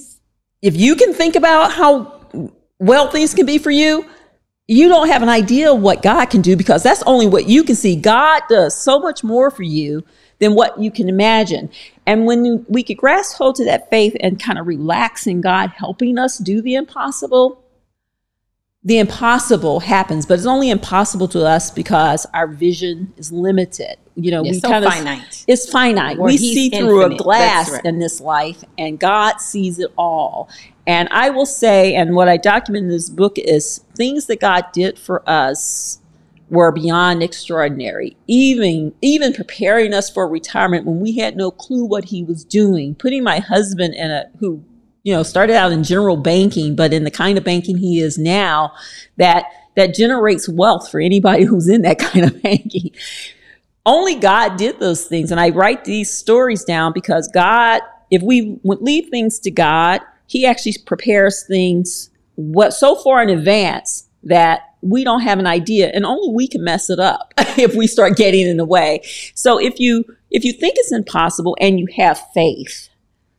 if 0.61 0.77
you 0.77 0.96
can 0.96 1.14
think 1.14 1.37
about 1.37 1.70
how 1.70 2.20
well 2.81 3.09
things 3.09 3.33
can 3.33 3.46
be 3.46 3.59
for 3.59 3.70
you, 3.70 4.05
you 4.66 4.88
don't 4.88 5.07
have 5.07 5.22
an 5.22 5.29
idea 5.29 5.72
of 5.72 5.81
what 5.81 6.03
God 6.03 6.27
can 6.27 6.42
do 6.42 6.57
because 6.57 6.83
that's 6.83 7.05
only 7.05 7.29
what 7.29 7.48
you 7.48 7.62
can 7.62 7.77
see. 7.77 7.94
God 7.94 8.42
does 8.48 8.77
so 8.77 8.98
much 8.98 9.22
more 9.22 9.53
for 9.53 9.62
you 9.62 10.03
than 10.40 10.55
what 10.55 10.81
you 10.81 10.90
can 10.90 11.09
imagine. 11.09 11.70
And 12.09 12.25
when 12.25 12.64
we 12.71 12.83
could 12.83 12.97
grasp 12.97 13.37
hold 13.37 13.57
to 13.57 13.66
that 13.66 13.90
faith 13.90 14.16
and 14.21 14.42
kind 14.42 14.59
of 14.59 14.66
relax 14.66 15.27
in 15.27 15.42
God 15.42 15.68
helping 15.77 16.16
us 16.16 16.38
do 16.38 16.62
the 16.62 16.75
impossible, 16.75 17.62
the 18.83 18.99
impossible 18.99 19.81
happens, 19.81 20.25
but 20.25 20.38
it's 20.38 20.47
only 20.47 20.71
impossible 20.71 21.29
to 21.29 21.44
us 21.44 21.71
because 21.71 22.25
our 22.33 22.47
vision 22.47 23.12
is 23.18 23.31
limited. 23.31 23.99
You 24.14 24.31
know, 24.31 24.40
it's 24.40 24.53
we 24.53 24.61
so 24.61 24.71
kind 24.71 24.87
of 24.87 24.94
finite. 24.94 25.44
It's 25.47 25.71
finite. 25.71 26.18
we 26.18 26.38
see 26.38 26.71
through 26.71 27.03
a 27.03 27.14
glass 27.14 27.71
right. 27.71 27.85
in 27.85 27.99
this 27.99 28.23
life, 28.23 28.64
and 28.79 28.99
God 28.99 29.42
sees 29.42 29.79
it 29.79 29.92
all. 29.99 30.49
And 30.87 31.11
I 31.11 31.29
will 31.29 31.44
say, 31.44 31.94
and 31.94 32.16
what 32.16 32.27
I 32.27 32.38
document 32.38 32.85
in 32.85 32.88
this 32.88 33.11
book 33.11 33.37
is 33.37 33.85
things 33.94 34.25
that 34.29 34.40
God 34.40 34.64
did 34.73 34.99
for 34.99 35.23
us 35.29 35.98
were 36.51 36.73
beyond 36.73 37.23
extraordinary. 37.23 38.17
Even 38.27 38.93
even 39.03 39.33
preparing 39.33 39.93
us 39.93 40.11
for 40.11 40.29
retirement 40.29 40.87
when 40.87 41.01
we 41.01 41.17
had 41.17 41.37
no 41.37 41.51
clue 41.51 41.85
what 41.85 42.07
he 42.07 42.23
was 42.23 42.45
doing, 42.45 42.95
putting 42.95 43.23
my 43.23 43.39
husband 43.39 43.95
in 43.95 44.11
a 44.11 44.25
who 44.39 44.63
you 45.03 45.13
know 45.13 45.23
started 45.23 45.55
out 45.55 45.73
in 45.73 45.85
general 45.85 46.17
banking, 46.17 46.75
but 46.75 46.93
in 46.93 47.05
the 47.05 47.11
kind 47.11 47.39
of 47.39 47.45
banking 47.45 47.77
he 47.79 48.01
is 48.01 48.19
now, 48.19 48.73
that 49.17 49.47
that 49.77 49.95
generates 49.95 50.49
wealth 50.49 50.91
for 50.91 51.01
anybody 51.01 51.45
who's 51.47 51.69
in 51.69 51.83
that 51.83 51.99
kind 51.99 52.25
of 52.25 52.43
banking. 52.43 52.91
Only 53.87 54.17
God 54.17 54.57
did 54.59 54.81
those 54.81 55.07
things, 55.07 55.31
and 55.31 55.41
I 55.41 55.51
write 55.51 55.85
these 55.85 56.13
stories 56.13 56.65
down 56.65 56.93
because 56.93 57.29
God, 57.29 57.81
if 58.11 58.23
we 58.23 58.59
leave 58.65 59.09
things 59.09 59.39
to 59.41 59.51
God, 59.51 60.01
he 60.27 60.45
actually 60.47 60.75
prepares 60.85 61.47
things 61.47 62.11
what 62.35 62.73
so 62.73 62.95
far 62.95 63.23
in 63.23 63.31
advance 63.31 64.08
that 64.23 64.75
we 64.81 65.05
don't 65.05 65.23
have 65.23 65.39
an 65.39 65.47
idea 65.47 65.91
and 65.93 66.05
only 66.05 66.33
we 66.33 66.47
can 66.47 66.63
mess 66.63 66.91
it 66.91 67.01
up 67.01 67.33
if 67.59 67.75
we 67.75 67.87
start 67.87 68.17
getting 68.17 68.47
in 68.47 68.57
the 68.57 68.65
way. 68.65 69.01
So 69.35 69.59
if 69.59 69.81
you 69.81 70.05
if 70.31 70.45
you 70.45 70.53
think 70.53 70.75
it's 70.79 70.93
impossible 70.93 71.57
and 71.61 71.81
you 71.81 71.87
have 71.97 72.21
faith, 72.35 72.89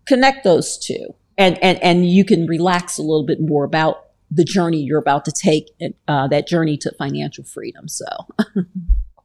connect 0.08 0.44
those 0.44 0.78
two 0.78 1.14
and 1.38 1.62
and 1.64 1.82
and 1.84 2.10
you 2.10 2.26
can 2.26 2.48
relax 2.48 2.98
a 2.98 3.02
little 3.02 3.26
bit 3.26 3.40
more 3.42 3.64
about 3.64 4.06
the 4.32 4.44
journey 4.44 4.78
you're 4.78 5.00
about 5.00 5.26
to 5.26 5.32
take 5.32 5.72
uh, 6.08 6.28
that 6.28 6.48
journey 6.48 6.78
to 6.78 6.92
financial 6.98 7.44
freedom. 7.44 7.88
So 7.88 8.06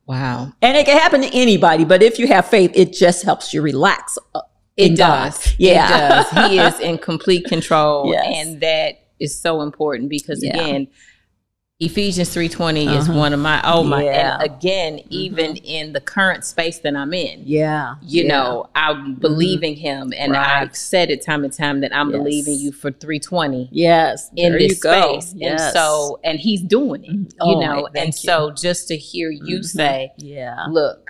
Wow. 0.06 0.52
And 0.60 0.76
it 0.76 0.84
can 0.84 0.98
happen 0.98 1.22
to 1.22 1.34
anybody, 1.34 1.84
but 1.84 2.02
if 2.02 2.18
you 2.18 2.26
have 2.28 2.46
faith, 2.46 2.72
it 2.74 2.92
just 2.92 3.24
helps 3.24 3.54
you 3.54 3.62
relax 3.62 4.18
uh, 4.34 4.42
it 4.76 4.96
does. 4.96 5.54
Yeah. 5.58 5.86
It 5.86 6.08
does. 6.08 6.50
He 6.50 6.58
is 6.58 6.80
in 6.80 6.98
complete 6.98 7.44
control. 7.44 8.10
Yes. 8.10 8.46
And 8.46 8.60
that 8.60 9.06
is 9.20 9.40
so 9.40 9.62
important 9.62 10.08
because 10.08 10.42
again, 10.42 10.88
Ephesians 11.80 12.32
3:20 12.32 12.86
uh-huh. 12.86 12.98
is 12.98 13.08
one 13.08 13.32
of 13.32 13.40
my 13.40 13.60
oh 13.64 13.82
my 13.82 14.04
yeah. 14.04 14.34
and 14.34 14.42
again 14.44 14.98
mm-hmm. 14.98 15.08
even 15.10 15.56
in 15.56 15.92
the 15.92 16.00
current 16.00 16.44
space 16.44 16.78
that 16.78 16.94
I'm 16.94 17.12
in. 17.12 17.42
Yeah. 17.44 17.96
You 18.00 18.22
yeah. 18.22 18.28
know, 18.28 18.70
I'm 18.76 19.14
believing 19.16 19.74
mm-hmm. 19.74 19.80
him 19.80 20.12
and 20.16 20.32
right. 20.32 20.62
I've 20.62 20.76
said 20.76 21.10
it 21.10 21.24
time 21.24 21.42
and 21.42 21.52
time 21.52 21.80
that 21.80 21.92
I'm 21.92 22.10
yes. 22.10 22.18
believing 22.18 22.54
you 22.54 22.70
for 22.70 22.92
320. 22.92 23.70
Yes. 23.72 24.30
In 24.36 24.52
there 24.52 24.58
this 24.60 24.78
space. 24.78 25.34
Yes. 25.34 25.60
And 25.60 25.72
so 25.72 26.20
and 26.22 26.38
he's 26.38 26.62
doing 26.62 27.04
it, 27.04 27.10
mm-hmm. 27.10 27.48
you 27.48 27.56
oh, 27.56 27.60
know. 27.60 27.88
And 27.96 28.14
so 28.14 28.52
just 28.52 28.86
to 28.88 28.96
hear 28.96 29.30
you 29.30 29.56
mm-hmm. 29.56 29.62
say, 29.62 30.12
yeah. 30.18 30.66
Look, 30.70 31.03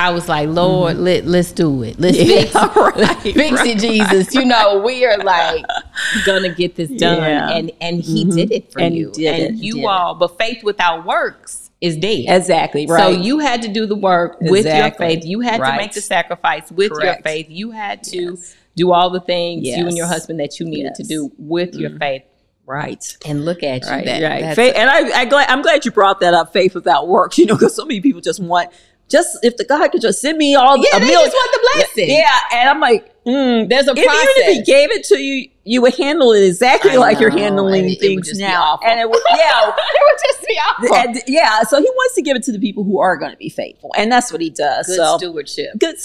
I 0.00 0.08
was 0.12 0.30
like, 0.30 0.48
Lord, 0.48 0.94
mm-hmm. 0.94 1.04
let 1.04 1.26
let's 1.26 1.52
do 1.52 1.82
it. 1.82 2.00
Let's 2.00 2.16
yeah, 2.16 2.44
fix, 2.44 2.54
right, 2.76 3.18
fix 3.20 3.52
right. 3.52 3.66
it, 3.66 3.78
Jesus. 3.78 4.34
You 4.34 4.46
know, 4.46 4.80
we 4.80 5.04
are 5.04 5.18
like 5.18 5.62
gonna 6.24 6.48
get 6.48 6.74
this 6.74 6.88
done, 6.88 7.18
yeah. 7.18 7.50
and 7.50 7.70
and 7.82 8.00
He 8.00 8.24
mm-hmm. 8.24 8.34
did 8.34 8.50
it 8.50 8.72
for 8.72 8.80
and 8.80 8.96
you, 8.96 9.08
and 9.08 9.16
it, 9.18 9.54
you 9.56 9.86
all. 9.86 10.14
It. 10.14 10.20
But 10.20 10.38
faith 10.38 10.64
without 10.64 11.04
works 11.04 11.70
is 11.82 11.98
dead. 11.98 12.24
Exactly 12.28 12.86
right. 12.86 12.98
So 12.98 13.08
you 13.10 13.40
had 13.40 13.60
to 13.60 13.68
do 13.68 13.84
the 13.84 13.94
work 13.94 14.38
exactly. 14.40 14.50
with 14.50 14.66
your 14.66 14.90
faith. 14.92 15.24
You 15.26 15.40
had 15.40 15.58
to 15.58 15.76
make 15.76 15.92
the 15.92 16.00
sacrifice 16.00 16.70
with 16.72 16.92
Correct. 16.92 17.04
your 17.04 17.22
faith. 17.22 17.46
You 17.50 17.70
had 17.72 18.02
to 18.04 18.22
yes. 18.30 18.56
do 18.76 18.92
all 18.92 19.10
the 19.10 19.20
things 19.20 19.66
you 19.66 19.86
and 19.86 19.98
your 19.98 20.06
husband 20.06 20.40
that 20.40 20.58
you 20.58 20.66
needed 20.66 20.94
to 20.94 21.02
do 21.02 21.30
with 21.36 21.74
your 21.74 21.90
Mhm. 21.90 21.98
faith. 21.98 22.22
Right. 22.66 23.04
And 23.26 23.44
look 23.44 23.64
at 23.64 23.82
you. 23.82 23.90
Right, 23.90 24.04
that, 24.04 24.22
right. 24.22 24.54
Faith, 24.54 24.74
and 24.76 24.88
I, 24.88 25.22
I 25.22 25.24
glad, 25.24 25.48
I'm 25.48 25.60
glad 25.60 25.84
you 25.84 25.90
brought 25.90 26.20
that 26.20 26.34
up. 26.34 26.52
Faith 26.52 26.74
without 26.74 27.08
works, 27.08 27.36
you 27.36 27.46
know, 27.46 27.54
because 27.54 27.74
so 27.74 27.84
many 27.84 28.00
people 28.00 28.20
just 28.20 28.40
want 28.40 28.70
just 29.10 29.38
if 29.42 29.56
the 29.56 29.64
God 29.64 29.88
could 29.92 30.00
just 30.00 30.20
send 30.20 30.38
me 30.38 30.54
all 30.54 30.76
yeah, 30.78 30.96
a 30.96 31.00
they 31.00 31.06
million. 31.06 31.24
just 31.24 31.34
want 31.34 31.52
the 31.52 31.68
blessing. 31.74 32.10
Yeah, 32.10 32.38
and 32.52 32.68
I'm 32.70 32.80
like, 32.80 33.12
mm, 33.24 33.68
There's 33.68 33.88
a 33.88 33.92
if, 33.92 33.98
even 33.98 34.08
if 34.10 34.56
He 34.58 34.62
gave 34.62 34.90
it 34.92 35.04
to 35.06 35.18
you, 35.18 35.48
you 35.64 35.82
would 35.82 35.94
handle 35.96 36.32
it 36.32 36.44
exactly 36.46 36.92
I 36.92 36.96
like 36.96 37.20
you're 37.20 37.30
handling 37.30 37.80
and 37.84 37.90
it- 37.90 38.02
it 38.02 38.14
would 38.14 38.24
things 38.24 38.38
now. 38.38 38.78
And 38.84 38.98
it 38.98 39.08
would, 39.08 39.22
yeah, 39.36 39.68
it 39.68 40.02
would 40.12 40.20
just 40.26 40.46
be 40.48 40.54
awful. 40.54 40.94
and, 40.96 41.22
yeah. 41.28 41.62
So 41.62 41.78
He 41.78 41.84
wants 41.88 42.14
to 42.16 42.22
give 42.22 42.36
it 42.36 42.42
to 42.44 42.52
the 42.52 42.58
people 42.58 42.82
who 42.84 42.98
are 43.00 43.16
going 43.16 43.30
to 43.32 43.36
be 43.36 43.48
faithful, 43.48 43.90
and 43.96 44.10
that's 44.10 44.32
what 44.32 44.40
He 44.40 44.50
does. 44.50 44.86
Good 44.86 44.96
so 44.96 45.18
stewardship. 45.18 45.78
good 45.78 45.96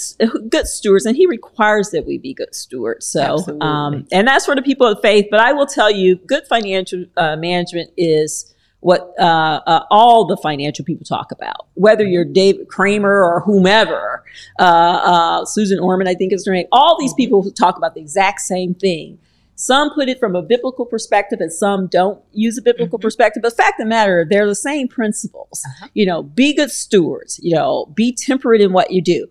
good 0.50 0.66
stewards 0.66 1.06
and 1.06 1.16
he 1.16 1.26
requires 1.26 1.90
that 1.90 2.06
we 2.06 2.18
be 2.18 2.34
good 2.34 2.54
stewards 2.54 3.06
so 3.06 3.36
um 3.60 4.06
and 4.12 4.26
that's 4.28 4.46
for 4.46 4.54
the 4.54 4.62
people 4.62 4.86
of 4.86 4.98
faith 5.02 5.26
but 5.30 5.40
i 5.40 5.52
will 5.52 5.66
tell 5.66 5.90
you 5.90 6.16
good 6.16 6.46
financial 6.46 7.04
uh, 7.16 7.36
management 7.36 7.90
is 7.96 8.54
what 8.80 9.12
uh, 9.18 9.60
uh, 9.66 9.84
all 9.90 10.26
the 10.26 10.36
financial 10.36 10.84
people 10.84 11.04
talk 11.04 11.32
about. 11.32 11.66
Whether 11.74 12.04
you're 12.04 12.24
david 12.24 12.68
kramer 12.68 13.24
or 13.24 13.40
whomever 13.40 14.22
uh, 14.58 14.62
uh, 14.62 15.44
susan 15.44 15.78
orman 15.78 16.06
i 16.06 16.14
think 16.14 16.32
is 16.32 16.46
her 16.46 16.52
name. 16.52 16.66
All 16.72 16.98
these 16.98 17.14
people 17.14 17.50
talk 17.50 17.76
about 17.76 17.94
the 17.94 18.00
exact 18.00 18.40
same 18.40 18.74
thing. 18.74 19.18
Some 19.58 19.94
put 19.94 20.10
it 20.10 20.20
from 20.20 20.36
a 20.36 20.42
biblical 20.42 20.84
perspective 20.84 21.40
and 21.40 21.50
some 21.50 21.86
don't 21.86 22.20
use 22.32 22.58
a 22.58 22.62
biblical 22.62 22.98
Mhm. 22.98 23.02
perspective. 23.02 23.42
But 23.42 23.56
fact 23.56 23.80
of 23.80 23.84
the 23.86 23.88
matter 23.88 24.26
they're 24.28 24.46
the 24.46 24.54
same 24.54 24.86
principles. 24.88 25.62
Uh-huh. 25.66 25.88
you 25.94 26.04
know 26.06 26.22
be 26.22 26.52
good 26.54 26.70
stewards 26.70 27.40
you 27.42 27.54
know 27.56 27.86
be 27.94 28.12
temperate 28.12 28.60
in 28.60 28.72
what 28.72 28.90
you 28.90 29.00
do. 29.00 29.26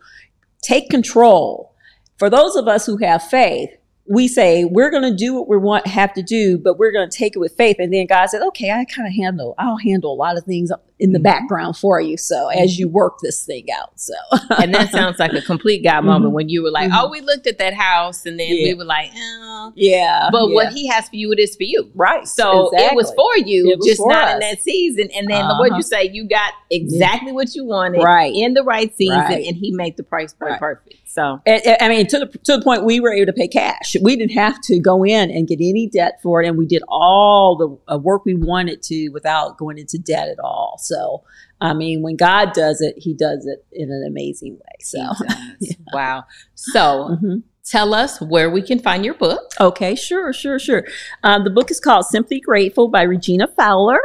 Take 0.61 0.89
control. 0.89 1.71
For 2.17 2.29
those 2.29 2.55
of 2.55 2.67
us 2.67 2.85
who 2.87 2.97
have 2.97 3.21
faith, 3.21 3.69
we 4.07 4.27
say 4.27 4.65
we're 4.65 4.91
going 4.91 5.03
to 5.03 5.15
do 5.15 5.33
what 5.33 5.47
we 5.47 5.57
want 5.57 5.87
have 5.87 6.13
to 6.13 6.21
do, 6.21 6.57
but 6.59 6.77
we're 6.77 6.91
going 6.91 7.09
to 7.09 7.17
take 7.17 7.35
it 7.35 7.39
with 7.39 7.55
faith. 7.57 7.77
And 7.79 7.91
then 7.91 8.05
God 8.05 8.27
said, 8.27 8.41
"Okay, 8.43 8.69
I 8.71 8.85
kind 8.85 9.07
of 9.07 9.13
handle. 9.15 9.55
I'll 9.57 9.77
handle 9.77 10.13
a 10.13 10.15
lot 10.15 10.37
of 10.37 10.43
things 10.43 10.71
in 10.99 11.11
the 11.11 11.19
Mhm. 11.19 11.23
background 11.23 11.75
for 11.75 11.99
you. 11.99 12.15
So 12.15 12.47
as 12.49 12.77
you 12.79 12.87
work 12.87 13.15
this 13.21 13.43
thing 13.43 13.65
out, 13.77 13.99
so 13.99 14.13
and 14.61 14.73
that 14.75 14.91
sounds 14.91 15.17
like 15.19 15.33
a 15.33 15.41
complete 15.41 15.83
God 15.83 16.05
moment 16.05 16.31
Mhm. 16.31 16.35
when 16.35 16.49
you 16.49 16.61
were 16.63 16.71
like. 16.71 16.91
"Oh, 16.93 17.09
we 17.09 17.19
looked 17.21 17.47
at 17.47 17.57
that 17.57 17.73
house," 17.73 18.25
and 18.27 18.39
then 18.39 18.49
we 18.51 18.73
were 18.75 18.85
like, 18.85 19.09
"Oh." 19.17 19.73
yeah. 19.75 20.29
But 20.31 20.49
yeah. 20.49 20.53
what 20.53 20.73
He 20.73 20.87
has 20.87 21.09
for 21.09 21.15
you, 21.15 21.31
it 21.31 21.39
is 21.39 21.55
for 21.55 21.63
you. 21.63 21.89
right? 21.95 22.27
So 22.27 22.69
it 22.73 22.95
was 22.95 23.11
for 23.15 23.37
you, 23.45 23.75
was 23.77 23.85
just 23.87 24.01
for 24.01 24.09
not 24.09 24.27
us. 24.27 24.33
in 24.35 24.39
that 24.41 24.61
season. 24.61 25.09
And 25.15 25.27
then 25.27 25.41
Uh-huh. 25.41 25.57
what 25.59 25.75
you 25.75 25.81
say, 25.81 26.09
you 26.13 26.27
got 26.27 26.53
exactly 26.69 27.31
what 27.31 27.55
you 27.55 27.65
wanted 27.65 28.03
Right. 28.03 28.33
in 28.33 28.53
the 28.53 28.63
right 28.63 28.95
season, 28.95 29.17
Right. 29.17 29.45
and 29.47 29.55
He 29.57 29.71
made 29.71 29.97
the 29.97 30.03
price 30.03 30.33
point 30.33 30.51
Right. 30.51 30.59
perfect. 30.59 30.95
So 31.15 31.39
And- 31.45 31.77
I 31.79 31.87
mean, 31.87 32.07
to 32.07 32.19
the 32.19 32.25
to 32.43 32.57
the 32.57 32.61
point 32.61 32.83
we 32.83 32.99
were 32.99 33.13
able 33.13 33.27
to 33.27 33.33
pay 33.33 33.47
cash. 33.47 33.95
We 34.01 34.17
didn't 34.17 34.33
have 34.33 34.59
to 34.63 34.79
go 34.79 35.03
in 35.05 35.31
and 35.31 35.47
get 35.47 35.59
any 35.61 35.87
debt 35.87 36.19
for 36.21 36.41
it, 36.43 36.47
and 36.47 36.57
we 36.57 36.65
did 36.65 36.83
all 36.89 37.55
the 37.87 37.93
uh, 37.93 37.97
work 37.97 38.25
we 38.25 38.35
wanted 38.35 38.81
to 38.83 39.09
without 39.09 39.57
going 39.57 39.77
into 39.77 39.97
debt 39.97 40.27
at 40.27 40.39
all. 40.39 40.75
So, 40.77 41.23
I 41.61 41.73
mean, 41.73 42.01
when 42.01 42.17
God 42.17 42.51
does 42.53 42.81
it, 42.81 42.95
He 42.97 43.13
does 43.13 43.45
it 43.45 43.65
in 43.71 43.89
an 43.91 44.03
amazing 44.05 44.55
way. 44.55 44.75
So, 44.81 44.99
does. 44.99 45.75
wow. 45.93 46.25
So 46.55 47.17
Mhm. 47.23 47.43
tell 47.63 47.93
us 47.93 48.19
where 48.19 48.49
we 48.49 48.61
can 48.61 48.79
find 48.79 49.05
your 49.05 49.13
book. 49.15 49.53
okay, 49.59 49.95
sure, 49.95 50.33
sure, 50.33 50.59
sure. 50.59 50.83
Um, 51.23 51.45
the 51.45 51.49
book 51.49 51.71
is 51.71 51.79
called 51.79 52.05
"Simply 52.07 52.41
Grateful" 52.41 52.89
by 52.89 53.03
Regina 53.03 53.47
Fowler. 53.47 53.99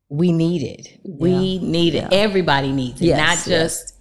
we 0.09 0.31
needed. 0.31 0.99
We 1.03 1.59
needed. 1.59 2.03
Yeah. 2.03 2.17
Everybody 2.25 2.71
needs 2.71 3.01
it, 3.01 3.05
Yes, 3.07 3.17
not 3.17 3.49
just 3.53 3.92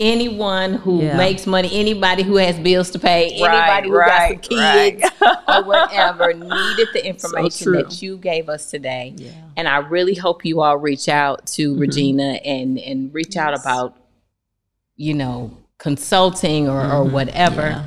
anyone 0.00 0.72
who 0.74 1.02
Yeah. 1.02 1.16
makes 1.16 1.46
money, 1.46 1.68
anybody 1.72 2.22
who 2.22 2.36
has 2.36 2.58
bills 2.58 2.90
to 2.92 2.98
pay, 2.98 3.38
Right, 3.40 3.52
anybody 3.52 3.88
who 3.90 3.96
right, 3.96 4.08
got 4.08 4.28
some 4.28 4.38
kids 4.38 5.02
right. 5.20 5.38
or 5.48 5.64
whatever 5.64 6.32
needed 6.32 6.88
the 6.94 7.06
information 7.12 7.64
true. 7.64 7.82
that 7.82 8.00
you 8.02 8.16
gave 8.16 8.48
us 8.48 8.70
today. 8.70 9.12
Yeah. 9.16 9.30
And 9.56 9.68
I 9.68 9.76
really 9.76 10.14
hope 10.14 10.44
you 10.44 10.62
all 10.62 10.78
reach 10.78 11.08
out 11.08 11.46
to 11.48 11.74
Mhm. 11.74 11.80
Regina 11.80 12.40
and 12.44 12.78
and 12.78 13.12
reach 13.14 13.36
out 13.36 13.52
about, 13.54 13.94
you 14.96 15.12
know, 15.14 15.50
consulting 15.78 16.68
or, 16.68 16.80
or 16.80 17.04
Mhm. 17.04 17.12
whatever. 17.12 17.62
Yeah. 17.62 17.84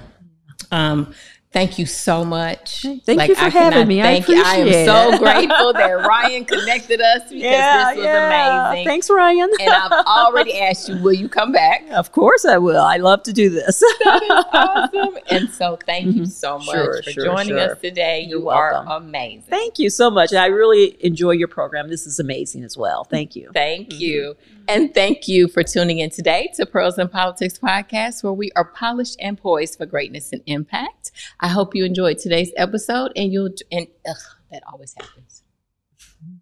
Um, 0.72 1.14
thank 1.54 1.78
you 1.80 1.86
so 1.86 2.26
much. 2.26 2.82
Thank 3.06 3.30
you 3.30 3.36
for 3.36 3.42
I 3.46 3.50
having 3.50 3.72
cannot 3.72 3.88
me. 3.88 4.02
I 4.02 4.04
Thank 4.04 4.28
you. 4.28 4.44
I 4.44 4.56
am 4.56 4.62
appreciate 4.68 4.86
so 4.86 5.18
grateful 5.20 5.74
that 5.74 5.92
Ryan 6.06 6.46
connected 6.46 7.00
us 7.00 7.22
because 7.30 7.42
this 7.42 7.98
was 7.98 8.06
amazing. 8.06 8.86
Thanks, 8.86 9.10
Ryan. 9.10 9.50
And 9.62 9.70
I've 9.70 9.92
already 10.08 10.60
asked 10.60 10.90
you, 10.90 10.98
will 11.02 11.14
you 11.14 11.30
come 11.30 11.52
back? 11.52 11.84
of 11.92 12.12
course 12.12 12.44
I 12.46 12.58
will. 12.58 12.82
I 12.82 12.98
love 12.98 13.24
to 13.24 13.34
do 13.34 13.50
this. 13.50 13.80
That 14.04 14.22
is 14.24 14.46
awesome. 14.54 15.18
And 15.30 15.50
so 15.50 15.78
thank 15.86 16.16
you 16.16 16.24
Mhm. 16.24 16.32
so 16.32 16.58
much 16.58 16.66
Sure, 16.76 17.02
for 17.04 17.12
sure, 17.12 17.26
joining 17.26 17.50
sure. 17.50 17.72
us 17.74 17.80
today. 17.82 18.26
You're 18.28 18.40
you 18.40 18.50
are 18.50 18.72
welcome. 18.74 19.06
amazing. 19.08 19.44
Thank 19.50 19.80
you 19.80 19.90
so 19.90 20.10
much. 20.10 20.34
I 20.34 20.48
really 20.48 20.98
enjoy 21.06 21.32
your 21.32 21.48
program. 21.48 21.88
This 21.90 22.06
is 22.08 22.20
amazing 22.20 22.64
as 22.64 22.76
well. 22.78 23.04
Thank 23.04 23.36
you. 23.36 23.52
Thank 23.54 23.90
Mhm. 23.90 24.00
you. 24.00 24.36
And 24.68 24.94
thank 24.94 25.28
you 25.28 25.48
for 25.50 25.62
tuning 25.62 26.00
in 26.00 26.10
today 26.10 26.50
to 26.56 26.66
Pearls 26.66 26.98
and 26.98 27.12
Politics 27.12 27.60
podcast, 27.60 28.24
where 28.24 28.32
we 28.34 28.50
are 28.56 28.64
polished 28.66 29.18
and 29.20 29.38
poised 29.38 29.78
for 29.78 29.86
greatness 29.86 30.32
and 30.32 30.42
impact. 30.46 31.03
I 31.40 31.48
hope 31.48 31.76
you 31.76 31.86
enjoyed 31.86 32.18
today's 32.18 32.52
episode 32.58 33.12
and 33.16 33.32
you'll, 33.32 33.50
and 33.72 33.88
ugh, 34.08 34.16
that 34.52 34.64
always 34.72 34.94
happens. 34.98 35.44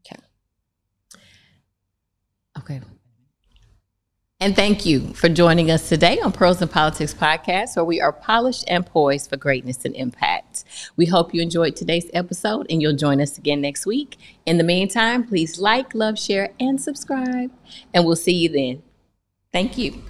Okay. 0.06 0.22
Okay. 2.60 2.82
And 4.42 4.56
thank 4.56 4.88
you 4.88 5.14
for 5.14 5.30
joining 5.30 5.70
us 5.70 5.88
today 5.88 6.20
on 6.20 6.32
Pearls 6.32 6.64
and 6.64 6.72
Politics 6.72 7.14
podcast, 7.14 7.76
where 7.76 7.86
we 7.86 8.02
are 8.02 8.12
polished 8.12 8.64
and 8.68 8.84
poised 8.84 9.30
for 9.30 9.38
greatness 9.38 9.86
and 9.86 9.96
impact. 9.96 10.64
We 10.98 11.06
hope 11.06 11.32
you 11.32 11.44
enjoyed 11.44 11.76
today's 11.76 12.10
episode 12.12 12.66
and 12.68 12.82
you'll 12.82 12.96
join 12.96 13.22
us 13.22 13.38
again 13.38 13.62
next 13.62 13.86
week. 13.86 14.18
In 14.48 14.58
the 14.58 14.64
meantime, 14.64 15.28
please 15.28 15.60
like, 15.60 15.94
love, 15.94 16.18
share, 16.18 16.54
and 16.60 16.82
subscribe. 16.82 17.52
And 17.94 18.04
we'll 18.04 18.16
see 18.16 18.34
you 18.34 18.50
then. 18.50 18.82
Thank 19.52 19.78
you. 19.78 20.02